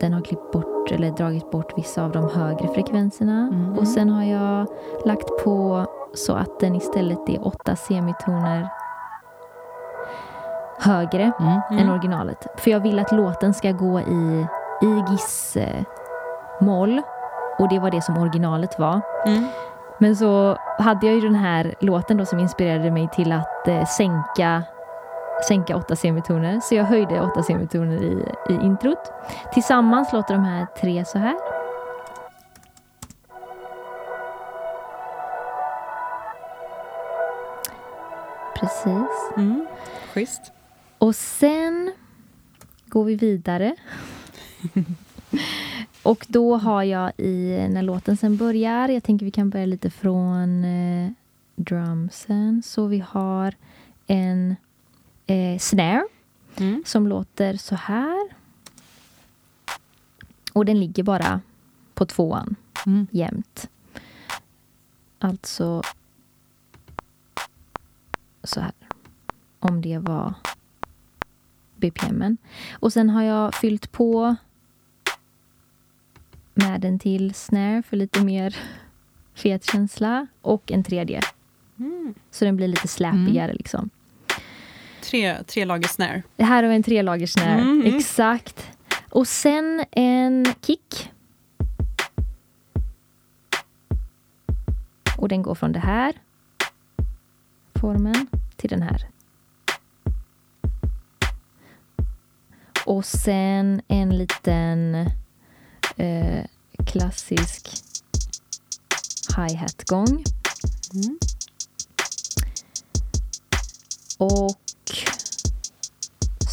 den 0.00 0.12
har 0.12 0.20
klippt 0.20 0.52
bort 0.52 0.92
eller 0.92 1.10
dragit 1.10 1.50
bort 1.50 1.72
vissa 1.78 2.04
av 2.04 2.12
de 2.12 2.28
högre 2.28 2.68
frekvenserna. 2.68 3.48
Mm. 3.52 3.78
Och 3.78 3.88
sen 3.88 4.08
har 4.10 4.24
jag 4.24 4.66
lagt 5.04 5.44
på 5.44 5.86
så 6.14 6.32
att 6.32 6.60
den 6.60 6.74
istället 6.76 7.28
är 7.28 7.46
åtta 7.46 7.76
semitoner 7.76 8.68
högre 10.78 11.32
Mm. 11.40 11.60
Mm. 11.70 11.78
än 11.84 11.90
originalet. 11.90 12.46
För 12.56 12.70
jag 12.70 12.80
vill 12.80 12.98
att 12.98 13.12
låten 13.12 13.54
ska 13.54 13.72
gå 13.72 14.00
i, 14.00 14.46
i 14.82 15.04
giss-moll. 15.10 17.02
Och 17.58 17.68
det 17.68 17.78
var 17.78 17.90
det 17.90 18.02
som 18.02 18.16
originalet 18.18 18.78
var. 18.78 19.00
Men 20.02 20.16
så 20.16 20.56
hade 20.78 21.06
jag 21.06 21.14
ju 21.14 21.20
den 21.20 21.34
här 21.34 21.74
låten 21.80 22.16
då 22.16 22.26
som 22.26 22.38
inspirerade 22.38 22.90
mig 22.90 23.08
till 23.12 23.32
att 23.32 23.68
eh, 23.68 23.86
sänka 23.86 24.62
sänka 25.48 25.76
åtta 25.76 25.96
semitoner, 25.96 26.60
så 26.60 26.74
jag 26.74 26.84
höjde 26.84 27.20
åtta 27.20 27.42
semitoner 27.42 28.02
i, 28.02 28.24
i 28.52 28.54
introt. 28.54 29.12
Tillsammans 29.52 30.12
låter 30.12 30.34
de 30.34 30.44
här 30.44 30.66
tre 30.80 31.04
så 31.04 31.18
här. 31.18 31.36
Precis. 38.54 39.32
Mm, 39.36 39.66
schysst. 40.14 40.52
Och 40.98 41.14
sen 41.14 41.92
går 42.86 43.04
vi 43.04 43.16
vidare. 43.16 43.76
Och 46.02 46.26
då 46.28 46.56
har 46.56 46.82
jag 46.82 47.12
i, 47.16 47.66
när 47.70 47.82
låten 47.82 48.16
sen 48.16 48.36
börjar, 48.36 48.88
jag 48.88 49.02
tänker 49.02 49.24
vi 49.26 49.30
kan 49.32 49.50
börja 49.50 49.66
lite 49.66 49.90
från 49.90 50.64
eh, 50.64 51.10
drumsen. 51.56 52.62
Så 52.62 52.86
vi 52.86 52.98
har 52.98 53.54
en 54.06 54.56
eh, 55.26 55.58
snare 55.58 56.04
Mm. 56.56 56.82
som 56.86 57.06
låter 57.06 57.56
så 57.56 57.74
här. 57.74 58.28
Och 60.52 60.64
den 60.64 60.80
ligger 60.80 61.02
bara 61.02 61.40
på 61.94 62.06
tvåan 62.06 62.56
Mm. 62.86 63.06
jämt. 63.10 63.68
Alltså 65.18 65.82
så 68.44 68.60
här. 68.60 68.72
Om 69.58 69.80
det 69.82 69.98
var 69.98 70.34
BPMen. 71.76 72.36
Och 72.72 72.92
sen 72.92 73.10
har 73.10 73.22
jag 73.22 73.54
fyllt 73.54 73.92
på 73.92 74.36
med 76.68 76.84
en 76.84 76.98
till 76.98 77.34
snare 77.34 77.82
för 77.82 77.96
lite 77.96 78.20
mer 78.20 78.56
fet 79.34 79.64
känsla. 79.64 80.26
Och 80.42 80.72
en 80.72 80.84
tredje. 80.84 81.20
Mm. 81.78 82.14
Så 82.30 82.44
den 82.44 82.56
blir 82.56 82.68
lite 82.68 82.88
släpigare 82.88 83.52
liksom. 83.52 83.90
Tre, 85.02 85.42
tre 85.44 85.64
lager 85.64 85.88
snare. 85.88 86.22
Det 86.36 86.44
här 86.44 86.62
har 86.62 86.70
vi 86.70 86.76
en 86.76 86.82
trelagers 86.82 87.32
snare. 87.32 87.60
Mm, 87.60 87.80
mm. 87.80 87.96
Exakt. 87.96 88.70
Och 89.10 89.28
sen 89.28 89.84
en 89.90 90.46
kick. 90.62 91.10
Och 95.18 95.28
den 95.28 95.42
går 95.42 95.54
från 95.54 95.72
det 95.72 95.78
här 95.78 96.12
formen 97.80 98.26
till 98.56 98.70
den 98.70 98.82
här. 98.82 99.06
Och 102.86 103.04
sen 103.04 103.82
en 103.88 104.18
liten 104.18 105.10
eh, 106.00 106.44
klassisk 106.86 107.68
hi-hat-gång. 109.36 110.24
Mm. 110.94 111.18
Och 114.18 114.58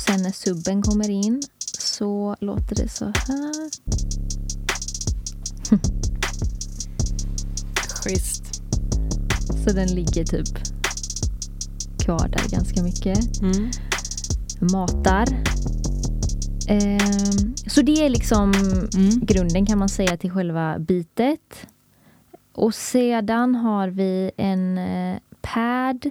sen 0.05 0.21
när 0.21 0.31
subben 0.31 0.81
kommer 0.81 1.09
in 1.09 1.41
så 1.79 2.35
låter 2.39 2.75
det 2.75 2.89
så 2.89 3.05
här. 3.05 3.69
Schysst. 8.03 8.43
Så 9.65 9.73
den 9.73 9.87
ligger 9.95 10.25
typ 10.25 10.57
kvar 11.99 12.27
där 12.27 12.49
ganska 12.49 12.83
mycket. 12.83 13.41
Mm. 13.41 13.71
Matar. 14.59 15.27
Ehm, 16.67 17.55
så 17.67 17.81
det 17.81 18.05
är 18.05 18.09
liksom 18.09 18.51
Mm. 18.95 19.19
grunden 19.21 19.65
kan 19.65 19.77
man 19.79 19.89
säga 19.89 20.17
till 20.17 20.31
själva 20.31 20.79
bitet. 20.79 21.67
Och 22.51 22.75
sedan 22.75 23.55
har 23.55 23.87
vi 23.87 24.31
en 24.37 24.77
eh, 24.77 25.17
pad, 25.41 26.05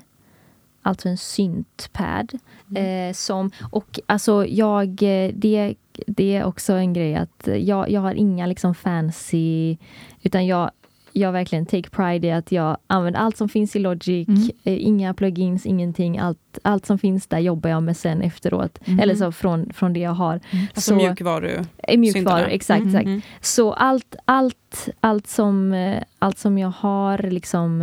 alltså 0.82 1.08
en 1.08 1.18
syntpad. 1.18 2.32
Eh, 2.76 3.12
som, 3.14 3.50
och 3.70 4.00
alltså 4.06 4.46
jag, 4.46 4.88
eh, 5.02 5.32
det, 5.34 5.74
det 6.06 6.36
är 6.36 6.44
också 6.44 6.72
en 6.72 6.92
grej 6.92 7.14
att 7.14 7.48
jag, 7.58 7.90
jag 7.90 8.00
har 8.00 8.14
inga 8.14 8.46
liksom 8.46 8.74
fancy, 8.74 9.76
utan 10.22 10.46
jag, 10.46 10.70
jag 11.20 11.32
verkligen 11.32 11.66
take 11.66 11.90
pride 11.90 12.26
i 12.26 12.32
att 12.32 12.52
jag 12.52 12.76
använder 12.86 13.20
allt 13.20 13.36
som 13.36 13.48
finns 13.48 13.76
i 13.76 13.78
Logic, 13.78 14.28
Mm. 14.28 14.42
eh, 14.64 14.86
inga 14.86 15.14
plugins, 15.14 15.66
ingenting. 15.66 16.18
Allt, 16.18 16.58
allt 16.62 16.86
som 16.86 16.98
finns 16.98 17.26
där 17.26 17.38
jobbar 17.38 17.70
jag 17.70 17.82
med 17.82 17.96
sen 17.96 18.22
efteråt. 18.22 18.78
Mm. 18.84 19.00
Eller 19.00 19.14
så 19.14 19.32
från, 19.32 19.72
från 19.72 19.92
det 19.92 20.00
jag 20.00 20.10
har. 20.10 20.40
Alltså 20.74 20.80
Så- 20.80 20.94
mjukvaru. 20.96 21.64
Eh, 21.78 21.98
Mjukvaror, 21.98 22.12
syntarna. 22.12 22.46
exakt. 22.46 22.78
Mm, 22.80 22.88
exakt. 22.88 23.06
Mm. 23.06 23.20
Så 23.40 23.72
allt, 23.72 24.16
allt, 24.24 24.88
allt, 25.00 25.26
som, 25.26 25.72
eh, 25.72 26.02
allt 26.18 26.38
som 26.38 26.58
jag 26.58 26.72
har, 26.76 27.18
liksom, 27.18 27.78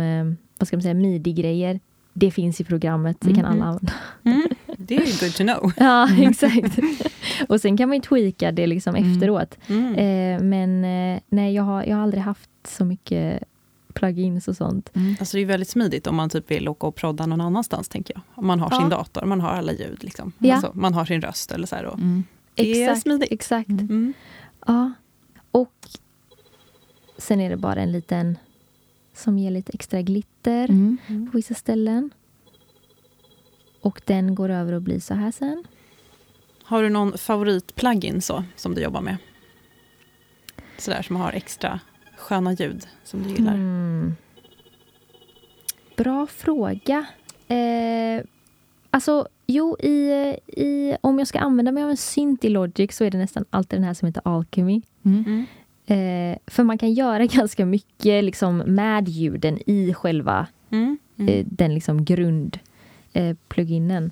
vad 0.58 0.68
ska 0.68 0.76
man 0.76 0.82
säga, 0.82 0.94
midi-grejer, 0.94 1.80
det 2.16 2.30
finns 2.30 2.60
i 2.60 2.64
programmet. 2.64 3.16
Det 3.20 3.34
kan 3.34 3.42
Mhm. 3.44 3.52
alla 3.52 3.64
använda. 3.64 3.92
Mm. 4.24 4.48
Det 4.78 4.96
är 4.96 5.20
good 5.20 5.34
to 5.34 5.42
know. 5.42 5.72
Ja, 5.86 6.08
exakt. 6.30 6.78
Och 7.48 7.60
sen 7.60 7.76
kan 7.76 7.88
man 7.88 7.96
ju 7.96 8.02
tweaka 8.02 8.52
det 8.52 8.66
liksom 8.66 8.94
Mm. 8.96 9.12
efteråt. 9.12 9.58
Mm. 9.66 9.94
Eh, 9.94 10.42
men 10.42 10.84
eh, 10.84 11.20
nej, 11.28 11.54
jag 11.54 11.62
har, 11.62 11.84
jag 11.84 11.96
har 11.96 12.02
aldrig 12.02 12.22
haft 12.22 12.50
så 12.68 12.84
mycket 12.84 13.42
plugins 13.92 14.48
och 14.48 14.56
sånt. 14.56 14.90
Mm. 14.94 15.16
Alltså 15.20 15.36
det 15.36 15.42
är 15.42 15.46
väldigt 15.46 15.68
smidigt 15.68 16.06
om 16.06 16.16
man 16.16 16.30
typ 16.30 16.50
vill 16.50 16.68
åka 16.68 16.86
och 16.86 16.94
prodda 16.94 17.26
någon 17.26 17.40
annanstans. 17.40 17.88
tänker 17.88 18.14
jag. 18.14 18.22
Om 18.34 18.46
man 18.46 18.60
har 18.60 18.68
Ja. 18.72 18.80
sin 18.80 18.88
dator, 18.88 19.24
man 19.26 19.40
har 19.40 19.48
alla 19.50 19.72
ljud. 19.72 20.04
Liksom. 20.04 20.32
Ja. 20.38 20.54
Alltså, 20.54 20.70
man 20.74 20.94
har 20.94 21.04
sin 21.04 21.20
röst. 21.20 21.52
Eller 21.52 21.66
så 21.66 21.76
här, 21.76 21.84
och 21.84 21.98
Mm. 21.98 22.24
det 22.54 22.62
är 22.62 22.82
Exakt, 22.88 23.02
smidigt. 23.02 23.32
exakt. 23.32 23.68
Mm. 23.68 23.84
Mm. 23.88 24.12
Ja. 24.66 24.92
Och 25.50 25.72
sen 27.18 27.40
är 27.40 27.50
det 27.50 27.56
bara 27.56 27.80
en 27.80 27.92
liten 27.92 28.38
som 29.14 29.38
ger 29.38 29.50
lite 29.50 29.72
extra 29.72 30.02
glitter 30.02 30.68
Mm. 30.70 30.98
på 31.30 31.36
vissa 31.36 31.54
ställen. 31.54 32.10
Och 33.80 34.00
den 34.04 34.34
går 34.34 34.48
över 34.48 34.72
och 34.72 34.82
blir 34.82 35.00
så 35.00 35.14
här 35.14 35.30
sen. 35.30 35.64
Har 36.62 36.82
du 36.82 36.88
någon 36.88 37.12
favorit-plugin 37.18 38.20
så, 38.20 38.44
som 38.56 38.74
du 38.74 38.82
jobbar 38.82 39.00
med? 39.00 39.16
Sådär 40.78 41.02
som 41.02 41.16
har 41.16 41.32
extra 41.32 41.80
sköna 42.16 42.52
ljud 42.52 42.86
som 43.04 43.22
du 43.22 43.28
gillar. 43.28 43.54
Mm. 43.54 44.14
Bra 45.96 46.26
fråga. 46.26 47.06
Eh, 47.48 48.24
alltså, 48.90 49.28
jo, 49.46 49.76
i, 49.80 50.10
i, 50.46 50.96
om 51.00 51.18
jag 51.18 51.28
ska 51.28 51.38
använda 51.38 51.72
mig 51.72 51.82
av 51.84 51.90
en 51.90 51.96
synt 51.96 52.44
i 52.44 52.48
Logic 52.48 52.96
så 52.96 53.04
är 53.04 53.10
det 53.10 53.18
nästan 53.18 53.44
alltid 53.50 53.78
den 53.78 53.84
här 53.84 53.94
som 53.94 54.06
heter 54.06 54.22
Alchemy. 54.24 54.82
Mm. 55.04 55.46
Eh, 55.86 56.38
för 56.46 56.62
man 56.62 56.78
kan 56.78 56.92
göra 56.92 57.26
ganska 57.26 57.66
mycket 57.66 58.24
liksom, 58.24 58.58
med 58.58 59.08
ljuden 59.08 59.58
i 59.70 59.94
själva 59.94 60.46
Mm. 60.70 60.98
Mm. 61.16 61.34
eh, 61.34 61.46
den 61.50 61.74
liksom 61.74 62.04
grund 62.04 62.58
eh. 63.12 63.36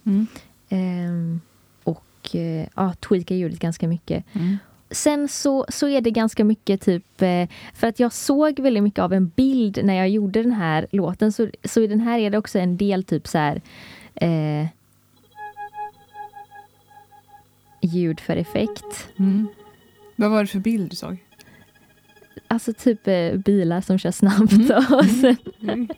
Mm. 0.05 0.27
Ehm, 0.69 1.41
och 1.85 2.35
eh, 2.37 2.67
ja, 2.77 2.93
tweaka 2.93 3.35
ljudet 3.35 3.59
ganska 3.59 3.89
mycket. 3.89 4.25
Mm. 4.33 4.59
Sen 4.91 5.29
så, 5.29 5.67
så 5.69 5.89
är 5.89 6.01
det 6.01 6.11
ganska 6.11 6.45
mycket 6.45 6.81
typ... 6.81 7.23
Eh, 7.23 7.49
för 7.75 7.87
att 7.87 8.01
jag 8.01 8.13
såg 8.13 8.61
väldigt 8.61 8.83
mycket 8.83 8.99
av 8.99 9.13
en 9.13 9.29
bild 9.29 9.81
när 9.85 9.95
jag 9.95 10.09
gjorde 10.09 10.43
den 10.43 10.53
här 10.53 10.87
låten. 10.91 11.33
Så, 11.33 11.49
så 11.65 11.81
i 11.81 11.87
den 11.87 12.01
här 12.01 12.19
är 12.19 12.31
det 12.31 12.39
också 12.39 12.59
en 12.59 12.77
del 12.77 13.05
typ 13.05 13.29
så 13.29 13.39
här... 13.39 13.61
Eh, 14.15 14.67
ljud 17.83 18.21
för 18.21 18.37
effekt. 18.37 19.09
Mm. 19.19 19.49
Vad 20.17 20.31
var 20.31 20.41
det 20.41 20.47
för 20.47 20.59
bild 20.59 20.91
du 20.91 20.97
såg? 20.97 21.17
Alltså 22.49 22.73
typ 22.73 23.09
eh, 23.09 23.33
bilar 23.35 23.81
som 23.81 23.99
kör 23.99 24.11
snabbt. 24.11 24.53
Mm. 24.53 24.71
Och 24.95 25.05
sen, 25.05 25.37
Mm. 25.63 25.89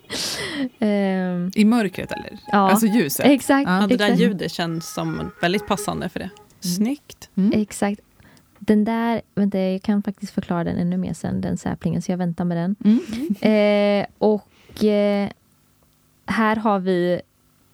ehm, 0.79 1.51
I 1.55 1.65
mörkret 1.65 2.11
eller? 2.11 2.29
ja, 2.51 2.57
Alltså 2.71 2.85
ljuset? 2.87 3.25
exakt. 3.25 3.67
Ja, 3.69 3.81
Ja, 3.81 3.87
det 3.87 3.97
där 3.97 4.05
exakt. 4.05 4.21
ljudet 4.21 4.51
känns 4.51 4.93
som 4.93 5.31
väldigt 5.41 5.67
passande 5.67 6.09
för 6.09 6.19
det. 6.19 6.29
Snyggt. 6.59 7.29
Mm. 7.35 7.61
Exakt. 7.61 8.01
Den 8.59 8.85
där, 8.85 9.21
vänta 9.35 9.59
jag 9.59 9.81
kan 9.81 10.03
faktiskt 10.03 10.31
förklara 10.33 10.63
den 10.63 10.77
ännu 10.77 10.97
mer 10.97 11.13
sen, 11.13 11.41
den 11.41 11.57
säplingen, 11.57 12.01
så 12.01 12.11
jag 12.11 12.17
väntar 12.17 12.45
med 12.45 12.57
den. 12.57 12.75
Mm. 12.85 14.01
Eh, 14.01 14.05
och 14.17 14.83
eh, 14.83 15.29
här 16.25 16.55
har 16.55 16.79
vi, 16.79 17.21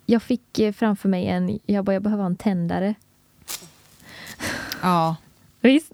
jag 0.05 0.23
fick 0.23 0.59
eh, 0.59 0.73
framför 0.73 1.09
mig 1.09 1.27
en, 1.27 1.59
jag 1.65 1.85
bara, 1.85 1.93
jag 1.93 2.03
behöver 2.03 2.23
ha 2.23 2.29
en 2.29 2.35
tändare. 2.35 2.95
Ja. 4.81 5.15
Visst? 5.61 5.93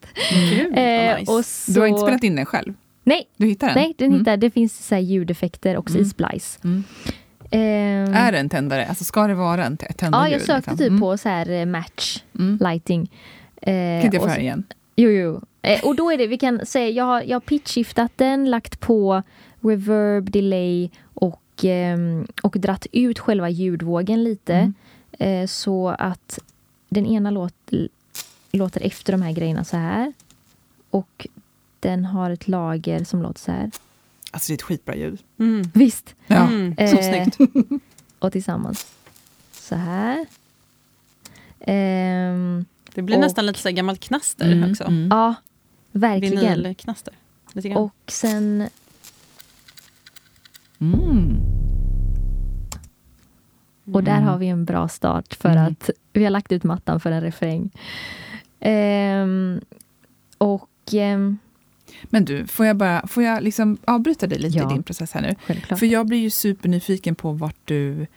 Gud, 0.52 0.78
Eh, 0.78 1.20
nice. 1.20 1.32
och 1.32 1.46
så, 1.46 1.72
Du 1.72 1.80
har 1.80 1.88
inte 1.88 2.02
spelat 2.02 2.24
in 2.24 2.36
den 2.36 2.46
själv? 2.46 2.74
Nej, 3.04 3.28
Du 3.38 3.48
hittar 3.48 3.68
den? 3.68 3.76
nej 3.76 3.94
den 3.98 4.08
Mm. 4.08 4.20
hittar, 4.20 4.38
det 4.38 4.52
finns 4.52 4.88
så 4.88 4.96
här 4.96 5.02
ljudeffekter 5.02 5.78
också 5.78 5.94
i 5.94 5.98
Mm. 6.02 6.10
Splice. 6.10 6.60
Mm. 6.64 6.84
Eh, 7.52 8.18
Är 8.26 8.32
det 8.32 8.38
en 8.40 8.50
tändare? 8.50 8.86
Alltså 8.88 9.04
ska 9.04 9.28
det 9.28 9.34
vara 9.36 9.66
en 9.66 9.78
t- 9.78 9.94
tändarljud? 9.98 10.28
Ja, 10.34 10.38
jag 10.38 10.42
sökte 10.42 10.56
liksom? 10.72 10.78
typ 10.78 10.88
Mm. 10.88 11.02
på 11.02 11.18
så 11.18 11.30
här 11.30 11.50
eh, 11.50 11.66
match 11.66 12.24
Mm. 12.40 12.58
lighting. 12.62 13.12
Eh, 13.62 13.66
Kan 14.02 14.06
inte 14.06 14.16
jag 14.18 14.24
få 14.24 14.30
höra 14.30 14.40
igen? 14.42 14.64
Jo, 14.96 15.10
jo. 15.10 15.42
Eh, 15.62 15.84
och 15.86 15.96
då 15.96 16.12
är 16.12 16.18
det, 16.18 16.28
vi 16.28 16.38
kan 16.38 16.66
säga, 16.66 16.90
jag 16.90 17.04
har, 17.06 17.22
jag 17.22 17.36
har 17.36 17.40
pitchskiftat 17.40 18.12
den, 18.16 18.50
lagt 18.50 18.80
på 18.80 19.24
reverb, 19.62 20.32
delay 20.32 20.90
och, 21.04 21.42
ehm, 21.64 22.28
och 22.44 22.56
dratt 22.60 22.88
ut 22.92 23.20
själva 23.20 23.50
ljudvågen 23.50 24.24
lite. 24.24 24.54
Mm. 24.54 24.74
Eh, 25.44 25.48
så 25.48 25.88
att 26.00 26.40
den 26.90 27.06
ena 27.06 27.32
låt, 27.32 27.54
låter 28.52 28.82
efter 28.82 29.12
de 29.14 29.22
här 29.22 29.32
grejerna 29.32 29.64
så 29.64 29.78
här. 29.78 30.14
Och 30.90 31.28
den 31.80 32.06
har 32.06 32.30
ett 32.32 32.48
lager 32.48 33.04
som 33.04 33.22
låter 33.22 33.40
så 33.40 33.52
här. 33.52 33.72
Alltså 34.32 34.48
det 34.50 34.54
är 34.54 34.56
ett 34.56 34.62
skitbra 34.62 34.96
ljud. 34.96 35.20
Mm. 35.40 35.72
Visst. 35.74 36.16
Ja. 36.28 36.36
Mm. 36.48 36.76
Så 36.76 36.82
Eh, 36.84 37.26
snyggt. 37.28 37.38
Och 38.20 38.32
tillsammans 38.32 38.88
så 39.52 39.76
här. 39.76 40.26
Ehm, 41.60 42.66
Det 42.94 43.02
blir 43.02 43.16
och- 43.16 43.22
nästan 43.22 43.46
lite 43.46 43.60
så 43.60 43.68
här 43.70 43.76
gammalt 43.76 44.00
knaster 44.00 44.52
Mm, 44.52 44.72
också. 44.72 44.84
mm. 44.84 45.08
ja, 45.12 45.36
verkligen. 45.92 46.40
Vinylknaster. 46.40 47.14
Och 47.76 47.94
sen 48.12 48.70
Mm. 50.80 51.38
Och 53.94 54.04
där 54.04 54.22
har 54.22 54.38
vi 54.38 54.48
en 54.48 54.66
bra 54.66 54.88
start 54.88 55.34
för 55.34 55.50
mm. 55.50 55.64
att 55.66 55.90
vi 56.14 56.24
har 56.24 56.32
lagt 56.32 56.52
ut 56.52 56.64
mattan 56.64 57.00
för 57.00 57.12
en 57.12 57.22
refräng. 57.22 57.72
Um, 58.60 59.62
och... 60.38 60.94
Um, 60.94 61.38
men 62.04 62.26
du, 62.26 62.48
får 62.48 62.66
jag 62.66 62.78
bara 62.78 63.08
får 63.08 63.24
jag 63.24 63.44
liksom 63.44 63.78
avbryta 63.86 64.28
dig 64.28 64.40
lite 64.40 64.58
ja, 64.58 64.72
i 64.72 64.74
din 64.74 64.84
process 64.84 65.12
här 65.12 65.22
nu? 65.22 65.36
Självklart. 65.46 65.80
För 65.80 65.86
jag 65.86 66.08
blir 66.08 66.18
ju 66.18 66.30
supernyfiken 66.30 67.16
på 67.16 67.32
vart 67.32 67.60
du... 67.66 68.08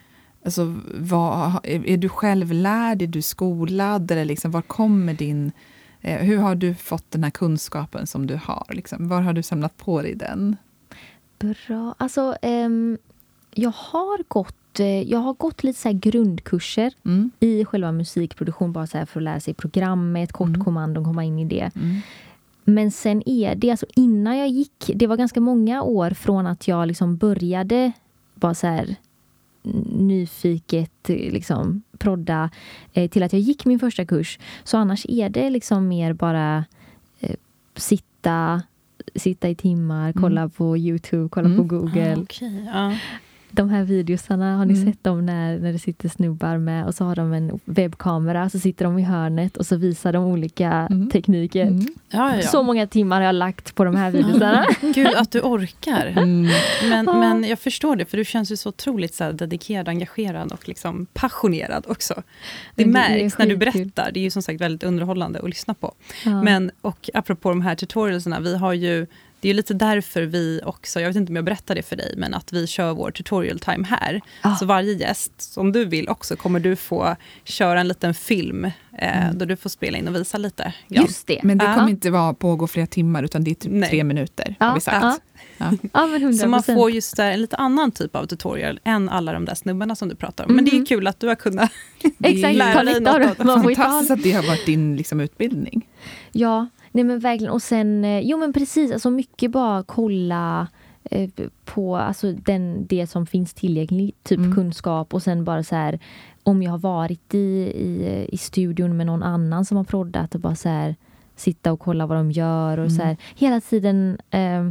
Alltså, 0.44 0.76
vad, 0.94 1.60
är, 1.62 1.96
du 1.96 2.08
självlärd? 2.08 3.02
Är 3.02 3.06
du 3.06 3.22
skolad? 3.22 4.10
Eller 4.10 4.24
liksom, 4.24 4.50
var 4.50 4.62
kommer 4.62 5.14
din... 5.14 5.52
Eh, 6.00 6.18
hur 6.18 6.36
har 6.36 6.54
du 6.54 6.74
fått 6.74 7.10
den 7.10 7.24
här 7.24 7.30
kunskapen 7.30 8.06
som 8.06 8.26
du 8.26 8.40
har? 8.42 8.66
Liksom? 8.70 9.08
Var 9.08 9.20
har 9.20 9.32
du 9.32 9.42
samlat 9.42 9.76
på 9.76 10.02
dig 10.02 10.14
den? 10.14 10.56
Bra. 11.38 11.94
Alltså, 11.98 12.36
um, 12.42 12.98
jag 13.54 13.72
har 13.76 14.24
gått 14.28 14.59
jag 14.78 15.18
har 15.18 15.34
gått 15.34 15.64
lite 15.64 15.78
så 15.78 15.92
grundkurser 15.92 16.92
mm. 17.04 17.30
i 17.40 17.64
själva 17.64 17.92
musikproduktion 17.92 18.72
bara 18.72 18.86
så 18.86 19.06
för 19.06 19.20
att 19.20 19.24
lära 19.24 19.40
sig 19.40 19.54
programmet, 19.54 20.32
kortkommandon, 20.32 21.02
mm. 21.02 21.04
komma 21.04 21.24
in 21.24 21.38
i 21.38 21.44
det. 21.44 21.70
Mm. 21.74 22.00
Men 22.64 22.90
sen 22.90 23.28
är 23.28 23.54
det, 23.54 23.70
alltså 23.70 23.86
innan 23.96 24.38
jag 24.38 24.48
gick, 24.48 24.90
det 24.94 25.06
var 25.06 25.16
ganska 25.16 25.40
många 25.40 25.82
år 25.82 26.10
från 26.10 26.46
att 26.46 26.68
jag 26.68 26.88
liksom 26.88 27.16
började 27.16 27.92
bara 28.34 28.54
så 28.54 28.66
här 28.66 28.96
nyfiket 29.92 31.08
liksom 31.08 31.82
prodda 31.98 32.50
eh, 32.92 33.10
till 33.10 33.22
att 33.22 33.32
jag 33.32 33.42
gick 33.42 33.64
min 33.64 33.78
första 33.78 34.04
kurs. 34.04 34.38
Så 34.64 34.78
annars 34.78 35.06
är 35.08 35.28
det 35.28 35.50
liksom 35.50 35.88
mer 35.88 36.12
bara 36.12 36.64
eh, 37.20 37.36
sitta, 37.76 38.62
sitta 39.14 39.48
i 39.48 39.54
timmar, 39.54 40.12
kolla 40.12 40.40
mm. 40.40 40.50
på 40.50 40.76
Youtube, 40.76 41.28
kolla 41.28 41.46
mm. 41.46 41.58
på 41.58 41.76
Google. 41.76 42.16
Ah, 42.16 42.20
okay, 42.20 42.64
ja 42.64 42.96
de 43.52 43.70
här 43.70 43.84
videosarna, 43.84 44.56
har 44.56 44.64
ni 44.64 44.74
mm. 44.74 44.86
sett 44.92 45.04
dem 45.04 45.26
när, 45.26 45.58
när 45.58 45.72
det 45.72 45.78
sitter 45.78 46.08
snubbar 46.08 46.58
med 46.58 46.86
och 46.86 46.94
så 46.94 47.04
har 47.04 47.16
de 47.16 47.32
en 47.32 47.60
webbkamera, 47.64 48.50
så 48.50 48.58
sitter 48.58 48.84
de 48.84 48.98
i 48.98 49.02
hörnet 49.02 49.56
och 49.56 49.66
så 49.66 49.76
visar 49.76 50.12
de 50.12 50.24
olika 50.24 50.70
mm. 50.70 51.10
tekniker. 51.10 51.66
Mm. 51.66 51.86
Ja, 52.10 52.36
ja, 52.36 52.42
Så 52.42 52.62
många 52.62 52.86
timmar 52.86 53.16
har 53.16 53.26
jag 53.26 53.34
lagt 53.34 53.74
på 53.74 53.84
de 53.84 53.96
här 53.96 54.10
videosarna. 54.10 54.66
Gud, 54.94 55.14
att 55.16 55.30
du 55.30 55.40
orkar. 55.40 56.06
Mm. 56.06 56.48
Men, 56.82 57.04
men 57.04 57.44
jag 57.44 57.58
förstår 57.58 57.96
det, 57.96 58.04
för 58.04 58.16
du 58.16 58.24
känns 58.24 58.52
ju 58.52 58.56
så 58.56 58.68
otroligt 58.68 59.14
så 59.14 59.32
dedikerad, 59.32 59.88
engagerad 59.88 60.52
och 60.52 60.68
liksom 60.68 61.06
passionerad 61.12 61.84
också. 61.88 62.14
Det, 62.74 62.84
det 62.84 62.90
märks 62.90 63.38
när 63.38 63.46
du 63.46 63.56
berättar. 63.56 64.10
Det 64.12 64.20
är 64.20 64.24
ju 64.24 64.30
som 64.30 64.42
sagt 64.42 64.60
väldigt 64.60 64.82
underhållande 64.82 65.38
att 65.38 65.48
lyssna 65.48 65.74
på. 65.74 65.94
Men, 66.24 66.70
och 66.80 67.10
apropå 67.14 67.48
de 67.48 67.60
här 67.60 67.74
tutorialserna, 67.74 68.40
vi 68.40 68.56
har 68.56 68.72
ju 68.72 69.06
det 69.40 69.50
är 69.50 69.54
lite 69.54 69.74
därför 69.74 70.22
vi 70.22 70.60
också, 70.64 71.00
jag 71.00 71.08
vet 71.08 71.16
inte 71.16 71.30
om 71.30 71.36
jag 71.36 71.44
berättar 71.44 71.74
det 71.74 71.82
för 71.82 71.96
dig, 71.96 72.14
men 72.16 72.34
att 72.34 72.52
vi 72.52 72.66
kör 72.66 72.94
vår 72.94 73.10
tutorial 73.10 73.58
time 73.58 73.86
här. 73.86 74.20
Ah. 74.42 74.56
Så 74.56 74.66
varje 74.66 74.92
gäst, 74.92 75.54
om 75.56 75.72
du 75.72 75.84
vill 75.84 76.08
också, 76.08 76.36
kommer 76.36 76.60
du 76.60 76.76
få 76.76 77.16
köra 77.44 77.80
en 77.80 77.88
liten 77.88 78.14
film 78.14 78.64
eh, 78.64 78.72
mm. 79.24 79.38
då 79.38 79.44
du 79.44 79.56
får 79.56 79.70
spela 79.70 79.98
in 79.98 80.08
och 80.08 80.14
visa 80.14 80.38
lite. 80.38 80.72
Ja. 80.88 81.02
Just 81.02 81.26
det. 81.26 81.40
Men 81.42 81.58
det 81.58 81.64
kommer 81.64 81.84
uh. 81.84 81.90
inte 81.90 82.10
vara, 82.10 82.34
pågå 82.34 82.66
flera 82.66 82.86
timmar, 82.86 83.22
utan 83.22 83.44
det 83.44 83.50
är 83.50 83.54
typ 83.54 83.72
Nej. 83.72 83.90
tre 83.90 84.04
minuter. 84.04 84.54
Ja. 84.60 84.66
Har 84.66 84.74
vi 84.74 84.80
sagt. 84.80 85.02
Ja. 85.02 85.18
Ja. 85.58 85.72
Ja, 85.92 86.32
så 86.32 86.48
man 86.48 86.62
får 86.62 86.90
just 86.90 87.16
där 87.16 87.30
en 87.30 87.40
lite 87.40 87.56
annan 87.56 87.90
typ 87.90 88.16
av 88.16 88.26
tutorial 88.26 88.80
än 88.84 89.08
alla 89.08 89.32
de 89.32 89.44
där 89.44 89.54
snubbarna 89.54 89.94
som 89.94 90.08
du 90.08 90.14
pratar 90.14 90.44
om. 90.44 90.54
Men 90.54 90.64
det 90.64 90.70
är 90.70 90.74
mm. 90.74 90.86
kul 90.86 91.06
att 91.06 91.20
du 91.20 91.28
har 91.28 91.34
kunnat 91.34 91.70
lära 92.18 92.82
dig 92.82 93.00
något. 93.00 93.38
Det 93.38 93.74
Fantastiskt 93.74 94.10
att 94.10 94.22
det 94.22 94.32
har 94.32 94.42
varit 94.42 94.66
din 94.66 94.96
liksom, 94.96 95.20
utbildning. 95.20 95.88
Ja, 96.32 96.66
Nej 96.92 97.04
men 97.04 97.18
verkligen. 97.18 97.52
Och 97.52 97.62
sen, 97.62 98.04
eh, 98.04 98.20
jo 98.20 98.38
men 98.38 98.52
precis, 98.52 98.92
alltså 98.92 99.10
mycket 99.10 99.50
bara 99.50 99.82
kolla 99.82 100.68
eh, 101.04 101.30
på 101.64 101.96
alltså 101.96 102.32
den, 102.32 102.86
det 102.86 103.06
som 103.06 103.26
finns 103.26 103.54
tillgängligt, 103.54 104.24
typ 104.24 104.38
mm. 104.38 104.54
kunskap 104.54 105.14
och 105.14 105.22
sen 105.22 105.44
bara 105.44 105.62
så 105.62 105.76
här 105.76 105.98
om 106.42 106.62
jag 106.62 106.70
har 106.70 106.78
varit 106.78 107.34
i, 107.34 107.38
i, 107.38 108.26
i 108.32 108.36
studion 108.38 108.96
med 108.96 109.06
någon 109.06 109.22
annan 109.22 109.64
som 109.64 109.76
har 109.76 109.84
proddat 109.84 110.34
och 110.34 110.40
bara 110.40 110.54
så 110.54 110.68
här 110.68 110.96
sitta 111.36 111.72
och 111.72 111.80
kolla 111.80 112.06
vad 112.06 112.18
de 112.18 112.30
gör 112.30 112.78
och 112.78 112.86
mm. 112.86 112.90
så 112.90 113.02
här 113.02 113.16
hela 113.36 113.60
tiden 113.60 114.18
eh, 114.30 114.70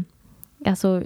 alltså 0.66 1.04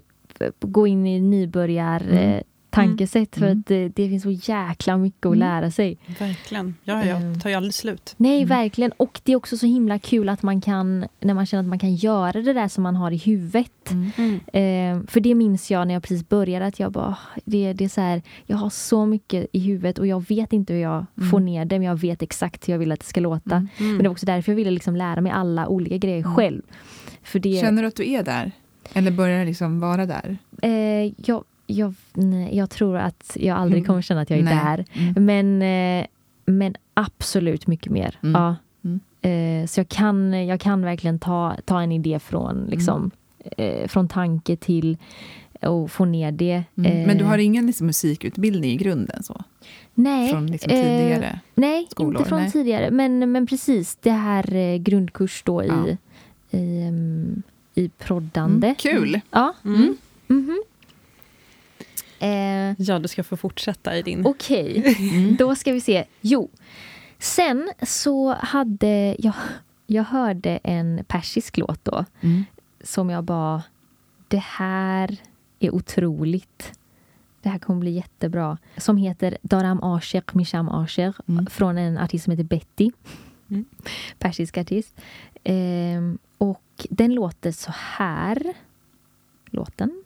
gå 0.59 0.87
in 0.87 1.07
i 1.07 1.19
nybörjar 1.19 2.01
mm. 2.09 2.43
Eh, 2.73 2.85
tankesätt. 2.85 3.35
För 3.35 3.45
mm. 3.45 3.59
att 3.59 3.65
det, 3.65 3.89
det, 3.89 4.09
finns 4.09 4.23
så 4.23 4.31
jäkla 4.31 4.97
mycket 4.97 5.25
att 5.25 5.35
mm. 5.35 5.39
lära 5.39 5.71
sig. 5.71 5.97
Verkligen. 6.19 6.75
Ja, 6.83 7.05
ja, 7.05 7.19
tar 7.41 7.49
ju 7.49 7.55
aldrig 7.55 7.73
slut. 7.73 8.15
Nej, 8.17 8.37
mm. 8.37 8.49
verkligen. 8.49 8.91
Och 8.91 9.21
det 9.23 9.31
är 9.31 9.35
också 9.35 9.57
så 9.57 9.65
himla 9.65 9.99
kul 9.99 10.29
att 10.29 10.43
man 10.43 10.61
kan, 10.61 11.05
när 11.19 11.33
man 11.33 11.45
känner 11.45 11.63
att 11.63 11.69
man 11.69 11.79
kan 11.79 11.95
göra 11.95 12.41
det 12.41 12.53
där 12.53 12.67
som 12.67 12.83
man 12.83 12.95
har 12.95 13.11
i 13.11 13.17
huvudet. 13.17 13.91
Mm. 13.91 14.39
Eh, 14.47 15.07
för 15.07 15.19
det 15.19 15.35
minns 15.35 15.71
jag 15.71 15.87
när 15.87 15.93
jag 15.93 16.03
precis 16.03 16.29
började, 16.29 16.65
att 16.65 16.79
jag 16.79 16.91
bara, 16.91 17.17
det, 17.45 17.73
det 17.73 17.83
är 17.83 17.89
så 17.89 18.01
här, 18.01 18.21
jag 18.45 18.57
har 18.57 18.69
så 18.69 19.05
mycket 19.05 19.45
i 19.51 19.59
huvudet 19.59 19.99
och 19.99 20.07
jag 20.07 20.27
vet 20.27 20.53
inte 20.53 20.73
hur 20.73 20.81
jag 20.81 21.05
mm. 21.17 21.29
får 21.29 21.39
ner 21.39 21.65
det, 21.65 21.79
men 21.79 21.87
jag 21.87 21.99
vet 21.99 22.21
exakt 22.21 22.67
hur 22.67 22.73
jag 22.73 22.79
vill 22.79 22.91
att 22.91 22.99
det 22.99 23.05
ska 23.05 23.21
låta. 23.21 23.55
Mm. 23.55 23.69
Men 23.77 23.97
det 23.97 24.03
var 24.03 24.11
också 24.11 24.25
därför 24.25 24.51
jag 24.51 24.55
ville 24.57 24.71
liksom 24.71 24.95
lära 24.95 25.21
mig 25.21 25.31
alla 25.31 25.67
olika 25.67 25.97
grejer 25.97 26.23
själv. 26.23 26.61
För 27.23 27.39
det, 27.39 27.61
Känner 27.61 27.81
du 27.81 27.87
att 27.87 27.95
du 27.95 28.11
är 28.11 28.23
där? 28.23 28.51
Eller 28.93 29.11
börjar 29.11 29.45
liksom 29.45 29.79
vara 29.79 30.05
där? 30.05 30.37
Eh, 30.61 31.13
jag, 31.17 31.43
jag, 31.77 31.93
nej, 32.13 32.57
jag 32.57 32.69
tror 32.69 32.97
att 32.97 33.37
jag 33.39 33.57
aldrig 33.57 33.79
mm. 33.79 33.87
kommer 33.87 34.01
känna 34.01 34.21
att 34.21 34.29
jag 34.29 34.39
är 34.39 34.43
nej. 34.43 34.55
där. 34.55 34.85
Mm. 34.93 35.25
Men, 35.25 35.61
eh, 36.01 36.07
men 36.45 36.75
absolut 36.93 37.67
mycket 37.67 37.91
mer. 37.91 38.19
Mm. 38.23 38.41
Ja. 38.41 38.55
Mm. 38.83 38.99
Eh, 39.21 39.67
så 39.67 39.79
jag 39.79 39.89
kan, 39.89 40.47
jag 40.47 40.59
kan 40.59 40.81
verkligen 40.81 41.19
ta, 41.19 41.55
ta 41.65 41.81
en 41.81 41.91
idé 41.91 42.19
från, 42.19 42.65
liksom, 42.69 43.11
eh, 43.57 43.87
från 43.87 44.07
tanke 44.07 44.55
till 44.55 44.97
och 45.61 45.91
få 45.91 46.05
ner 46.05 46.31
det. 46.31 46.63
Mm. 46.75 47.03
Men 47.03 47.17
du 47.17 47.23
har 47.23 47.37
ingen 47.37 47.67
liksom, 47.67 47.87
musikutbildning 47.87 48.71
i 48.71 48.75
grunden? 48.75 49.23
så? 49.23 49.43
Nej. 49.93 50.31
Från 50.31 50.47
liksom, 50.47 50.69
tidigare 50.69 51.25
eh, 51.25 51.37
Nej, 51.55 51.87
skolor? 51.89 52.15
inte 52.17 52.29
från 52.29 52.39
nej. 52.39 52.51
tidigare. 52.51 52.91
Men, 52.91 53.31
men 53.31 53.47
precis, 53.47 53.95
det 53.95 54.11
här 54.11 54.55
eh, 54.55 54.77
grundkurs 54.77 55.43
då 55.45 55.63
ja. 55.63 55.87
i, 55.87 55.97
i, 56.57 56.87
um, 56.87 57.43
i 57.75 57.89
proddande. 57.89 58.67
Mm, 58.67 58.75
kul! 58.75 59.19
Ja. 59.31 59.53
Mm. 59.65 59.97
-hmm. 60.27 60.57
Eh, 62.23 62.75
ja, 62.77 62.99
du 62.99 63.07
ska 63.07 63.23
få 63.23 63.37
fortsätta 63.37 63.97
i 63.97 64.01
din... 64.01 64.25
Okej, 64.25 64.79
okay. 64.79 65.09
mm. 65.09 65.35
då 65.35 65.55
ska 65.55 65.71
vi 65.73 65.81
se. 65.81 66.05
Jo, 66.21 66.49
sen 67.19 67.71
så 67.81 68.33
hade 68.33 69.15
jag... 69.19 69.33
Jag 69.87 70.03
hörde 70.03 70.59
en 70.63 71.05
persisk 71.07 71.57
låt 71.57 71.85
då, 71.85 72.05
mm. 72.21 72.45
som 72.83 73.09
jag 73.09 73.23
bara... 73.23 73.63
Det 74.27 74.43
här 74.43 75.17
är 75.59 75.75
otroligt. 75.75 76.79
Det 77.41 77.49
här 77.49 77.59
kommer 77.59 77.79
bli 77.79 77.91
jättebra. 77.91 78.57
Som 78.77 78.97
heter 78.97 79.37
Daram 79.41 79.83
Asher 79.83 80.23
Misham 80.31 80.69
Asher 80.69 81.13
mm. 81.27 81.45
från 81.45 81.77
en 81.77 81.97
artist 81.97 82.23
som 82.23 82.31
heter 82.31 82.43
Betty. 82.43 82.91
Mm. 83.49 83.65
Persisk 84.19 84.57
artist. 84.57 85.01
Eh, 85.43 86.01
och 86.37 86.87
den 86.89 87.13
låter 87.13 87.51
så 87.51 87.71
här. 87.75 88.53
Låten. 89.45 90.03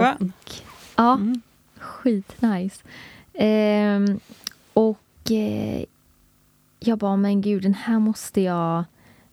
Skön. 0.00 0.32
Ja, 0.96 1.14
mm. 1.14 1.42
skitnice. 1.78 2.84
Eh, 3.32 4.16
och 4.72 5.30
eh, 5.30 5.84
jag 6.80 6.98
bara, 6.98 7.16
men 7.16 7.40
gud, 7.40 7.62
den 7.62 7.74
här 7.74 7.98
måste 7.98 8.40
jag, 8.40 8.84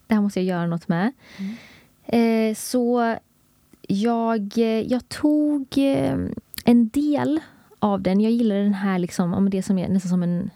det 0.08 0.14
här 0.14 0.22
måste 0.22 0.40
jag 0.40 0.58
göra 0.58 0.68
något 0.68 0.88
med. 0.88 1.12
Mm. 1.38 1.56
Eh, 2.06 2.56
så 2.56 3.16
jag, 3.88 4.58
jag 4.88 5.10
tog 5.10 5.68
eh, 5.78 6.18
en 6.66 6.90
del 6.90 7.40
av 7.80 8.02
den. 8.02 8.22
Jag 8.22 8.32
gillar 8.32 8.56
den 8.56 8.74
här, 8.74 9.00
liksom, 9.00 9.50
det 9.50 9.64
som 9.64 9.78
är 9.78 9.90
nästan 9.90 10.10
som 10.10 10.24
en 10.24 10.50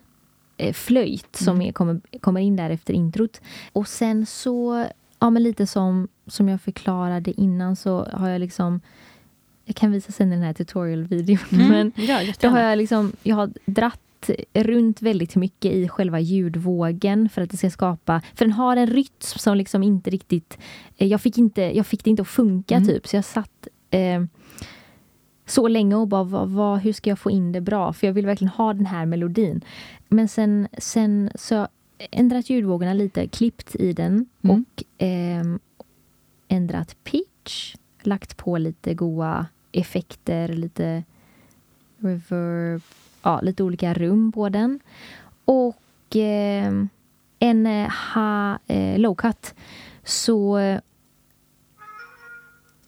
eh, 0.57 0.73
flöjt 0.73 1.39
mm. 1.41 1.45
som 1.45 1.61
är, 1.61 1.71
kommer, 1.71 2.01
kommer 2.19 2.41
in 2.41 2.55
där 2.55 2.69
efter 2.69 2.93
introt. 2.93 3.41
Och 3.73 3.87
sen 3.87 4.25
så, 4.25 4.85
ja 5.19 5.29
men 5.29 5.43
lite 5.43 5.67
som, 5.67 6.07
som 6.27 6.49
jag 6.49 6.61
förklarade 6.61 7.41
innan 7.41 7.75
så 7.75 8.07
har 8.13 8.29
jag 8.29 8.39
liksom 8.39 8.81
jag 9.65 9.75
kan 9.75 9.91
visa 9.91 10.11
sen 10.11 10.29
den 10.29 10.41
här 10.41 10.53
tutorial-videon. 10.53 11.39
Mm. 11.51 11.67
Men 11.67 12.07
ja, 12.07 12.33
då 12.41 12.47
har 12.47 12.59
jag 12.59 12.77
liksom, 12.77 13.11
jag 13.23 13.35
har 13.35 13.51
dratt 13.65 13.99
runt 14.53 15.01
väldigt 15.01 15.35
mycket 15.35 15.71
i 15.71 15.87
själva 15.87 16.19
ljudvågen 16.19 17.29
för 17.29 17.41
att 17.41 17.49
det 17.49 17.57
ska 17.57 17.69
skapa, 17.69 18.21
för 18.35 18.45
den 18.45 18.51
har 18.51 18.77
en 18.77 18.87
rytm 18.87 19.13
som 19.19 19.57
liksom 19.57 19.83
inte 19.83 20.09
riktigt, 20.09 20.57
eh, 20.97 21.07
jag 21.07 21.21
fick, 21.21 21.37
inte, 21.37 21.61
jag 21.61 21.87
fick 21.87 22.03
det 22.03 22.09
inte 22.09 22.21
att 22.21 22.27
funka 22.27 22.75
mm. 22.75 22.87
typ, 22.87 23.07
så 23.07 23.15
jag 23.15 23.25
satt 23.25 23.67
eh, 23.89 24.23
så 25.45 25.67
länge 25.67 25.95
och 25.95 26.07
bara, 26.07 26.23
vad, 26.23 26.49
vad, 26.49 26.79
hur 26.79 26.93
ska 26.93 27.09
jag 27.09 27.19
få 27.19 27.31
in 27.31 27.51
det 27.51 27.61
bra? 27.61 27.93
För 27.93 28.07
jag 28.07 28.13
vill 28.13 28.25
verkligen 28.25 28.51
ha 28.51 28.73
den 28.73 28.85
här 28.85 29.05
melodin. 29.05 29.61
Men 30.07 30.27
sen, 30.27 30.67
sen 30.77 31.29
så 31.35 31.67
ändrat 32.11 32.49
ljudvågorna 32.49 32.93
lite, 32.93 33.27
klippt 33.27 33.75
i 33.75 33.93
den 33.93 34.25
mm. 34.41 34.65
och 34.65 35.03
eh, 35.05 35.43
ändrat 36.47 36.95
pitch, 37.03 37.75
lagt 38.01 38.37
på 38.37 38.57
lite 38.57 38.93
goa 38.93 39.45
effekter, 39.79 40.47
lite 40.47 41.03
reverb, 41.97 42.81
ja, 43.21 43.39
lite 43.41 43.63
olika 43.63 43.93
rum 43.93 44.31
på 44.31 44.49
den. 44.49 44.79
Och 45.45 46.15
eh, 46.15 46.73
en 47.39 47.65
eh, 47.67 47.89
ha, 48.13 48.59
eh, 48.67 48.99
low 48.99 49.15
cut. 49.15 49.55
Så 50.03 50.57
eh, 50.57 50.79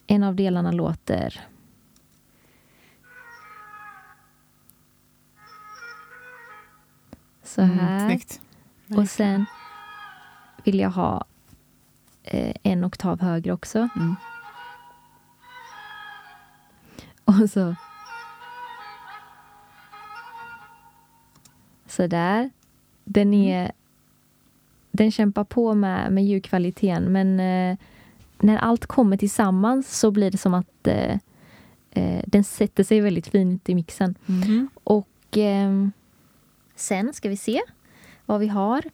en 0.06 0.22
av 0.22 0.34
delarna 0.34 0.72
låter 0.72 1.40
så 7.44 7.60
Mm, 7.62 7.78
här. 7.78 8.08
snyggt. 8.08 8.40
och 8.96 9.08
sen 9.08 9.44
vill 10.64 10.78
jag 10.78 10.90
ha 10.90 11.24
eh, 12.24 12.54
en 12.62 12.84
oktav 12.84 13.20
högre 13.20 13.52
också. 13.52 13.88
Mm. 13.96 14.16
Och 17.28 17.50
så... 17.50 17.74
Så 21.86 22.06
där. 22.06 22.50
Den 23.04 23.34
är... 23.34 23.72
Den 24.90 25.10
kämpar 25.10 25.44
på 25.44 25.74
med, 25.74 26.12
med 26.12 26.24
ljudkvaliteten, 26.24 27.12
men 27.12 27.40
eh, 27.40 27.78
när 28.38 28.56
allt 28.56 28.86
kommer 28.86 29.16
tillsammans 29.16 29.98
så 29.98 30.10
blir 30.10 30.30
det 30.30 30.38
som 30.38 30.54
att 30.54 30.86
eh, 30.86 31.18
eh, 31.90 32.22
den 32.26 32.44
sätter 32.44 32.84
sig 32.84 33.00
väldigt 33.00 33.26
fint 33.26 33.68
i 33.68 33.74
mixen. 33.74 34.14
Mm. 34.28 34.68
Och 34.84 35.08
ehm, 35.36 35.92
sen 36.76 37.12
ska 37.12 37.28
vi 37.28 37.36
se 37.36 37.60
vad 38.26 38.40
vi 38.40 38.48
har. 38.48 38.84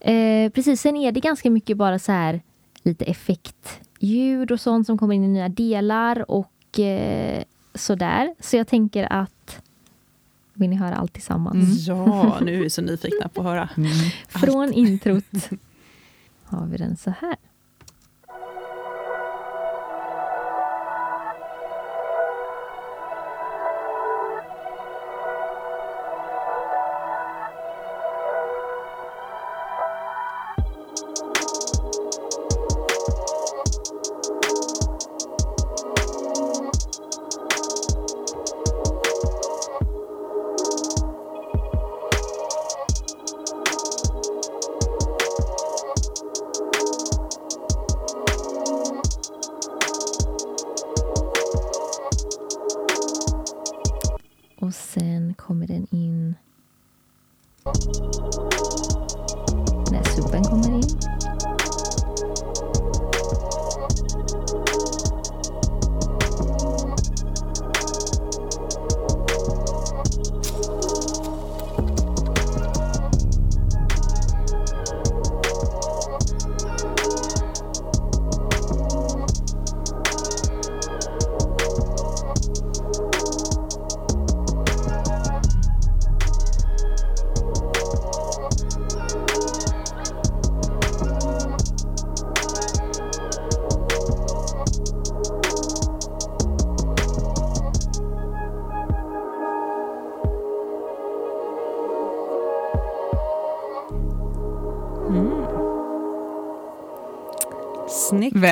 Eh, 0.00 0.50
precis, 0.50 0.80
sen 0.80 0.96
är 0.96 1.12
det 1.12 1.20
ganska 1.20 1.50
mycket 1.50 1.76
bara 1.76 1.98
så 1.98 2.12
här 2.12 2.40
lite 2.82 3.04
effektljud 3.04 4.50
och 4.50 4.60
sånt 4.60 4.86
som 4.86 4.98
kommer 4.98 5.14
in 5.14 5.24
i 5.24 5.28
nya 5.28 5.48
delar 5.48 6.30
och 6.30 6.80
eh, 6.80 7.42
sådär. 7.76 8.34
Så 8.40 8.56
jag 8.56 8.68
tänker 8.68 9.12
att 9.12 9.62
vill 10.54 10.70
ni 10.70 10.76
höra 10.76 10.96
allt 10.96 11.12
tillsammans? 11.12 11.88
Mm. 11.88 11.98
Ja, 12.06 12.38
nu 12.42 12.54
är 12.54 12.60
vi 12.60 12.70
så 12.70 12.82
nyfikna 12.82 13.28
på 13.28 13.40
att 13.40 13.46
höra. 13.46 13.68
Mm. 13.76 13.90
Från 14.28 14.72
introt 14.72 15.50
har 16.44 16.66
vi 16.66 16.76
den 16.76 16.96
så 16.96 17.10
här. 17.20 17.36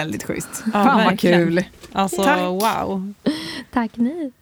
Väldigt 0.05 0.23
schysst. 0.25 0.63
Ja, 0.67 0.73
Fan 0.73 1.05
vad 1.05 1.19
kul. 1.19 1.65
Alltså, 1.93 2.23
Tack. 2.23 2.39
wow. 2.41 3.13
Tack 3.73 3.97
ni! 3.97 4.33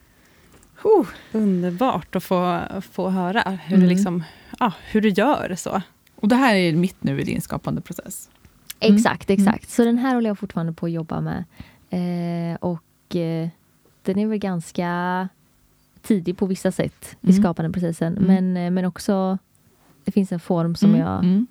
Oh. 0.83 1.07
Underbart 1.33 2.17
att 2.17 2.25
få, 2.25 2.61
få 2.93 3.09
höra 3.11 3.43
hur, 3.51 3.77
Mm. 3.77 3.89
du 3.89 3.95
liksom, 3.95 4.25
ja, 4.59 4.73
hur 4.91 5.01
du 5.01 5.09
gör 5.09 5.55
så. 5.59 5.83
Och 6.17 6.29
det 6.29 6.37
här 6.37 6.55
är 6.55 6.73
mitt 6.73 7.03
nu 7.05 7.21
i 7.21 7.25
din 7.25 7.41
skapande 7.41 7.81
process. 7.81 8.29
Mm. 8.81 8.97
Exakt, 8.97 9.31
exakt. 9.31 9.71
Så 9.71 9.85
den 9.85 9.99
här 9.99 10.15
håller 10.15 10.31
jag 10.31 10.39
fortfarande 10.39 10.73
på 10.73 10.87
att 10.87 10.93
jobba 10.93 11.21
med. 11.21 11.45
Eh, 11.91 12.57
och 12.61 13.17
eh, 13.17 13.49
den 14.03 14.19
är 14.19 14.27
väl 14.27 14.39
ganska 14.39 15.29
tidig 16.03 16.37
på 16.37 16.47
vissa 16.47 16.73
sätt 16.73 17.17
i 17.21 17.31
Mm. 17.31 17.43
skapandeprocessen. 17.43 18.17
Mm. 18.19 18.27
Men, 18.53 18.65
eh, 18.65 18.71
men 18.71 18.85
också, 18.85 19.39
det 20.05 20.13
finns 20.13 20.33
en 20.33 20.41
form 20.41 20.75
som 20.75 20.89
Mm, 20.91 21.01
jag, 21.01 21.19
mm. 21.19 21.47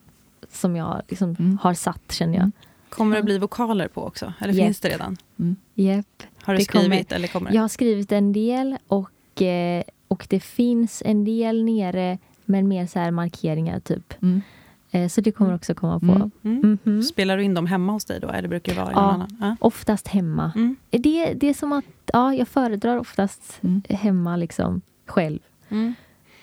som 0.52 0.76
jag 0.76 1.02
liksom 1.10 1.36
Mm. 1.40 1.58
har 1.62 1.74
satt, 1.74 2.12
känner 2.12 2.38
jag. 2.38 2.52
Mm. 2.92 2.98
Kommer 2.98 3.16
det 3.16 3.24
bli 3.24 3.38
vokaler 3.38 3.88
på 3.88 4.04
också? 4.04 4.34
Eller 4.40 4.54
Japp. 4.54 4.66
finns 4.66 4.80
det 4.80 4.90
redan? 4.90 5.18
Japp. 5.76 6.24
Har 6.44 6.54
du 6.54 6.58
Det 6.60 6.66
kommer- 6.66 6.84
skrivit 6.86 7.12
eller 7.12 7.28
kommer 7.28 7.50
det? 7.50 7.56
Jag 7.56 7.62
har 7.64 7.68
skrivit 7.70 8.12
en 8.12 8.34
del 8.34 8.78
och, 8.88 9.42
eh, 9.42 9.84
och 10.08 10.28
det 10.30 10.40
finns 10.40 11.02
en 11.06 11.26
del 11.26 11.64
nere, 11.64 12.18
men 12.46 12.68
mer 12.68 12.88
så 12.88 13.00
här 13.00 13.12
markeringar 13.12 13.80
typ. 13.80 14.14
Mm. 14.22 14.42
Eh, 14.92 15.08
så 15.08 15.22
det 15.22 15.32
kommer 15.32 15.56
också 15.56 15.74
komma 15.74 16.00
på. 16.00 16.06
Mm. 16.06 16.32
Mm. 16.44 16.78
Mhm. 16.84 17.04
Spelar 17.04 17.38
du 17.38 17.44
in 17.44 17.54
dem 17.54 17.66
hemma 17.68 17.92
hos 17.94 18.06
dig 18.06 18.20
då? 18.20 18.30
Eller 18.30 18.48
brukar 18.50 18.74
det 18.76 18.82
vara 18.82 18.92
Ja. 18.94 19.00
annan? 19.12 19.38
Ja. 19.42 19.56
Oftast 19.60 20.08
hemma. 20.08 20.52
Mm. 20.56 20.76
Det, 20.90 21.34
det 21.34 21.50
är 21.50 21.54
som 21.54 21.72
att 21.72 21.86
ja, 22.14 22.34
jag 22.34 22.48
föredrar 22.48 22.98
oftast 22.98 23.60
Mm. 23.64 23.82
hemma 23.90 24.36
liksom 24.38 24.82
själv. 25.06 25.40
Mm. 25.70 25.94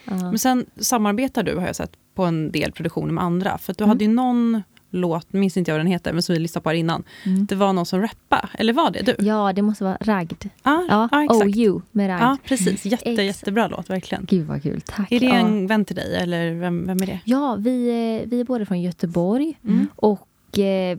Ja. 0.05 0.15
Men 0.15 0.39
sen 0.39 0.67
samarbetar 0.77 1.43
du, 1.43 1.57
har 1.57 1.67
jag 1.67 1.77
sett, 1.77 1.93
på 2.15 2.25
en 2.25 2.53
del 2.53 2.73
produktioner 2.73 3.13
med 3.13 3.25
andra. 3.25 3.59
För 3.59 3.73
att 3.73 3.79
du 3.79 3.85
Mm. 3.85 3.89
hade 3.91 4.05
ju 4.05 4.11
någon 4.11 4.63
låt, 4.91 5.33
minns 5.33 5.57
inte 5.57 5.71
jag 5.71 5.75
vad 5.77 5.81
den 5.87 5.93
heter, 5.93 6.13
men 6.13 6.23
som 6.23 6.33
vi 6.33 6.39
lyssnade 6.39 6.63
på 6.63 6.69
här 6.69 6.77
innan. 6.77 7.03
Mm. 7.27 7.47
Det 7.47 7.55
var 7.55 7.73
någon 7.73 7.87
som 7.87 8.01
rappade, 8.03 8.49
eller 8.55 8.73
var 8.73 8.91
det 8.91 9.03
du? 9.03 9.15
Ja, 9.27 9.53
det 9.53 9.63
måste 9.63 9.85
vara 9.85 9.97
Ragd. 10.01 10.45
Ja, 10.63 10.85
Ja, 10.89 11.09
ja, 11.13 11.25
exakt. 11.25 11.43
Oh 11.43 11.59
You 11.59 11.81
med 11.93 12.09
Ragd. 12.09 12.23
Ja, 12.23 12.37
precis. 12.45 12.85
Jätte, 12.87 13.11
Ex- 13.11 13.23
jättebra 13.23 13.69
låt, 13.69 13.91
verkligen. 13.91 14.25
Gud 14.29 14.47
vad 14.47 14.63
kul, 14.63 14.81
tack. 14.81 15.13
Är 15.13 15.21
det 15.21 15.27
en 15.27 15.67
vän 15.67 15.85
till 15.85 15.97
dig, 15.97 16.17
eller 16.17 16.55
vem, 16.55 16.87
vem 16.87 17.03
är 17.03 17.07
det? 17.07 17.21
ja, 17.25 17.57
vi, 17.59 17.89
eh, 18.23 18.29
vi 18.29 18.41
är 18.41 18.45
båda 18.45 18.67
från 18.67 18.81
Göteborg 18.83 19.59
Mm. 19.65 19.87
och 19.97 20.59
eh, 20.59 20.99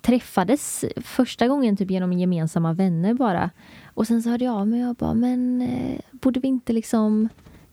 träffades 0.00 0.84
första 0.96 1.48
gången 1.48 1.76
typ 1.76 1.90
genom 1.90 2.12
gemensamma 2.12 2.72
vänner 2.72 3.14
bara. 3.14 3.50
Och 3.94 4.06
sen 4.06 4.22
så 4.22 4.30
hörde 4.30 4.44
jag 4.44 4.54
av 4.54 4.68
mig 4.68 4.82
och 4.82 4.88
jag 4.88 4.96
bara, 4.96 5.14
men 5.14 5.62
eh, 5.62 6.00
borde 6.10 6.40
vi 6.40 6.48
inte 6.48 6.72
liksom 6.72 7.28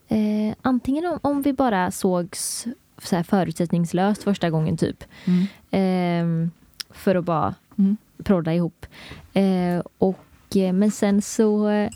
eh, 0.08 0.56
antingen 0.62 1.06
om, 1.06 1.20
om 1.22 1.42
vi 1.42 1.54
bara 1.54 1.92
sågs 1.92 2.66
så 3.04 3.16
här 3.16 3.24
förutsättningslöst 3.24 4.24
första 4.24 4.50
gången 4.50 4.78
typ. 4.78 5.04
Mm. 5.26 5.46
Ehm, 5.72 6.52
för 6.92 7.16
att 7.16 7.26
bara 7.26 7.56
Mm. 7.78 7.98
prodda 8.24 8.54
ihop. 8.54 8.86
Eh, 9.34 9.82
och, 9.98 10.56
eh, 10.56 10.74
men 10.74 10.92
sen 10.92 11.22
så... 11.22 11.70
Eh, 11.70 11.90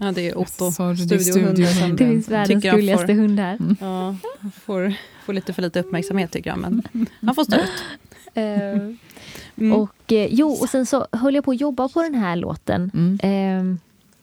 Ja, 0.00 0.12
det 0.12 0.28
är 0.28 0.38
Otto, 0.38 0.70
studiohunden. 0.70 1.96
det 1.96 2.04
finns 2.04 2.28
världens 2.28 2.64
gulligaste 2.64 3.12
hund 3.12 3.40
här. 3.40 3.58
Ja, 3.80 4.16
får, 4.64 4.94
får 5.24 5.32
lite 5.32 5.52
för 5.52 5.62
lite 5.62 5.80
uppmärksamhet 5.80 6.30
tycker 6.30 6.50
jag, 6.50 6.58
men 6.58 6.82
han 7.20 7.34
får 7.34 7.44
stå 7.44 7.56
ut. 7.56 7.82
Eh, 8.34 8.94
Mm. 9.58 9.72
och, 9.72 10.12
eh, 10.12 10.28
jo, 10.30 10.48
och 10.50 10.68
sen 10.68 10.86
så 10.86 11.06
höll 11.12 11.34
jag 11.34 11.44
på 11.44 11.50
att 11.50 11.60
jobba 11.60 11.88
på 11.88 12.02
den 12.02 12.14
här 12.14 12.36
låten. 12.36 12.90
Mm. 12.94 13.18
Eh, 13.72 13.76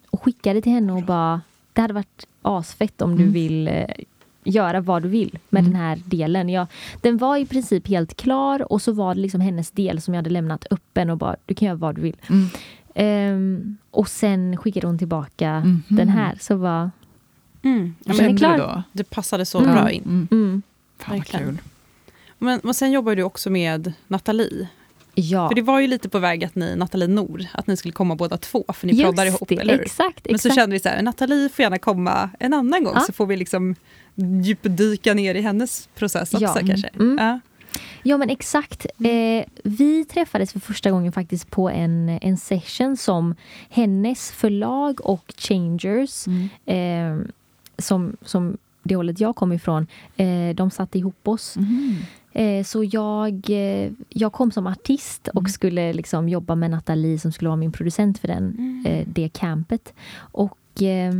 och 0.09 0.23
skickade 0.23 0.61
till 0.61 0.71
henne 0.71 0.93
och 0.93 1.03
bara, 1.03 1.41
det 1.73 1.81
hade 1.81 1.93
varit 1.93 2.27
asfett 2.41 3.01
om 3.01 3.15
du 3.15 3.21
Mm. 3.23 3.33
vill 3.33 3.67
eh, 3.67 3.85
göra 4.45 4.81
vad 4.81 5.01
du 5.03 5.09
vill 5.09 5.39
med 5.49 5.59
Mm. 5.59 5.71
den 5.73 5.81
här 5.81 6.01
delen. 6.05 6.49
Jag, 6.49 6.67
den 7.01 7.17
var 7.17 7.37
i 7.37 7.45
princip 7.45 7.87
helt 7.87 8.17
klar 8.17 8.71
och 8.73 8.81
så 8.81 8.91
var 8.91 9.15
det 9.15 9.21
liksom 9.21 9.41
hennes 9.41 9.71
del 9.71 10.01
som 10.01 10.13
jag 10.13 10.17
hade 10.19 10.29
lämnat 10.29 10.65
öppen 10.71 11.09
och 11.09 11.17
bara, 11.17 11.35
du 11.45 11.55
kan 11.55 11.65
göra 11.65 11.77
vad 11.77 11.95
du 11.95 12.01
vill. 12.01 12.15
Mm. 12.29 12.47
Ehm, 12.95 13.77
och 13.91 14.07
sen 14.07 14.57
skickade 14.57 14.87
hon 14.87 14.97
tillbaka 14.97 15.59
Mhm. 15.59 15.83
den 15.87 16.09
här. 16.09 16.37
Så 16.41 16.55
var 16.55 16.91
Mm. 17.63 17.95
Ja, 18.05 18.13
men 18.17 18.37
klar. 18.37 18.57
då? 18.57 18.83
det 18.91 19.03
passade 19.09 19.45
så 19.45 19.59
Mm. 19.59 19.71
bra 19.75 19.91
in. 19.91 20.03
Mm. 20.03 20.27
mm, 20.31 20.61
Fan 20.97 21.17
vad 21.17 21.27
kul. 21.27 21.57
Men, 22.37 22.59
men 22.63 22.73
sen 22.73 22.91
jobbar 22.91 23.15
du 23.15 23.23
också 23.23 23.49
med 23.49 23.93
Nathalie. 24.07 24.67
Ja. 25.15 25.47
För 25.49 25.55
det 25.55 25.61
var 25.61 25.79
ju 25.79 25.87
lite 25.87 26.09
på 26.09 26.19
väg 26.19 26.43
att 26.43 26.55
ni, 26.55 26.75
Nathalie 26.75 27.07
Nor, 27.07 27.45
att 27.53 27.67
ni 27.67 27.77
skulle 27.77 27.91
komma 27.91 28.15
båda 28.15 28.37
två, 28.37 28.65
för 28.73 28.87
ni 28.87 29.03
proddar 29.03 29.25
ihop, 29.25 29.47
det, 29.49 29.57
eller 29.57 29.73
hur? 29.73 29.81
Exakt, 29.81 30.27
Men 30.29 30.39
så 30.39 30.49
kände 30.49 30.73
vi 30.73 30.79
så 30.79 30.89
här, 30.89 31.01
Nathalie 31.01 31.49
får 31.49 31.63
gärna 31.63 31.77
komma 31.77 32.29
en 32.39 32.53
annan 32.53 32.83
gång, 32.83 32.93
Ja. 32.95 33.01
så 33.01 33.13
får 33.13 33.25
vi 33.25 33.37
liksom 33.37 33.75
djupdyka 34.15 35.13
ner 35.13 35.35
i 35.35 35.41
hennes 35.41 35.89
process 35.95 36.33
också 36.33 36.43
Ja. 36.45 36.53
kanske. 36.67 36.87
Mm. 36.87 37.17
Ja. 37.19 37.39
Ja 38.03 38.17
men 38.17 38.29
exakt. 38.29 38.85
Eh, 38.99 39.45
vi 39.63 40.05
träffades 40.05 40.51
för 40.53 40.59
första 40.59 40.91
gången 40.91 41.11
faktiskt 41.11 41.51
på 41.51 41.69
en, 41.69 42.09
en 42.21 42.37
session 42.37 42.97
som 42.97 43.35
hennes 43.69 44.31
förlag 44.31 45.05
och 45.05 45.33
Changers, 45.37 46.25
eh, 46.65 47.17
som, 47.77 48.17
som 48.21 48.57
det 48.83 48.95
hållet 48.95 49.19
jag 49.19 49.35
kom 49.35 49.51
ifrån, 49.53 49.87
eh, 50.17 50.55
de 50.55 50.71
satte 50.71 50.97
ihop 50.99 51.27
oss. 51.27 51.57
Mhm. 51.57 51.95
Eh, 52.35 52.63
så 52.63 52.83
jag, 52.83 53.49
eh, 53.49 53.91
jag 54.09 54.33
kom 54.33 54.51
som 54.51 54.67
artist 54.67 55.27
och 55.27 55.49
skulle 55.49 55.93
liksom 55.93 56.29
jobba 56.29 56.55
med 56.55 56.71
Nathalie 56.71 57.19
som 57.19 57.31
skulle 57.31 57.49
vara 57.49 57.57
min 57.57 57.71
producent 57.71 58.17
för 58.17 58.27
den, 58.27 58.83
eh, 58.87 59.07
det 59.07 59.29
campet. 59.33 59.93
Och 60.15 60.81
eh, 60.83 61.13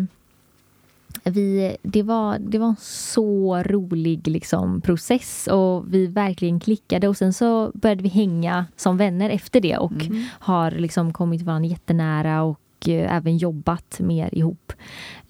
vi, 1.24 1.78
det, 1.84 2.04
var, 2.04 2.40
det 2.40 2.58
var 2.58 2.68
en 2.68 2.76
så 2.80 3.64
rolig 3.64 4.28
liksom, 4.28 4.82
process 4.82 5.48
och 5.48 5.94
vi 5.94 6.08
verkligen 6.08 6.60
klickade 6.60 7.08
och 7.08 7.18
sen 7.18 7.34
så 7.34 7.72
började 7.74 8.04
vi 8.04 8.10
hänga 8.10 8.66
som 8.76 8.98
vänner 8.98 9.30
efter 9.30 9.60
det 9.62 9.78
och 9.78 9.94
har 10.40 10.72
liksom 10.72 11.14
kommit 11.14 11.42
varandra 11.42 11.70
jättenära 11.70 12.44
och 12.44 12.60
eh, 12.88 13.16
även 13.16 13.38
jobbat 13.38 14.00
mer 14.00 14.30
ihop. 14.36 14.74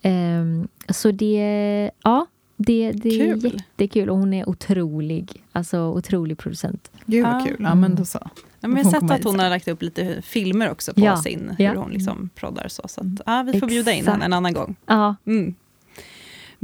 Ehm, 0.01 0.67
så 0.89 1.11
det, 1.11 1.91
ja, 2.03 2.25
det, 2.57 2.91
det 2.91 3.09
är 3.09 3.33
Kul. 3.39 3.53
jättekul 3.53 4.09
och 4.09 4.17
hon 4.17 4.33
är 4.33 4.49
otrolig. 4.49 5.43
Alltså 5.51 5.79
otrolig 5.79 6.37
producent. 6.37 6.91
Gud 7.05 7.23
vad 7.25 7.47
kul. 7.47 7.57
Ja, 7.59 7.75
men 7.75 7.95
då 7.95 8.05
så. 8.05 8.19
Ja, 8.59 8.67
men 8.67 8.77
jag 8.77 8.83
har 8.85 8.91
sett 8.91 9.11
att 9.11 9.23
hon 9.23 9.39
har 9.39 9.49
lagt 9.49 9.67
upp 9.67 9.81
lite 9.81 10.21
filmer 10.21 10.71
också 10.71 10.93
på 10.93 10.99
Ja, 11.01 11.17
sin, 11.17 11.55
hur 11.57 11.65
ja. 11.65 11.73
hon 11.75 11.91
liksom 11.91 12.29
proddar 12.35 12.67
så. 12.67 12.83
så 12.87 13.01
att, 13.01 13.21
ja, 13.25 13.43
vi 13.53 13.59
får 13.59 13.67
bjuda 13.67 13.91
in 13.91 13.97
Exakt. 13.99 14.13
henne 14.13 14.25
en 14.25 14.33
annan 14.33 14.53
gång. 14.53 14.75
Ja, 14.85 15.15
Mm. 15.25 15.55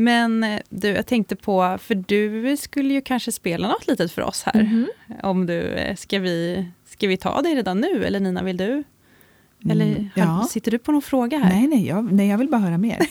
Men 0.02 0.43
eh, 0.43 0.60
du, 0.70 0.88
jag 0.88 1.06
tänkte 1.06 1.36
på, 1.36 1.78
för 1.82 1.95
du 1.95 2.58
skulle 2.58 2.93
ju 2.93 3.02
kanske 3.02 3.32
spela 3.32 3.68
något 3.68 3.88
litet 3.88 4.12
för 4.12 4.22
oss 4.22 4.43
här. 4.43 4.64
Mhm. 4.64 4.88
Om 5.24 5.45
du, 5.45 5.62
eh, 5.62 5.95
ska, 5.95 6.20
vi, 6.20 6.66
ska 6.86 7.08
vi 7.08 7.18
ta 7.18 7.41
det 7.41 7.50
redan 7.50 7.80
nu, 7.80 8.06
eller 8.06 8.20
Nina, 8.20 8.43
vill 8.43 8.58
du? 8.58 8.84
Eller 9.70 9.86
Mm, 9.86 10.10
har- 10.16 10.24
ja. 10.24 10.47
sitter 10.50 10.72
du 10.72 10.80
på 10.80 10.91
någon 10.91 11.02
fråga 11.02 11.38
här? 11.38 11.50
Nej, 11.54 11.68
nej 11.68 11.88
jag, 11.88 12.12
nej, 12.14 12.28
jag 12.30 12.38
vill 12.38 12.47
bara 12.50 12.62
höra 12.62 12.78
mer. 12.78 12.97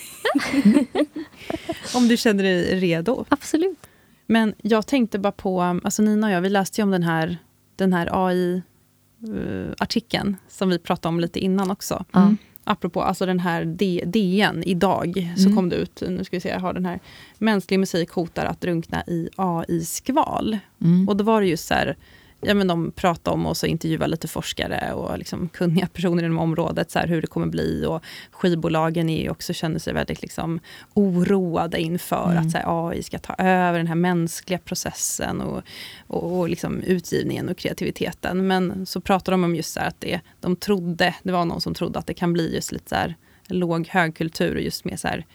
Om 1.97 2.09
du 2.09 2.17
känner 2.17 2.43
dig 2.45 2.81
redo. 2.81 3.25
absolut. 3.29 3.79
Men 4.27 4.55
jag 4.63 4.87
tänkte 4.87 5.19
bara 5.19 5.33
på, 5.33 5.61
alltså 5.63 6.03
Nina 6.03 6.27
och 6.27 6.33
jag, 6.33 6.41
vi 6.41 6.49
läste 6.49 6.81
ju 6.81 6.83
om 6.83 6.91
den 6.91 7.03
här, 7.03 7.39
den 7.77 7.93
här 7.93 8.09
AI-artikeln 9.23 10.37
som 10.49 10.69
vi 10.69 10.79
pratade 10.79 11.09
om 11.09 11.21
lite 11.21 11.39
innan 11.39 11.71
också. 11.71 12.05
Mm. 12.15 12.37
Apropå 12.69 13.03
alltså 13.03 13.27
den 13.27 13.41
här 13.41 13.65
D- 13.65 14.03
DN, 14.07 14.63
idag, 14.67 15.33
så 15.37 15.43
Mm. 15.43 15.57
kom 15.57 15.69
det 15.69 15.77
ut, 15.77 16.03
nu 16.09 16.25
ska 16.25 16.37
vi 16.37 16.41
se, 16.41 16.49
jag 16.49 16.61
har 16.61 16.73
den 16.73 16.87
här, 16.87 17.01
mänsklig 17.39 17.81
musik 17.81 18.11
hotar 18.11 18.45
att 18.47 18.61
drunkna 18.61 19.03
i 19.07 19.29
AI-skval. 19.37 20.59
Mm. 20.83 21.09
Och 21.09 21.17
då 21.17 21.25
var 21.25 21.41
det 21.41 21.47
just 21.47 21.67
så 21.67 21.75
här, 21.75 21.97
ja 22.41 22.55
men 22.55 22.67
de 22.67 22.91
pratade 22.91 23.35
om 23.35 23.47
och 23.47 23.57
så 23.57 23.67
intervjuade 23.67 24.07
lite 24.07 24.29
forskare 24.29 24.93
och 24.93 25.19
liksom 25.19 25.49
kunniga 25.49 25.87
personer 25.87 26.25
inom 26.25 26.39
området, 26.39 26.91
så 26.91 26.99
här, 26.99 27.07
hur 27.07 27.21
det 27.21 27.27
kommer 27.27 27.47
bli. 27.47 27.87
Och 27.87 28.05
skivbolagen 28.31 29.09
är 29.09 29.31
också, 29.31 29.53
känner 29.53 29.79
sig 29.79 29.95
väldigt 29.95 30.23
liksom 30.23 30.61
oroade 30.95 31.81
inför 31.81 32.31
Mm. 32.31 32.47
att 32.47 32.53
så 32.53 32.59
här, 32.59 32.89
AI 32.89 33.03
ska 33.03 33.19
ta 33.19 33.35
över 33.39 33.79
den 33.79 33.87
här 33.87 33.95
mänskliga 33.95 34.59
processen 34.59 35.41
och, 35.41 35.63
och, 36.07 36.39
och 36.39 36.49
liksom 36.49 36.83
utgivningen 36.83 37.49
och 37.49 37.57
kreativiteten. 37.57 38.47
Men 38.47 38.87
så 38.87 39.01
pratade 39.01 39.31
de 39.31 39.45
om 39.45 39.57
just 39.57 39.73
så 39.73 39.81
här 39.81 39.89
att 39.89 40.01
det, 40.01 40.21
de 40.41 40.57
trodde, 40.57 41.15
det 41.23 41.33
var 41.33 41.45
någon 41.45 41.61
som 41.61 41.75
trodde 41.75 41.99
att 41.99 42.07
det 42.07 42.15
kan 42.15 42.33
bli 42.33 42.55
just 42.55 42.73
lite 42.73 42.89
så 42.89 42.95
här 42.95 43.17
låg 43.47 43.89
högkultur 43.89 44.55
och 44.55 44.63
just 44.63 44.85
med 44.85 45.01
så 45.01 45.09
här 45.09 45.27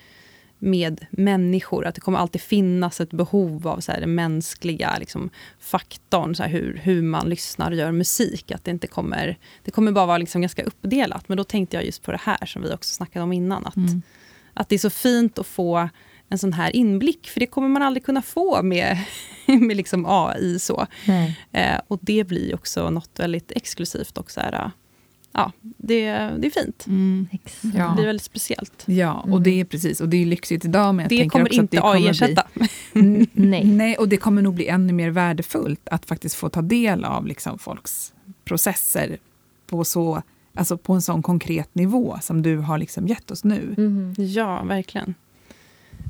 med 0.63 1.05
människor. 1.11 1.85
Att 1.85 1.95
det 1.95 2.01
kommer 2.01 2.17
alltid 2.19 2.41
finnas 2.41 3.01
ett 3.01 3.09
behov 3.11 3.67
av 3.67 3.79
så 3.79 3.91
här, 3.91 3.99
den 3.99 4.15
mänskliga 4.15 4.97
liksom, 4.99 5.29
faktorn, 5.59 6.35
så 6.35 6.43
här, 6.43 6.49
hur, 6.49 6.79
hur 6.83 7.01
man 7.01 7.29
lyssnar 7.29 7.71
och 7.71 7.77
gör 7.77 7.91
musik. 7.91 8.51
Att 8.51 8.63
det 8.63 8.71
inte 8.71 8.87
kommer, 8.87 9.37
det 9.63 9.71
kommer 9.71 9.91
bara 9.91 10.05
vara 10.05 10.17
liksom 10.17 10.41
ganska 10.41 10.63
uppdelat. 10.63 11.29
Men 11.29 11.37
då 11.37 11.43
tänkte 11.43 11.75
jag 11.77 11.85
just 11.85 12.03
på 12.03 12.11
det 12.11 12.19
här 12.23 12.45
som 12.45 12.61
vi 12.61 12.73
också 12.73 12.93
snackade 12.95 13.23
om 13.23 13.33
innan. 13.33 13.65
Att, 13.65 13.75
Mm. 13.75 14.01
att 14.53 14.69
det 14.69 14.75
är 14.75 14.79
så 14.79 14.89
fint 14.89 15.39
att 15.39 15.47
få 15.47 15.89
en 16.29 16.37
sån 16.37 16.53
här 16.53 16.75
inblick, 16.75 17.29
för 17.29 17.39
det 17.39 17.45
kommer 17.47 17.67
man 17.69 17.81
aldrig 17.81 18.05
kunna 18.05 18.21
få 18.21 18.61
med, 18.63 18.97
med 19.45 19.77
liksom 19.77 20.05
AI. 20.07 20.59
så. 20.59 20.87
Eh, 21.51 21.79
och 21.87 21.99
det 22.01 22.23
blir 22.23 22.55
också 22.55 22.89
något 22.89 23.19
väldigt 23.19 23.51
exklusivt 23.51 24.17
och 24.17 24.31
så 24.31 24.39
här, 24.41 24.71
ja, 25.33 25.51
det, 25.61 26.05
det 26.11 26.47
är 26.47 26.63
fint. 26.63 26.85
Mm. 26.87 27.27
Ja. 27.75 27.87
Det 27.87 27.93
blir 27.95 28.05
väldigt 28.05 28.23
speciellt. 28.25 28.83
Ja, 28.85 29.13
och 29.13 29.41
det 29.41 29.59
är 29.59 29.65
precis. 29.65 30.01
Och 30.01 30.09
det 30.09 30.17
är 30.21 30.25
lyxigt 30.25 30.65
idag. 30.65 30.95
Men 30.95 31.03
jag 31.03 31.09
Det 31.09 31.17
tänker 31.17 31.29
kommer 31.29 31.45
också 31.45 31.59
att 31.59 31.63
inte 31.63 31.77
det 31.77 31.81
kommer 31.81 31.95
AI 31.95 32.01
bli- 32.01 32.09
ersätta. 32.09 32.43
Mm, 32.93 33.27
Nej. 33.33 33.63
Nej, 33.63 33.95
och 33.97 34.09
det 34.09 34.17
kommer 34.17 34.41
nog 34.41 34.53
bli 34.53 34.67
ännu 34.67 34.93
mer 34.93 35.09
värdefullt 35.09 35.87
att 35.91 36.05
faktiskt 36.05 36.35
få 36.35 36.49
ta 36.49 36.61
del 36.61 37.05
av 37.05 37.27
liksom 37.27 37.59
folks 37.59 38.13
processer 38.45 39.17
på, 39.67 39.83
så, 39.83 40.21
alltså 40.53 40.77
på 40.77 40.93
en 40.93 41.01
sån 41.01 41.21
konkret 41.23 41.75
nivå 41.75 42.17
som 42.21 42.41
du 42.41 42.57
har 42.57 42.77
liksom 42.77 43.07
gett 43.07 43.31
oss 43.31 43.43
nu. 43.43 43.73
Mhm. 43.77 44.13
Ja, 44.17 44.63
verkligen. 44.63 45.15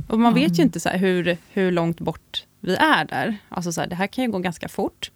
Och 0.08 0.20
man 0.20 0.34
vet 0.34 0.60
ju 0.60 0.64
inte 0.64 0.80
så 0.80 0.90
här 0.90 0.98
hur, 0.98 1.38
hur 1.54 1.72
långt 1.72 2.00
bort 2.00 2.46
vi 2.60 2.76
är 2.76 3.06
där. 3.06 3.38
Alltså 3.50 3.72
så 3.72 3.82
här, 3.82 3.88
det 3.88 3.96
här 3.96 4.08
kan 4.08 4.24
ju 4.24 4.32
gå 4.32 4.40
ganska 4.40 4.68
fort. 4.70 5.12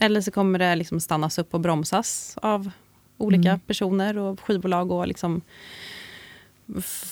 Eller 0.00 0.20
så 0.20 0.30
kommer 0.30 0.58
det 0.58 0.76
liksom 0.76 1.00
stannas 1.00 1.38
upp 1.38 1.54
och 1.54 1.60
bromsas 1.60 2.32
av 2.42 2.70
olika 3.18 3.48
Mm. 3.48 3.60
personer 3.60 4.18
och 4.18 4.40
skivbolag 4.40 4.90
och 4.92 5.08
liksom 5.08 5.40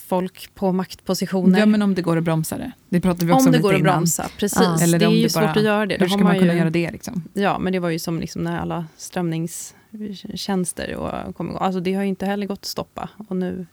folk 0.08 0.54
på 0.54 0.72
maktpositioner. 0.72 1.58
Ja, 1.58 1.66
men 1.66 1.82
om 1.82 1.94
det 1.94 2.02
går 2.02 2.16
att 2.16 2.24
bromsa 2.24 2.58
det. 2.58 2.72
Det 2.88 3.00
pratade 3.00 3.26
vi 3.26 3.32
också 3.32 3.40
om 3.40 3.46
om 3.46 3.52
det 3.52 3.58
går 3.58 3.74
att 3.74 3.80
innan. 3.80 3.92
bromsa, 3.96 4.28
precis. 4.38 4.58
Ja. 4.62 4.78
Eller 4.82 4.98
det 4.98 5.04
är 5.04 5.10
ju 5.10 5.22
det 5.22 5.30
svårt 5.30 5.42
bara- 5.42 5.50
att 5.50 5.62
göra 5.62 5.86
det. 5.86 5.94
Hur 5.94 6.00
Då 6.00 6.06
ska 6.08 6.16
har 6.18 6.24
man 6.24 6.38
kunna 6.38 6.52
ju, 6.52 6.58
göra 6.58 6.70
det? 6.70 6.90
Liksom? 6.90 7.22
Ja, 7.34 7.58
men 7.58 7.72
det 7.72 7.78
var 7.78 7.88
ju 7.90 7.98
som 7.98 8.20
liksom 8.20 8.42
när 8.42 8.58
alla 8.58 8.86
strömningstjänster 8.96 10.94
och 10.96 11.36
kom 11.36 11.48
igång. 11.48 11.58
Alltså 11.62 11.80
det 11.80 11.94
har 11.94 12.02
ju 12.02 12.08
inte 12.08 12.26
heller 12.26 12.46
gått 12.46 12.58
att 12.58 12.64
stoppa. 12.64 13.08
Och 13.28 13.36
nu, 13.36 13.66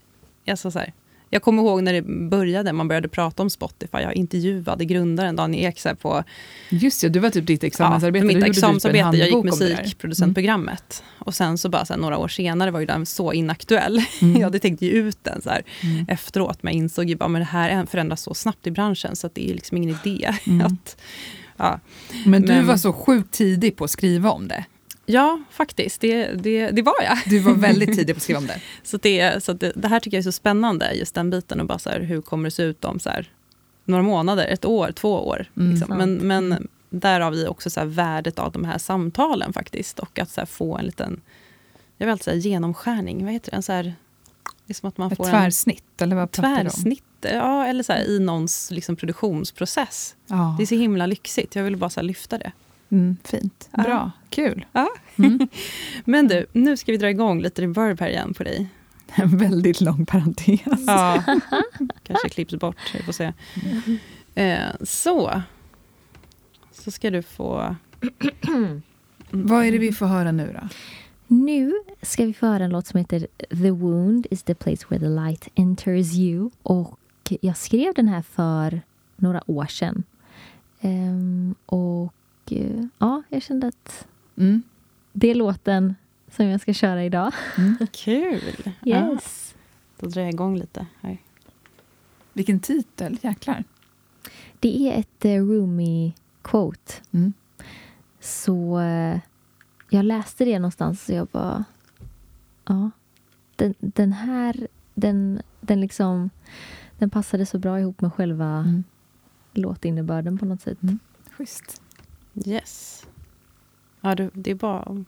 alltså 0.48 0.72
så 0.72 0.80
här, 0.80 0.94
jag 1.34 1.42
kommer 1.42 1.64
ihåg 1.64 1.84
när 1.84 1.94
det 1.94 2.02
började, 2.30 2.74
man 2.74 2.88
började 2.88 3.08
prata 3.08 3.44
om 3.44 3.50
Spotify. 3.50 3.98
Jag 3.98 4.14
intervjuade 4.16 4.86
grundaren 4.86 5.36
Daniel 5.36 5.66
Ek 5.66 6.00
på 6.02 6.24
Just 6.70 7.02
det, 7.02 7.10
du 7.10 7.20
var 7.20 7.30
typ 7.30 7.48
ditt 7.48 7.64
ja, 7.64 7.68
examensarbete. 7.68 8.22
för 8.22 8.28
mitt 8.28 8.36
typ 8.38 8.44
en 8.46 8.50
examensarbete. 8.52 9.18
Jag 9.18 9.28
gick 9.30 9.44
musikproducentprogrammet. 9.44 11.04
Och 11.20 11.36
sen 11.36 11.58
så 11.58 11.70
bara 11.70 11.86
så 11.86 11.94
här, 11.94 12.00
några 12.00 12.18
år 12.18 12.28
senare 12.28 12.72
var 12.72 12.80
ju 12.80 12.86
den 12.86 13.06
så 13.06 13.34
inaktuell. 13.34 14.02
Mm. 14.22 14.36
jag 14.40 14.44
hade 14.44 14.60
tänkt 14.60 14.82
ge 14.82 14.90
ut 14.90 15.18
den 15.24 15.42
så 15.42 15.50
här, 15.50 15.62
Mm. 15.84 16.06
efteråt, 16.10 16.64
men 16.64 16.74
jag 16.74 16.78
insåg 16.84 17.10
ju 17.10 17.16
bara 17.16 17.30
men 17.30 17.40
det 17.42 17.46
här 17.46 17.86
förändras 17.86 18.22
så 18.22 18.34
snabbt 18.34 18.68
i 18.68 18.72
branschen 18.72 19.16
så 19.16 19.28
att 19.28 19.36
det 19.36 19.50
är 19.50 19.54
liksom 19.54 19.78
ingen 19.78 19.98
idé. 20.04 20.34
Mm. 20.48 20.62
att, 20.66 20.98
ja. 21.58 21.80
Men 22.26 22.42
du 22.42 22.48
Men- 22.48 22.68
var 22.68 22.78
så 22.78 22.94
sjukt 22.94 23.32
tidig 23.34 23.76
på 23.76 23.84
att 23.84 23.92
skriva 23.92 24.30
om 24.32 24.48
det. 24.48 24.66
Ja, 25.06 25.42
faktiskt. 25.50 26.02
Det, 26.02 26.26
det, 26.28 26.72
det 26.72 26.82
var 26.82 27.04
jag. 27.04 27.18
Du 27.26 27.40
var 27.40 27.54
väldigt 27.54 27.96
tidig 27.98 28.16
på 28.16 28.18
att 28.18 28.24
skriva 28.24 28.40
om 28.40 28.48
det. 28.48 28.62
Så, 28.84 28.98
det, 28.98 29.44
så 29.44 29.54
det, 29.54 29.72
det 29.76 29.88
här 29.88 30.00
tycker 30.00 30.18
jag 30.18 30.20
är 30.22 30.24
så 30.24 30.32
spännande, 30.32 30.94
just 30.94 31.16
den 31.16 31.30
biten. 31.30 31.60
Och 31.60 31.66
bara 31.68 31.80
så 31.80 31.90
här, 31.90 32.00
hur 32.00 32.22
kommer 32.22 32.44
det 32.44 32.52
se 32.52 32.64
ut 32.64 32.86
om 32.86 33.00
så 33.00 33.10
här, 33.10 33.32
några 33.86 34.04
månader, 34.04 34.48
ett 34.48 34.66
år, 34.66 34.92
två 34.92 35.28
år? 35.28 35.46
Mm, 35.58 35.72
liksom. 35.72 35.98
Men, 35.98 36.14
men 36.16 36.68
där 36.90 37.20
har 37.20 37.32
vi 37.32 37.48
också 37.48 37.70
så 37.70 37.80
här, 37.80 37.88
värdet 37.88 38.40
av 38.40 38.52
de 38.52 38.66
här 38.66 38.78
samtalen 38.78 39.54
faktiskt. 39.54 40.00
Och 40.00 40.20
att 40.20 40.30
så 40.30 40.42
här, 40.42 40.46
få 40.46 40.78
en 40.78 40.86
liten 40.86 41.22
jag 41.98 42.06
vill 42.08 42.12
alltid 42.12 42.26
säga 42.26 42.38
genomskärning. 42.38 43.24
Vad 43.26 43.34
heter 43.34 43.52
det? 43.52 43.58
En 43.58 43.64
så 43.64 43.72
här, 43.72 43.84
det 43.84 44.72
är 44.72 44.74
som 44.74 44.90
att 44.90 44.98
man 44.98 45.12
Ett 45.12 45.18
får 45.18 45.30
tvärsnitt, 45.30 46.02
eller 46.02 46.16
vad 46.16 46.24
en 46.24 46.44
du 46.44 46.48
om? 46.48 46.70
tvärsnitt. 46.70 47.04
Ja, 47.22 47.66
eller 47.66 47.84
så 47.84 47.94
här, 47.94 48.04
i 48.10 48.20
någons 48.20 48.72
liksom, 48.72 48.96
produktionsprocess. 48.96 50.16
Ja. 50.28 50.56
Det 50.58 50.64
är 50.64 50.68
så 50.68 50.76
himla 50.76 51.06
lyxigt. 51.06 51.56
Jag 51.56 51.64
vill 51.64 51.78
bara 51.78 51.90
så 51.90 52.02
lyfta 52.02 52.38
det. 52.38 52.52
Mm, 52.90 53.18
fint, 53.24 53.70
Ja. 53.72 53.84
bra, 53.84 54.12
kul. 54.30 54.66
Ja. 54.72 54.88
Mm. 55.18 55.48
Men 56.06 56.28
du, 56.28 56.46
nu 56.54 56.78
ska 56.78 56.92
vi 56.92 56.98
dra 56.98 57.10
igång 57.10 57.42
lite 57.42 57.62
reverb 57.62 58.00
här 58.00 58.10
igen 58.10 58.34
på 58.34 58.44
dig. 58.44 58.68
En 59.16 59.38
väldigt 59.38 59.82
lång 59.82 60.06
parentes. 60.06 60.62
Ja, 60.88 61.24
kanske 62.04 62.30
klipps 62.30 62.56
bort. 62.56 62.78
Vi 62.94 63.04
får 63.04 63.12
se. 63.12 63.34
Eh, 64.36 64.68
så. 64.82 65.42
Så 66.72 66.92
ska 66.92 67.10
du 67.10 67.22
få... 67.22 67.76
Vad 69.30 69.66
är 69.66 69.72
det 69.72 69.78
vi 69.78 69.92
får 69.92 70.06
höra 70.06 70.32
nu 70.32 70.56
då? 70.62 70.68
Nu 71.28 71.74
ska 72.02 72.26
vi 72.26 72.34
få 72.34 72.46
höra 72.48 72.64
en 72.64 72.70
låt 72.72 72.88
som 72.88 72.98
heter 72.98 73.28
The 73.50 73.72
Wound 73.72 74.28
is 74.32 74.44
the 74.44 74.56
place 74.56 74.86
where 74.90 75.00
the 75.00 75.10
light 75.10 75.48
enters 75.56 76.14
you. 76.16 76.50
Och 76.64 77.00
jag 77.42 77.58
skrev 77.58 77.94
den 77.94 78.08
här 78.08 78.22
för 78.22 78.82
några 79.16 79.52
år 79.52 79.66
sedan. 79.66 80.04
Ehm, 80.82 81.56
och 81.66 82.14
eh, 82.52 82.86
ja, 82.98 83.24
jag 83.30 83.42
kände 83.42 83.68
att 83.68 84.08
Mm. 84.38 84.64
det 85.12 85.28
är 85.32 85.36
låten 85.36 85.96
som 86.32 86.46
jag 86.46 86.62
ska 86.62 86.74
köra 86.74 87.04
idag. 87.06 87.34
Kul! 87.92 88.74
Ja, 88.84 89.12
Yes. 89.14 89.56
då 90.00 90.08
drar 90.08 90.22
jag 90.22 90.34
igång 90.34 90.58
lite 90.58 90.86
här. 91.02 91.18
Vilken 92.34 92.60
titel, 92.60 93.18
jäklar. 93.22 93.64
Det 94.60 94.88
är 94.90 95.00
ett 95.00 95.26
uh, 95.26 95.48
Rumi 95.48 96.14
quote. 96.42 96.94
Mm. 97.12 97.34
Så 98.20 98.80
eh, 98.80 99.20
jag 99.90 100.06
läste 100.06 100.46
det 100.46 100.60
någonstans 100.60 101.10
och 101.10 101.16
jag 101.16 101.28
bara... 101.28 101.64
Ja, 102.66 102.92
den, 103.56 103.74
den 103.80 104.14
här... 104.14 104.68
Den, 104.96 105.42
den, 105.62 105.82
liksom, 105.82 106.30
den 106.98 107.10
passade 107.10 107.46
så 107.46 107.60
bra 107.60 107.80
ihop 107.80 108.02
med 108.02 108.14
själva 108.14 108.46
mm. 108.46 108.84
låtinnebörden 109.54 110.38
på 110.38 110.46
något 110.46 110.62
sätt. 110.62 110.84
Mm. 110.84 111.00
Schysst. 111.32 111.82
Yes. 112.36 113.06
Ja, 114.02 114.16
du, 114.16 114.30
det 114.34 114.52
är 114.52 114.56
bara 114.56 115.04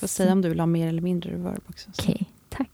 att 0.00 0.10
säga 0.10 0.32
om 0.32 0.42
du 0.42 0.48
vill 0.48 0.60
ha 0.60 0.66
mer 0.66 0.88
eller 0.88 1.02
mindre 1.02 1.30
reverb 1.30 1.62
också. 1.68 1.90
Okej, 1.98 2.14
okay, 2.14 2.26
tack. 2.48 2.70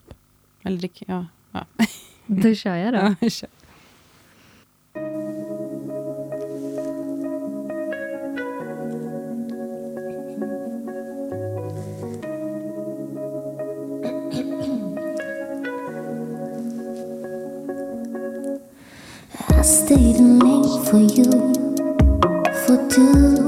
Eller 0.63 0.79
det, 0.79 1.03
ja. 1.07 1.27
ja. 1.53 1.67
Då 2.27 2.55
kör 2.55 2.77
jag 2.77 2.93
då. 2.93 3.15
Ja, 3.21 3.31
kör. 3.31 3.49
I 19.63 19.65
stayed 19.65 20.21
late 20.21 20.91
for 20.91 20.99
you 20.99 21.62
for 22.93 23.42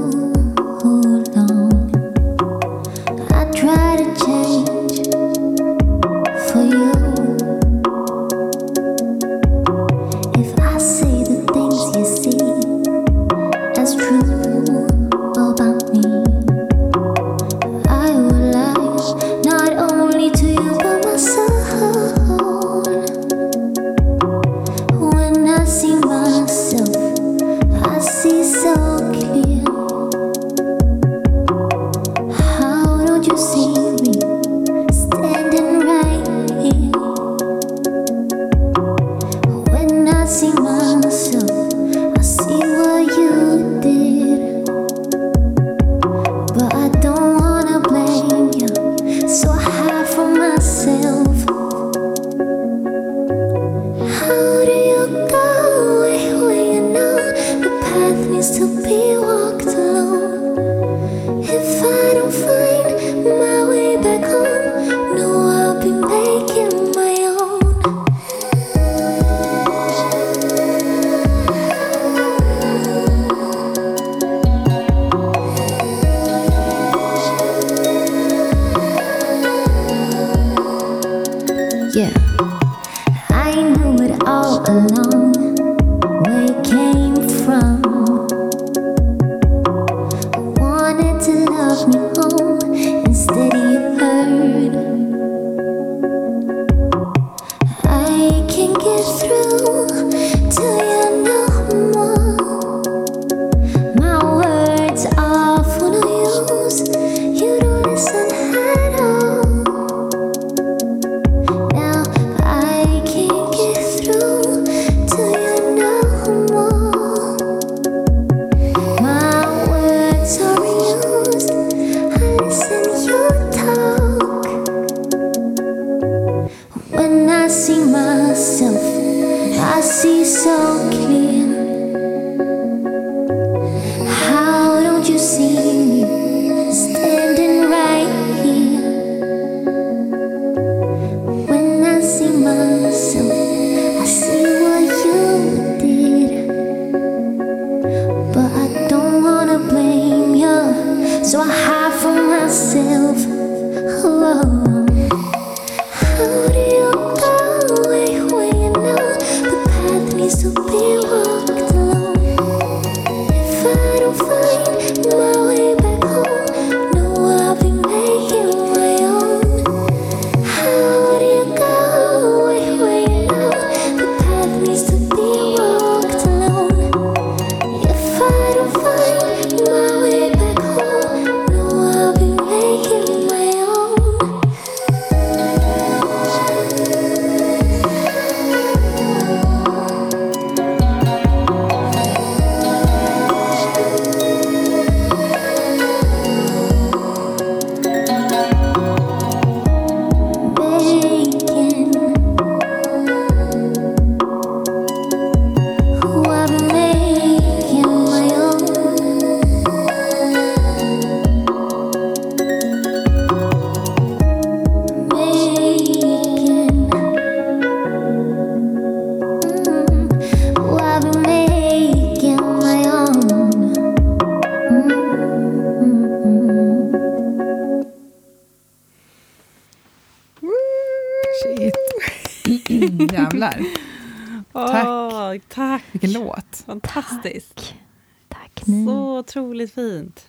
fint. 239.75 240.25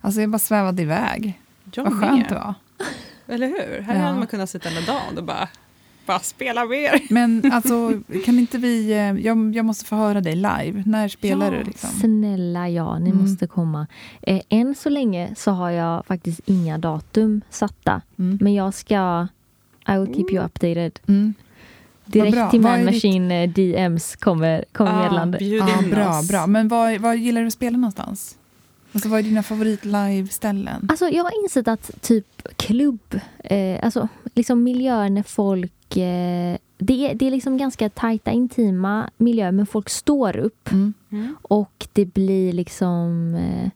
Alltså 0.00 0.20
jag 0.20 0.30
bara 0.30 0.38
svävade 0.38 0.82
iväg. 0.82 1.40
Jag 1.74 1.84
Vad 1.84 1.92
skönt 2.00 2.18
med. 2.18 2.26
det 2.28 2.34
var. 2.34 2.54
Eller 3.34 3.46
hur? 3.46 3.82
Här 3.82 3.94
ja. 3.94 4.00
hade 4.00 4.18
man 4.18 4.26
kunnat 4.26 4.50
sitta 4.50 4.68
en 4.68 4.84
dag 4.84 5.02
och 5.16 5.24
bara 5.24 5.48
Bara 6.06 6.18
spela 6.20 6.64
mer. 6.64 7.00
Men 7.12 7.52
alltså, 7.52 7.92
kan 8.24 8.38
inte 8.38 8.58
vi... 8.58 8.90
eh, 8.92 8.98
Jag, 9.26 9.54
jag 9.56 9.64
måste 9.64 9.84
få 9.84 9.96
höra 9.96 10.20
dig 10.20 10.34
live. 10.36 10.82
När 10.86 11.08
spelar 11.08 11.52
Ja, 11.52 11.58
du? 11.58 11.64
Liksom? 11.64 11.90
Snälla 11.90 12.68
ja, 12.68 12.98
ni 12.98 13.10
Mm. 13.10 13.22
måste 13.22 13.46
komma. 13.46 13.86
Eh, 14.22 14.40
än 14.48 14.74
så 14.74 14.88
länge 14.88 15.34
så 15.36 15.50
har 15.50 15.70
jag 15.70 16.06
faktiskt 16.06 16.40
inga 16.46 16.78
datum 16.78 17.40
satta. 17.50 18.02
Mm. 18.18 18.38
Men 18.40 18.54
jag 18.54 18.74
ska... 18.74 19.26
I 19.88 19.92
will 19.98 20.14
keep 20.14 20.26
you 20.30 20.44
updated. 20.44 20.98
Mm. 21.08 21.34
Direkt 22.04 22.50
till 22.50 22.60
Man 22.60 22.72
är 22.72 22.78
ditt- 22.78 22.84
Machine 22.94 23.30
eh, 23.30 23.48
DMs 23.50 24.16
kommer, 24.16 24.64
kommer 24.72 24.90
Ah, 24.92 24.96
meddelande. 25.02 25.44
in 25.44 25.90
bra, 25.90 26.22
bra. 26.28 26.46
Men 26.46 26.68
vad, 26.68 26.98
vad 27.00 27.16
gillar 27.16 27.40
du 27.40 27.46
att 27.46 27.52
spela 27.52 27.76
någonstans? 27.78 28.36
Alltså, 28.96 29.08
vad 29.08 29.18
är 29.18 29.22
dina 29.22 29.42
favorit-live-ställen? 29.42 30.86
Alltså 30.88 31.08
jag 31.08 31.24
har 31.24 31.42
insett 31.44 31.68
att 31.68 32.02
typ 32.02 32.48
klubb, 32.56 33.20
eh, 33.44 33.78
alltså 33.82 34.08
liksom 34.34 34.62
miljöer 34.62 35.10
när 35.10 35.22
folk... 35.22 35.96
Eh, 35.96 36.56
det, 36.78 37.10
är, 37.10 37.14
det 37.14 37.26
är 37.26 37.30
liksom 37.30 37.56
ganska 37.56 37.88
tajta, 37.88 38.30
intima 38.30 39.10
miljöer, 39.16 39.52
men 39.52 39.66
folk 39.66 39.88
står 39.88 40.36
upp. 40.36 40.72
Mm. 40.72 40.94
Mm. 41.10 41.36
Och 41.42 41.86
det 41.92 42.04
blir 42.04 42.52
liksom... 42.52 43.34
Eh, 43.34 43.70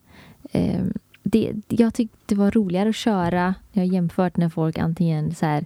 eh, 0.61 0.81
det, 1.23 1.53
jag 1.67 1.93
tyckte 1.93 2.17
det 2.25 2.35
var 2.35 2.51
roligare 2.51 2.89
att 2.89 2.95
köra. 2.95 3.55
Jag 3.71 3.81
har 3.81 3.93
jämfört 3.93 4.37
när 4.37 4.49
folk 4.49 4.77
antingen 4.77 5.35
så 5.35 5.45
här, 5.45 5.65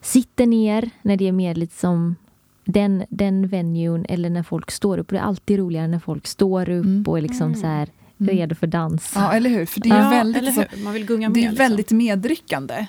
sitter 0.00 0.46
ner, 0.46 0.90
när 1.02 1.16
det 1.16 1.28
är 1.28 1.32
mer 1.32 1.54
lite 1.54 1.76
som 1.76 2.16
den, 2.64 3.04
den 3.08 3.48
venuen, 3.48 4.06
eller 4.08 4.30
när 4.30 4.42
folk 4.42 4.70
står 4.70 4.98
upp. 4.98 5.08
Det 5.08 5.16
är 5.18 5.22
alltid 5.22 5.58
roligare 5.58 5.86
när 5.88 5.98
folk 5.98 6.26
står 6.26 6.68
upp 6.68 6.84
Mm. 6.84 7.04
och 7.06 7.18
är 7.18 7.22
liksom 7.22 7.54
så 7.54 7.66
här, 7.66 7.82
Mm. 7.82 7.90
Redo 8.28 8.54
för 8.54 8.66
dans. 8.66 9.12
Ja, 9.14 9.32
eller 9.32 9.50
hur? 9.50 9.66
För 9.66 9.80
det 9.80 9.88
är, 9.88 10.02
Ja, 10.02 10.10
väldigt, 10.10 10.54
så? 10.54 10.64
Man 10.84 10.92
vill 10.92 11.06
gunga 11.06 11.28
med. 11.28 11.34
det 11.34 11.40
är 11.40 11.42
liksom. 11.50 11.56
väldigt 11.56 11.90
medryckande. 11.90 12.86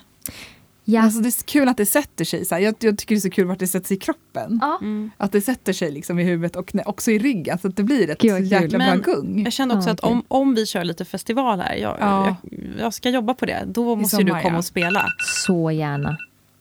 Ja. 0.87 1.01
Alltså, 1.01 1.19
det 1.19 1.27
är 1.29 1.43
kul 1.45 1.67
att 1.69 1.77
det 1.77 1.85
sätter 1.85 2.25
sig. 2.25 2.45
Så 2.45 2.55
här. 2.55 2.61
Jag, 2.61 2.75
jag 2.79 2.97
tycker 2.97 3.15
det 3.15 3.19
är 3.19 3.21
så 3.21 3.29
kul 3.29 3.45
vart 3.47 3.59
det 3.59 3.67
sätter 3.67 3.87
sig 3.87 3.97
i 3.97 3.99
kroppen. 3.99 4.59
ja. 4.61 4.77
Mm. 4.81 5.11
Att 5.17 5.31
det 5.31 5.41
sätter 5.41 5.73
sig 5.73 5.91
liksom 5.91 6.19
i 6.19 6.23
huvudet 6.23 6.55
och 6.55 6.71
också 6.85 7.11
i 7.11 7.19
ryggen. 7.19 7.57
Så 7.59 7.67
att 7.67 7.75
det 7.75 7.83
blir 7.83 8.09
ett 8.09 8.19
Gud, 8.21 8.43
jäkla 8.45 8.77
bra 8.79 8.95
gung. 8.95 9.43
Jag 9.43 9.53
kände 9.53 9.75
också 9.75 9.89
Ja, 9.89 9.93
att 9.93 9.99
om, 9.99 10.23
om 10.27 10.55
vi 10.55 10.65
kör 10.65 10.83
lite 10.83 11.05
festival 11.05 11.59
här, 11.59 11.75
jag, 11.75 11.97
Ja. 11.99 12.35
jag, 12.43 12.59
jag 12.79 12.93
ska 12.93 13.09
jobba 13.09 13.33
på 13.33 13.45
det, 13.45 13.63
då 13.67 13.95
måste 13.95 14.15
sommar, 14.17 14.35
du 14.35 14.41
komma 14.41 14.53
ja. 14.55 14.57
och 14.57 14.65
spela. 14.65 15.05
Så 15.45 15.71
gärna. 15.71 16.17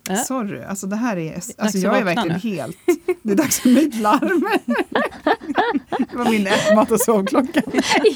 Ja. 0.08 0.16
Sorry, 0.16 0.62
alltså 0.62 0.86
det 0.86 0.96
här 0.96 1.16
är... 1.16 1.34
Alltså 1.58 1.78
jag 1.78 1.98
är 1.98 2.04
verkligen 2.04 2.40
helt... 2.40 2.76
Det 3.22 3.32
är 3.32 3.36
dags 3.36 3.60
för 3.60 3.68
mitt 3.68 3.94
larm. 3.94 4.48
det 6.10 6.16
var 6.16 6.30
min 6.30 6.48
mat 6.74 6.90
och 6.90 7.00
sovklocka. 7.00 7.62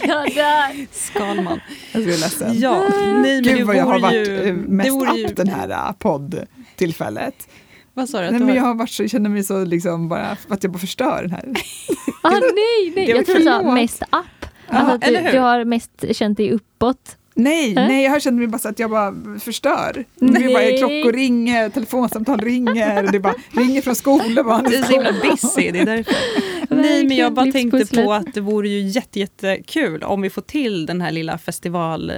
ja, 0.02 0.26
där. 0.34 0.86
Skalman. 0.92 1.60
Jag 1.92 2.02
är 2.02 2.06
ledsen. 2.06 2.60
Ja, 2.60 2.88
nej, 3.22 3.40
Gud 3.40 3.66
vad 3.66 3.76
jag 3.76 3.84
har 3.84 4.00
varit 4.00 4.28
ju, 4.28 4.42
eh, 4.42 4.54
mest 4.54 4.88
ju, 5.16 5.26
upp 5.26 5.36
den 5.36 5.48
här 5.48 5.68
äh, 5.70 5.92
poddtillfället. 5.92 7.48
Vad 7.94 8.08
sa 8.08 8.20
du? 8.20 8.30
Nej, 8.30 8.40
men 8.40 8.54
jag 8.54 8.62
har, 8.62 8.74
varit 8.74 8.90
så, 8.90 9.02
jag 9.02 9.10
känner 9.10 9.30
mig 9.30 9.44
så 9.44 9.64
liksom 9.64 10.08
bara, 10.08 10.36
att 10.48 10.62
jag 10.62 10.72
bara 10.72 10.78
förstör 10.78 11.22
den 11.22 11.30
här. 11.30 11.44
Ah, 12.22 12.30
nej, 12.30 12.92
nej. 12.96 13.10
Jag 13.10 13.26
tror 13.26 13.34
du 13.34 13.44
sa 13.44 13.62
mest 13.62 14.02
upp. 14.02 14.08
Ja, 14.10 14.76
Alltså 14.78 15.08
eller 15.08 15.22
du, 15.22 15.30
du 15.30 15.38
har 15.38 15.64
mest 15.64 16.04
känt 16.12 16.36
dig 16.36 16.52
uppåt. 16.52 17.16
Nej, 17.40 17.68
Äh? 17.76 17.88
nej, 17.88 18.04
jag 18.04 18.10
har 18.10 18.20
känt 18.20 18.36
mig 18.38 18.46
bara 18.46 18.58
så 18.58 18.68
att 18.68 18.78
jag 18.78 18.90
bara 18.90 19.14
förstör. 19.40 20.04
Det 20.14 20.26
är 20.26 20.52
bara, 20.52 20.58
Nej. 20.62 20.78
klockor 20.78 21.12
ringer, 21.12 21.68
telefonsamtal 21.68 22.40
ringer, 22.40 23.12
det 23.12 23.20
bara 23.20 23.34
ringer 23.50 23.82
från 23.82 23.94
skolan. 23.94 24.64
det 24.70 24.76
är 24.76 24.82
så 24.82 24.92
himla 24.92 25.12
busy, 25.12 25.70
det 25.70 25.78
är 25.78 25.86
därför. 25.86 26.14
Nej, 26.74 27.04
men 27.04 27.16
jag 27.16 27.32
bara 27.34 27.52
tänkte 27.52 28.02
på 28.04 28.12
att 28.12 28.34
det 28.34 28.40
vore 28.40 28.68
ju 28.68 28.80
jätte, 28.80 29.20
jättekul 29.20 30.02
om 30.02 30.20
vi 30.20 30.30
får 30.30 30.42
till 30.42 30.86
den 30.86 31.00
här 31.00 31.10
lilla 31.10 31.38
festival, 31.38 32.10
eh, 32.10 32.16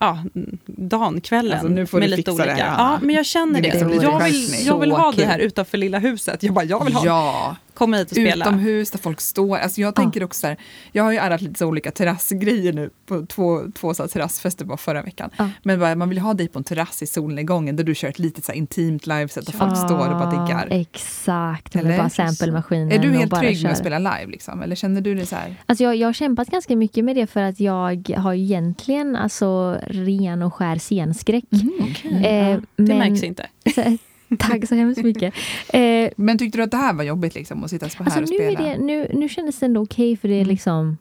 ja, 0.00 0.24
dagen, 0.66 1.20
kvällen. 1.20 1.52
Alltså, 1.52 1.68
nu 1.68 1.86
får 1.86 1.98
med 1.98 2.08
du 2.10 2.16
lite 2.16 2.30
fixa 2.30 2.44
det 2.44 2.50
olika. 2.52 2.64
här, 2.66 2.78
Ja, 2.92 2.98
men 3.02 3.14
jag 3.16 3.26
känner 3.26 3.60
Det 3.60 3.70
det. 3.70 3.78
är 3.80 4.02
jag 4.02 4.24
vill, 4.24 4.48
jag 4.66 4.80
vill 4.80 4.92
ha 4.92 5.12
det 5.16 5.24
här 5.24 5.38
utanför 5.38 5.78
lilla 5.78 5.98
huset. 5.98 6.42
Jag 6.42 6.54
bara, 6.54 6.64
jag 6.64 6.84
vill 6.84 6.94
ha 6.94 7.06
Ja, 7.06 7.56
komma 7.76 7.96
hit 7.96 8.10
och 8.10 8.16
spela. 8.16 8.44
utomhus 8.44 8.90
där 8.90 8.98
folk 8.98 9.20
står. 9.20 9.56
Alltså 9.58 9.80
jag 9.80 9.94
tänker 9.94 10.24
också 10.24 10.40
så 10.40 10.46
här, 10.46 10.56
jag 10.92 11.04
har 11.04 11.12
ju 11.12 11.18
arrat 11.18 11.40
lite 11.40 11.58
så 11.58 11.66
olika 11.66 11.90
terrassgrejer 11.90 12.72
nu 12.72 12.90
på 13.06 13.26
två, 13.26 13.60
två 13.74 13.94
så 13.94 14.02
här 14.02 14.08
terrassfester 14.10 14.64
bara 14.64 14.76
förra 14.76 15.02
veckan. 15.02 15.30
Ja. 15.36 15.50
Men 15.62 15.80
bara, 15.80 15.94
man 15.94 16.08
vill 16.08 16.18
ha 16.18 16.34
dig 16.34 16.48
på 16.48 16.58
en 16.58 16.64
terrass 16.64 17.02
i 17.02 17.06
solnedgången 17.06 17.76
där 17.76 17.84
du 17.84 17.94
kör 17.94 18.08
ett 18.08 18.18
litet 18.18 18.44
så 18.44 18.52
här 18.52 18.58
intimt 18.58 19.06
liveset 19.06 19.48
och 19.48 19.54
folk 19.54 19.76
står 19.76 20.08
och 20.08 20.18
bara 20.18 20.30
diggar. 20.30 20.68
Exakt, 20.70 21.76
eller 21.76 21.96
bara 21.98 22.10
samplemaskinen. 22.10 22.92
Är 22.92 22.98
du 22.98 23.08
och 23.10 23.14
helt 23.14 23.30
bara 23.30 23.40
trygg 23.40 23.62
med 23.62 23.72
att 23.72 23.78
spela 23.78 23.98
live? 23.98 24.26
Liksom? 24.26 24.62
Eller 24.62 24.76
känner 24.76 25.00
du 25.00 25.14
det 25.14 25.26
så 25.26 25.36
här? 25.36 25.54
Alltså 25.66 25.84
jag, 25.84 25.96
jag 25.96 26.08
har 26.08 26.12
kämpat 26.12 26.48
ganska 26.48 26.76
mycket 26.76 27.04
med 27.04 27.16
det 27.16 27.26
för 27.26 27.40
att 27.42 27.60
jag 27.60 28.12
har 28.16 28.34
egentligen 28.34 29.16
alltså 29.16 29.78
ren 29.86 30.42
och 30.42 30.54
skär 30.54 30.78
scenskräck. 30.78 31.44
Okej, 31.80 32.22
Eh, 32.24 32.48
ja, 32.50 32.56
det 32.76 32.82
men- 32.82 32.98
märks 32.98 33.22
inte. 33.22 33.46
Så, 33.74 33.96
tack 34.38 34.68
så 34.68 34.74
hemskt 34.74 35.02
mycket. 35.02 35.34
Eh, 35.68 36.10
Men 36.16 36.38
tyckte 36.38 36.58
du 36.58 36.62
att 36.64 36.70
det 36.70 36.76
här 36.76 36.92
var 36.94 37.04
jobbigt 37.04 37.34
liksom, 37.34 37.64
att 37.64 37.70
sitta 37.70 37.88
så 37.88 37.98
här 37.98 38.04
Alltså 38.04 38.20
och 38.34 38.40
nu, 38.40 38.46
är 38.46 38.54
spela? 38.54 38.68
det, 38.70 38.78
nu, 38.78 39.10
nu 39.14 39.28
kändes 39.28 39.58
det 39.58 39.66
ändå 39.66 39.80
okej 39.82 40.16
för 40.16 40.28
det 40.28 40.34
är 40.34 40.40
Mm. 40.40 40.48
liksom 40.48 40.96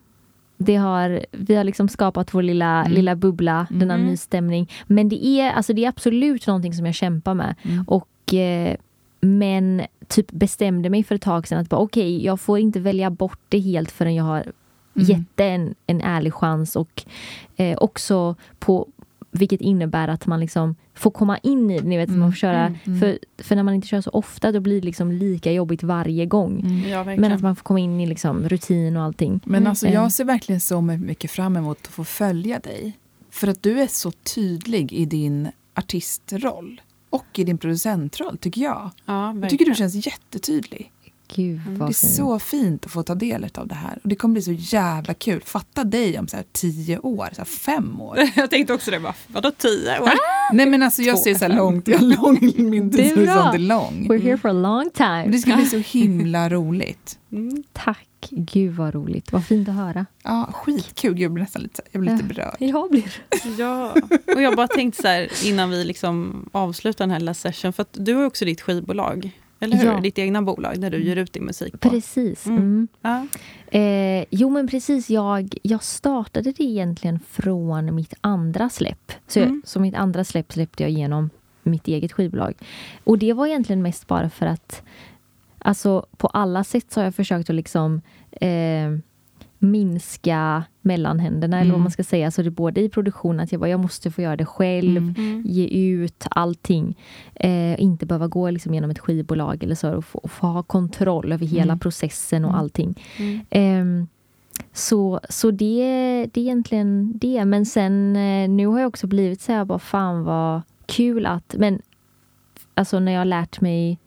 det 0.57 0.75
har, 0.75 1.25
vi 1.31 1.55
har 1.55 1.63
liksom 1.63 1.89
skapat 1.89 2.33
vår 2.33 2.41
lilla, 2.41 2.79
Mm. 2.81 2.91
lilla 2.91 3.15
bubbla, 3.15 3.67
denna 3.69 3.93
Mm. 3.93 4.05
mysstämning. 4.07 4.71
Men 4.87 5.09
det 5.09 5.25
är, 5.25 5.51
alltså 5.51 5.73
det 5.73 5.85
är 5.85 5.89
absolut 5.89 6.47
någonting 6.47 6.73
som 6.73 6.85
jag 6.85 6.95
kämpar 6.95 7.33
med. 7.33 7.55
Mm. 7.63 7.83
Och, 7.87 8.33
eh, 8.33 8.75
men 9.21 9.81
typ 10.07 10.31
bestämde 10.31 10.89
mig 10.89 11.03
för 11.03 11.15
ett 11.15 11.21
tag 11.21 11.47
sedan 11.47 11.59
att 11.59 11.69
bara, 11.69 11.81
okej, 11.81 12.25
jag 12.25 12.39
får 12.39 12.59
inte 12.59 12.79
välja 12.79 13.09
bort 13.09 13.39
det 13.49 13.59
helt 13.59 13.91
förrän 13.91 14.15
jag 14.15 14.23
har 14.23 14.41
Mm. 14.97 15.07
gett 15.07 15.27
det 15.35 15.43
en, 15.45 15.75
en 15.87 16.01
ärlig 16.01 16.33
chans. 16.33 16.75
Och 16.75 17.03
eh, 17.57 17.77
också 17.77 18.35
på 18.59 18.87
vilket 19.35 19.61
innebär 19.61 20.07
att 20.07 20.25
man 20.27 20.39
liksom 20.39 20.75
får 20.93 21.11
komma 21.11 21.37
in 21.37 21.71
i 21.71 21.79
det. 21.79 21.87
Ni 21.87 21.97
vet, 21.97 22.09
Mm. 22.09 22.19
man 22.19 22.31
får 22.31 22.37
köra, 22.37 22.59
Mm. 22.65 22.75
Mm. 22.85 22.99
För, 22.99 23.19
för 23.43 23.55
när 23.55 23.63
man 23.63 23.73
inte 23.73 23.87
kör 23.87 24.01
så 24.01 24.09
ofta 24.09 24.51
då 24.51 24.59
blir 24.59 24.81
det 24.81 24.85
liksom 24.85 25.11
lika 25.11 25.51
jobbigt 25.51 25.83
varje 25.83 26.25
gång. 26.25 26.59
Mm. 26.59 26.89
Ja. 26.89 27.03
Men 27.03 27.31
att 27.31 27.41
man 27.41 27.55
får 27.55 27.63
komma 27.63 27.79
in 27.79 27.99
i 27.99 28.05
liksom 28.05 28.49
rutin 28.49 28.97
och 28.97 29.03
allting. 29.03 29.39
Men 29.45 29.55
Mm. 29.55 29.69
alltså, 29.69 29.87
Eh. 29.87 29.93
jag 29.93 30.11
ser 30.11 30.23
verkligen 30.25 30.61
så 30.61 30.81
mycket 30.81 31.31
fram 31.31 31.57
emot 31.57 31.77
att 31.81 31.87
få 31.87 32.03
följa 32.03 32.59
dig. 32.59 32.97
För 33.29 33.47
att 33.47 33.63
du 33.63 33.79
är 33.81 33.87
så 33.87 34.11
tydlig 34.11 34.93
i 34.93 35.05
din 35.05 35.47
artistroll. 35.73 36.81
Och 37.09 37.39
i 37.39 37.43
din 37.43 37.57
producentroll, 37.57 38.37
tycker 38.37 38.61
jag. 38.61 38.89
ja, 39.05 39.35
Jag 39.41 39.49
tycker 39.49 39.65
du 39.65 39.75
känns 39.75 40.05
jättetydlig. 40.07 40.91
Gud 41.35 41.61
Mm. 41.65 41.77
vad 41.79 41.89
Det 41.89 41.91
är 41.91 41.93
fint. 41.93 42.13
så 42.13 42.39
fint 42.39 42.85
att 42.85 42.91
få 42.91 43.03
ta 43.03 43.15
del 43.15 43.47
av 43.55 43.67
det 43.67 43.75
här. 43.75 43.99
Och 44.03 44.09
det 44.09 44.15
kommer 44.15 44.33
bli 44.33 44.41
så 44.41 44.51
jävla 44.51 45.13
kul. 45.13 45.41
Fatta 45.45 45.83
dig 45.83 46.19
om 46.19 46.27
så 46.27 46.35
här 46.35 46.45
tio 46.51 46.99
år, 46.99 47.29
så 47.31 47.37
här 47.37 47.45
fem 47.45 48.01
år. 48.01 48.19
Jag 48.35 48.49
tänkte 48.49 48.73
också 48.73 48.91
det, 48.91 48.99
bara, 48.99 49.13
vadå 49.27 49.51
tio 49.57 49.99
år? 49.99 50.09
Nej 50.53 50.65
men 50.65 50.83
alltså 50.83 51.01
jag 51.01 51.19
ser 51.19 51.35
så 51.35 51.45
här 51.45 51.55
långt, 51.55 51.87
jag 51.87 52.01
lång, 52.01 52.39
min 52.57 52.89
Det 52.89 52.97
är 52.97 53.03
tidshorisont 53.03 53.43
bra. 53.43 53.53
är 53.53 53.57
lång. 53.59 54.07
We're 54.09 54.21
here 54.23 54.37
for 54.37 54.49
a 54.49 54.53
long 54.53 54.89
time. 54.91 55.21
Men 55.23 55.31
det 55.31 55.37
ska 55.39 55.55
bli 55.55 55.65
så 55.65 55.77
himla 55.97 56.49
roligt. 56.49 57.19
Mm. 57.31 57.63
Tack. 57.73 58.07
Gud 58.29 58.73
vad 58.75 58.93
roligt. 58.93 59.31
Vad 59.31 59.45
fint 59.45 59.69
att 59.69 59.75
höra. 59.75 60.05
Ja, 60.23 60.49
skitkul. 60.53 61.19
Jag 61.19 61.31
blir 61.31 61.43
nästan 61.43 61.61
lite, 61.61 61.81
jag 61.91 62.01
blir 62.01 62.11
lite 62.11 62.23
berörd. 62.23 62.55
Jag 62.59 62.89
blir 62.91 63.13
Ja, 63.57 63.95
och 64.35 64.41
jag 64.41 64.55
bara 64.55 64.67
tänkte 64.67 65.01
så 65.01 65.07
här 65.07 65.29
innan 65.45 65.69
vi 65.69 65.83
liksom 65.83 66.45
avslutar 66.51 67.05
den 67.05 67.11
här 67.11 67.19
lilla 67.19 67.33
session, 67.33 67.73
för 67.73 67.81
att 67.81 67.89
du 67.91 68.13
har 68.13 68.25
också 68.25 68.45
ditt 68.45 68.61
skivbolag, 68.61 69.31
eller 69.65 69.77
hur? 69.77 69.85
Ja. 69.85 69.99
Ditt 69.99 70.19
egna 70.19 70.41
bolag 70.41 70.81
där 70.81 70.89
du 70.89 71.03
ger 71.03 71.15
ut 71.15 71.33
din 71.33 71.45
musik 71.45 71.79
på. 71.79 71.89
Precis. 71.89 72.45
Mm. 72.45 72.57
Mm. 72.59 72.87
Ja. 73.01 73.27
Eh, 73.79 74.25
jo 74.29 74.49
men 74.49 74.67
precis, 74.67 75.09
jag, 75.09 75.57
jag 75.61 75.83
startade 75.83 76.51
det 76.51 76.63
egentligen 76.63 77.19
från 77.29 77.95
mitt 77.95 78.13
andra 78.21 78.69
släpp. 78.69 79.11
Så, 79.27 79.39
jag, 79.39 79.45
Mm. 79.47 79.61
så 79.65 79.79
mitt 79.79 79.95
andra 79.95 80.23
släpp 80.23 80.53
släppte 80.53 80.83
jag 80.83 80.89
genom 80.91 81.29
mitt 81.63 81.87
eget 81.87 82.11
skivbolag. 82.11 82.53
Och 83.03 83.17
det 83.17 83.33
var 83.33 83.47
egentligen 83.47 83.81
mest 83.81 84.07
bara 84.07 84.29
för 84.29 84.45
att 84.45 84.81
Alltså 85.59 86.05
på 86.17 86.27
alla 86.27 86.63
sätt 86.63 86.91
så 86.91 86.99
har 86.99 87.05
jag 87.05 87.15
försökt 87.15 87.49
att 87.49 87.55
liksom 87.55 88.01
eh, 88.31 88.91
minska 89.71 90.63
mellanhänderna 90.81 91.57
eller 91.57 91.71
vad 91.71 91.75
Mm. 91.75 91.83
man 91.83 91.91
ska 91.91 92.03
säga. 92.03 92.31
Så 92.31 92.41
det 92.41 92.47
är 92.47 92.51
både 92.51 92.81
i 92.81 92.89
produktionen 92.89 93.39
att 93.39 93.51
jag 93.51 93.61
bara, 93.61 93.69
jag 93.69 93.79
måste 93.79 94.11
få 94.11 94.21
göra 94.21 94.35
det 94.35 94.45
själv. 94.45 94.97
Mm. 94.97 95.15
Mm. 95.17 95.41
ge 95.45 95.67
ut 95.67 96.27
allting. 96.31 96.97
Eh, 97.35 97.81
inte 97.81 98.05
behöva 98.05 98.27
gå 98.27 98.49
liksom 98.49 98.73
genom 98.73 98.89
ett 98.89 98.99
skivbolag 98.99 99.63
eller 99.63 99.75
så 99.75 99.93
och 99.95 100.05
få, 100.05 100.19
och 100.19 100.31
få 100.31 100.47
ha 100.47 100.63
kontroll 100.63 101.31
över 101.31 101.45
hela 101.45 101.63
Mm. 101.73 101.79
processen 101.79 102.45
och 102.45 102.51
Mm. 102.51 102.59
allting. 102.59 103.01
Mm. 103.17 103.39
Ehm, 103.49 104.07
så 104.73 105.19
så 105.29 105.51
det, 105.51 105.83
det 106.33 106.39
är 106.39 106.43
egentligen 106.43 107.17
det. 107.17 107.45
Men 107.45 107.65
sen 107.65 108.15
eh, 108.15 108.49
nu 108.49 108.67
har 108.67 108.79
jag 108.79 108.87
också 108.87 109.07
blivit 109.07 109.41
så 109.41 109.51
här, 109.51 109.65
bara 109.65 109.79
fan 109.79 110.23
vad 110.23 110.61
kul 110.85 111.25
att... 111.25 111.55
Men 111.57 111.81
alltså 112.73 112.99
när 112.99 113.11
jag 113.11 113.19
har 113.19 113.25
lärt 113.25 113.61
mig, 113.61 113.99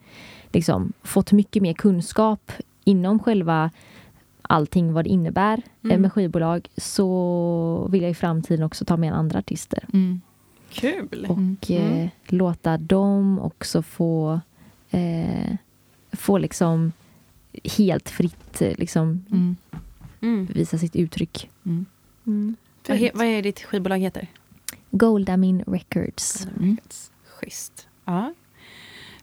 liksom 0.52 0.92
fått 1.02 1.32
mycket 1.32 1.62
mer 1.62 1.72
kunskap 1.72 2.52
inom 2.84 3.18
själva 3.18 3.70
allting 4.50 4.92
vad 4.92 5.04
det 5.04 5.08
innebär 5.08 5.58
eh, 5.58 5.90
Mm. 5.90 6.02
med 6.02 6.12
skivbolag 6.12 6.68
så 6.76 7.88
vill 7.92 8.02
jag 8.02 8.10
i 8.10 8.14
framtiden 8.14 8.62
också 8.64 8.84
ta 8.84 8.96
med 8.96 9.12
andra 9.14 9.38
artister 9.38 9.84
Mm. 9.92 10.20
Kul! 10.70 11.26
och 11.28 11.38
Mm. 11.38 11.56
eh, 11.68 11.92
Mm. 11.96 12.08
låta 12.26 12.78
dem 12.78 13.38
också 13.40 13.82
få, 13.82 14.40
eh, 14.90 15.54
få 16.12 16.38
liksom 16.38 16.92
helt 17.78 18.08
fritt 18.10 18.62
eh, 18.62 18.72
liksom, 18.78 19.24
Mm. 19.30 19.56
Mm. 20.20 20.46
visa 20.54 20.78
sitt 20.78 20.96
uttryck. 20.96 21.50
Mm. 21.66 21.86
Mm. 22.26 22.56
Vad, 22.88 22.96
he, 22.98 23.10
vad 23.14 23.26
är 23.26 23.42
ditt 23.42 23.60
skivbolag 23.62 23.98
heter? 23.98 24.26
Goldamin 24.90 25.62
Records. 25.66 26.46
Mm. 26.58 26.76
Schysst. 27.40 27.86
Ja. 28.04 28.34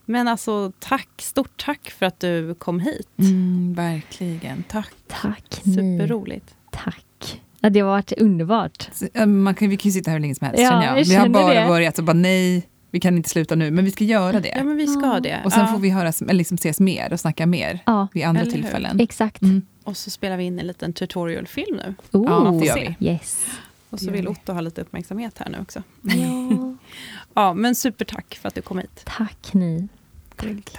Men 0.08 0.28
alltså 0.28 0.72
tack, 0.78 1.08
stort 1.18 1.64
tack 1.64 1.90
för 1.90 2.06
att 2.06 2.20
du 2.20 2.54
kom 2.54 2.80
hit. 2.80 3.08
Mm, 3.18 3.74
verkligen, 3.76 4.64
tack. 4.68 4.92
Tack 5.08 5.60
Superroligt. 5.64 6.54
Tack. 6.72 7.42
Ja, 7.60 7.70
det 7.70 7.80
har 7.80 7.88
varit 7.88 8.12
underbart. 8.12 8.88
Man 9.26 9.54
kan, 9.54 9.68
vi 9.68 9.76
kan 9.76 9.88
ju 9.88 9.92
sitta 9.92 10.10
här 10.10 10.16
hur 10.18 10.20
länge 10.22 10.34
som 10.34 10.46
helst 10.46 10.62
Ja, 10.62 10.70
känner 10.70 10.86
jag. 10.98 11.04
Vi 11.04 11.14
har 11.14 11.28
bara 11.28 11.54
det. 11.62 11.68
börjat 11.68 11.98
och 11.98 12.04
bara 12.04 12.12
nej, 12.12 12.68
vi 12.90 13.00
kan 13.00 13.16
inte 13.16 13.28
sluta 13.28 13.54
nu, 13.54 13.70
men 13.70 13.84
vi 13.84 13.90
ska 13.90 14.04
göra 14.04 14.40
det. 14.40 14.52
Ja, 14.56 14.64
men 14.64 14.76
vi 14.76 14.86
ska 14.86 15.20
det. 15.20 15.40
Och 15.44 15.52
sen 15.52 15.60
ja. 15.60 15.66
får 15.72 15.78
vi 15.78 15.90
höras, 15.90 16.22
eller 16.22 16.34
liksom 16.34 16.54
ses 16.54 16.80
mer 16.80 17.12
och 17.12 17.20
snacka 17.20 17.46
mer 17.46 17.78
Ja, 17.86 18.08
vid 18.12 18.24
andra 18.24 18.42
Eller 18.42 18.52
hur? 18.52 18.62
tillfällen. 18.62 19.00
exakt. 19.00 19.42
Mm. 19.42 19.62
Och 19.84 19.96
så 19.96 20.10
spelar 20.10 20.36
vi 20.36 20.44
in 20.44 20.58
en 20.58 20.66
liten 20.66 20.92
tutorialfilm 20.92 21.76
nu. 21.76 21.94
Oh, 22.12 22.24
Ja, 22.28 22.50
det 22.60 22.66
gör 22.66 22.74
se. 22.74 22.94
vi. 22.98 23.06
Yes. 23.06 23.46
Och 23.90 24.00
så 24.00 24.10
vill 24.10 24.22
vi. 24.22 24.28
Otto 24.28 24.52
ha 24.52 24.60
lite 24.60 24.80
uppmärksamhet 24.80 25.38
här 25.38 25.48
nu 25.50 25.58
också. 25.60 25.82
Ja, 26.02 26.74
Ja, 27.34 27.54
men 27.54 27.74
supertack 27.74 28.38
för 28.42 28.48
att 28.48 28.54
du 28.54 28.62
kom 28.62 28.78
hit. 28.78 29.00
tack 29.04 29.52
ni. 29.54 29.88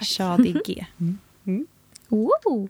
Shadig 0.02 0.64
G. 0.64 0.86
Wow. 2.10 2.68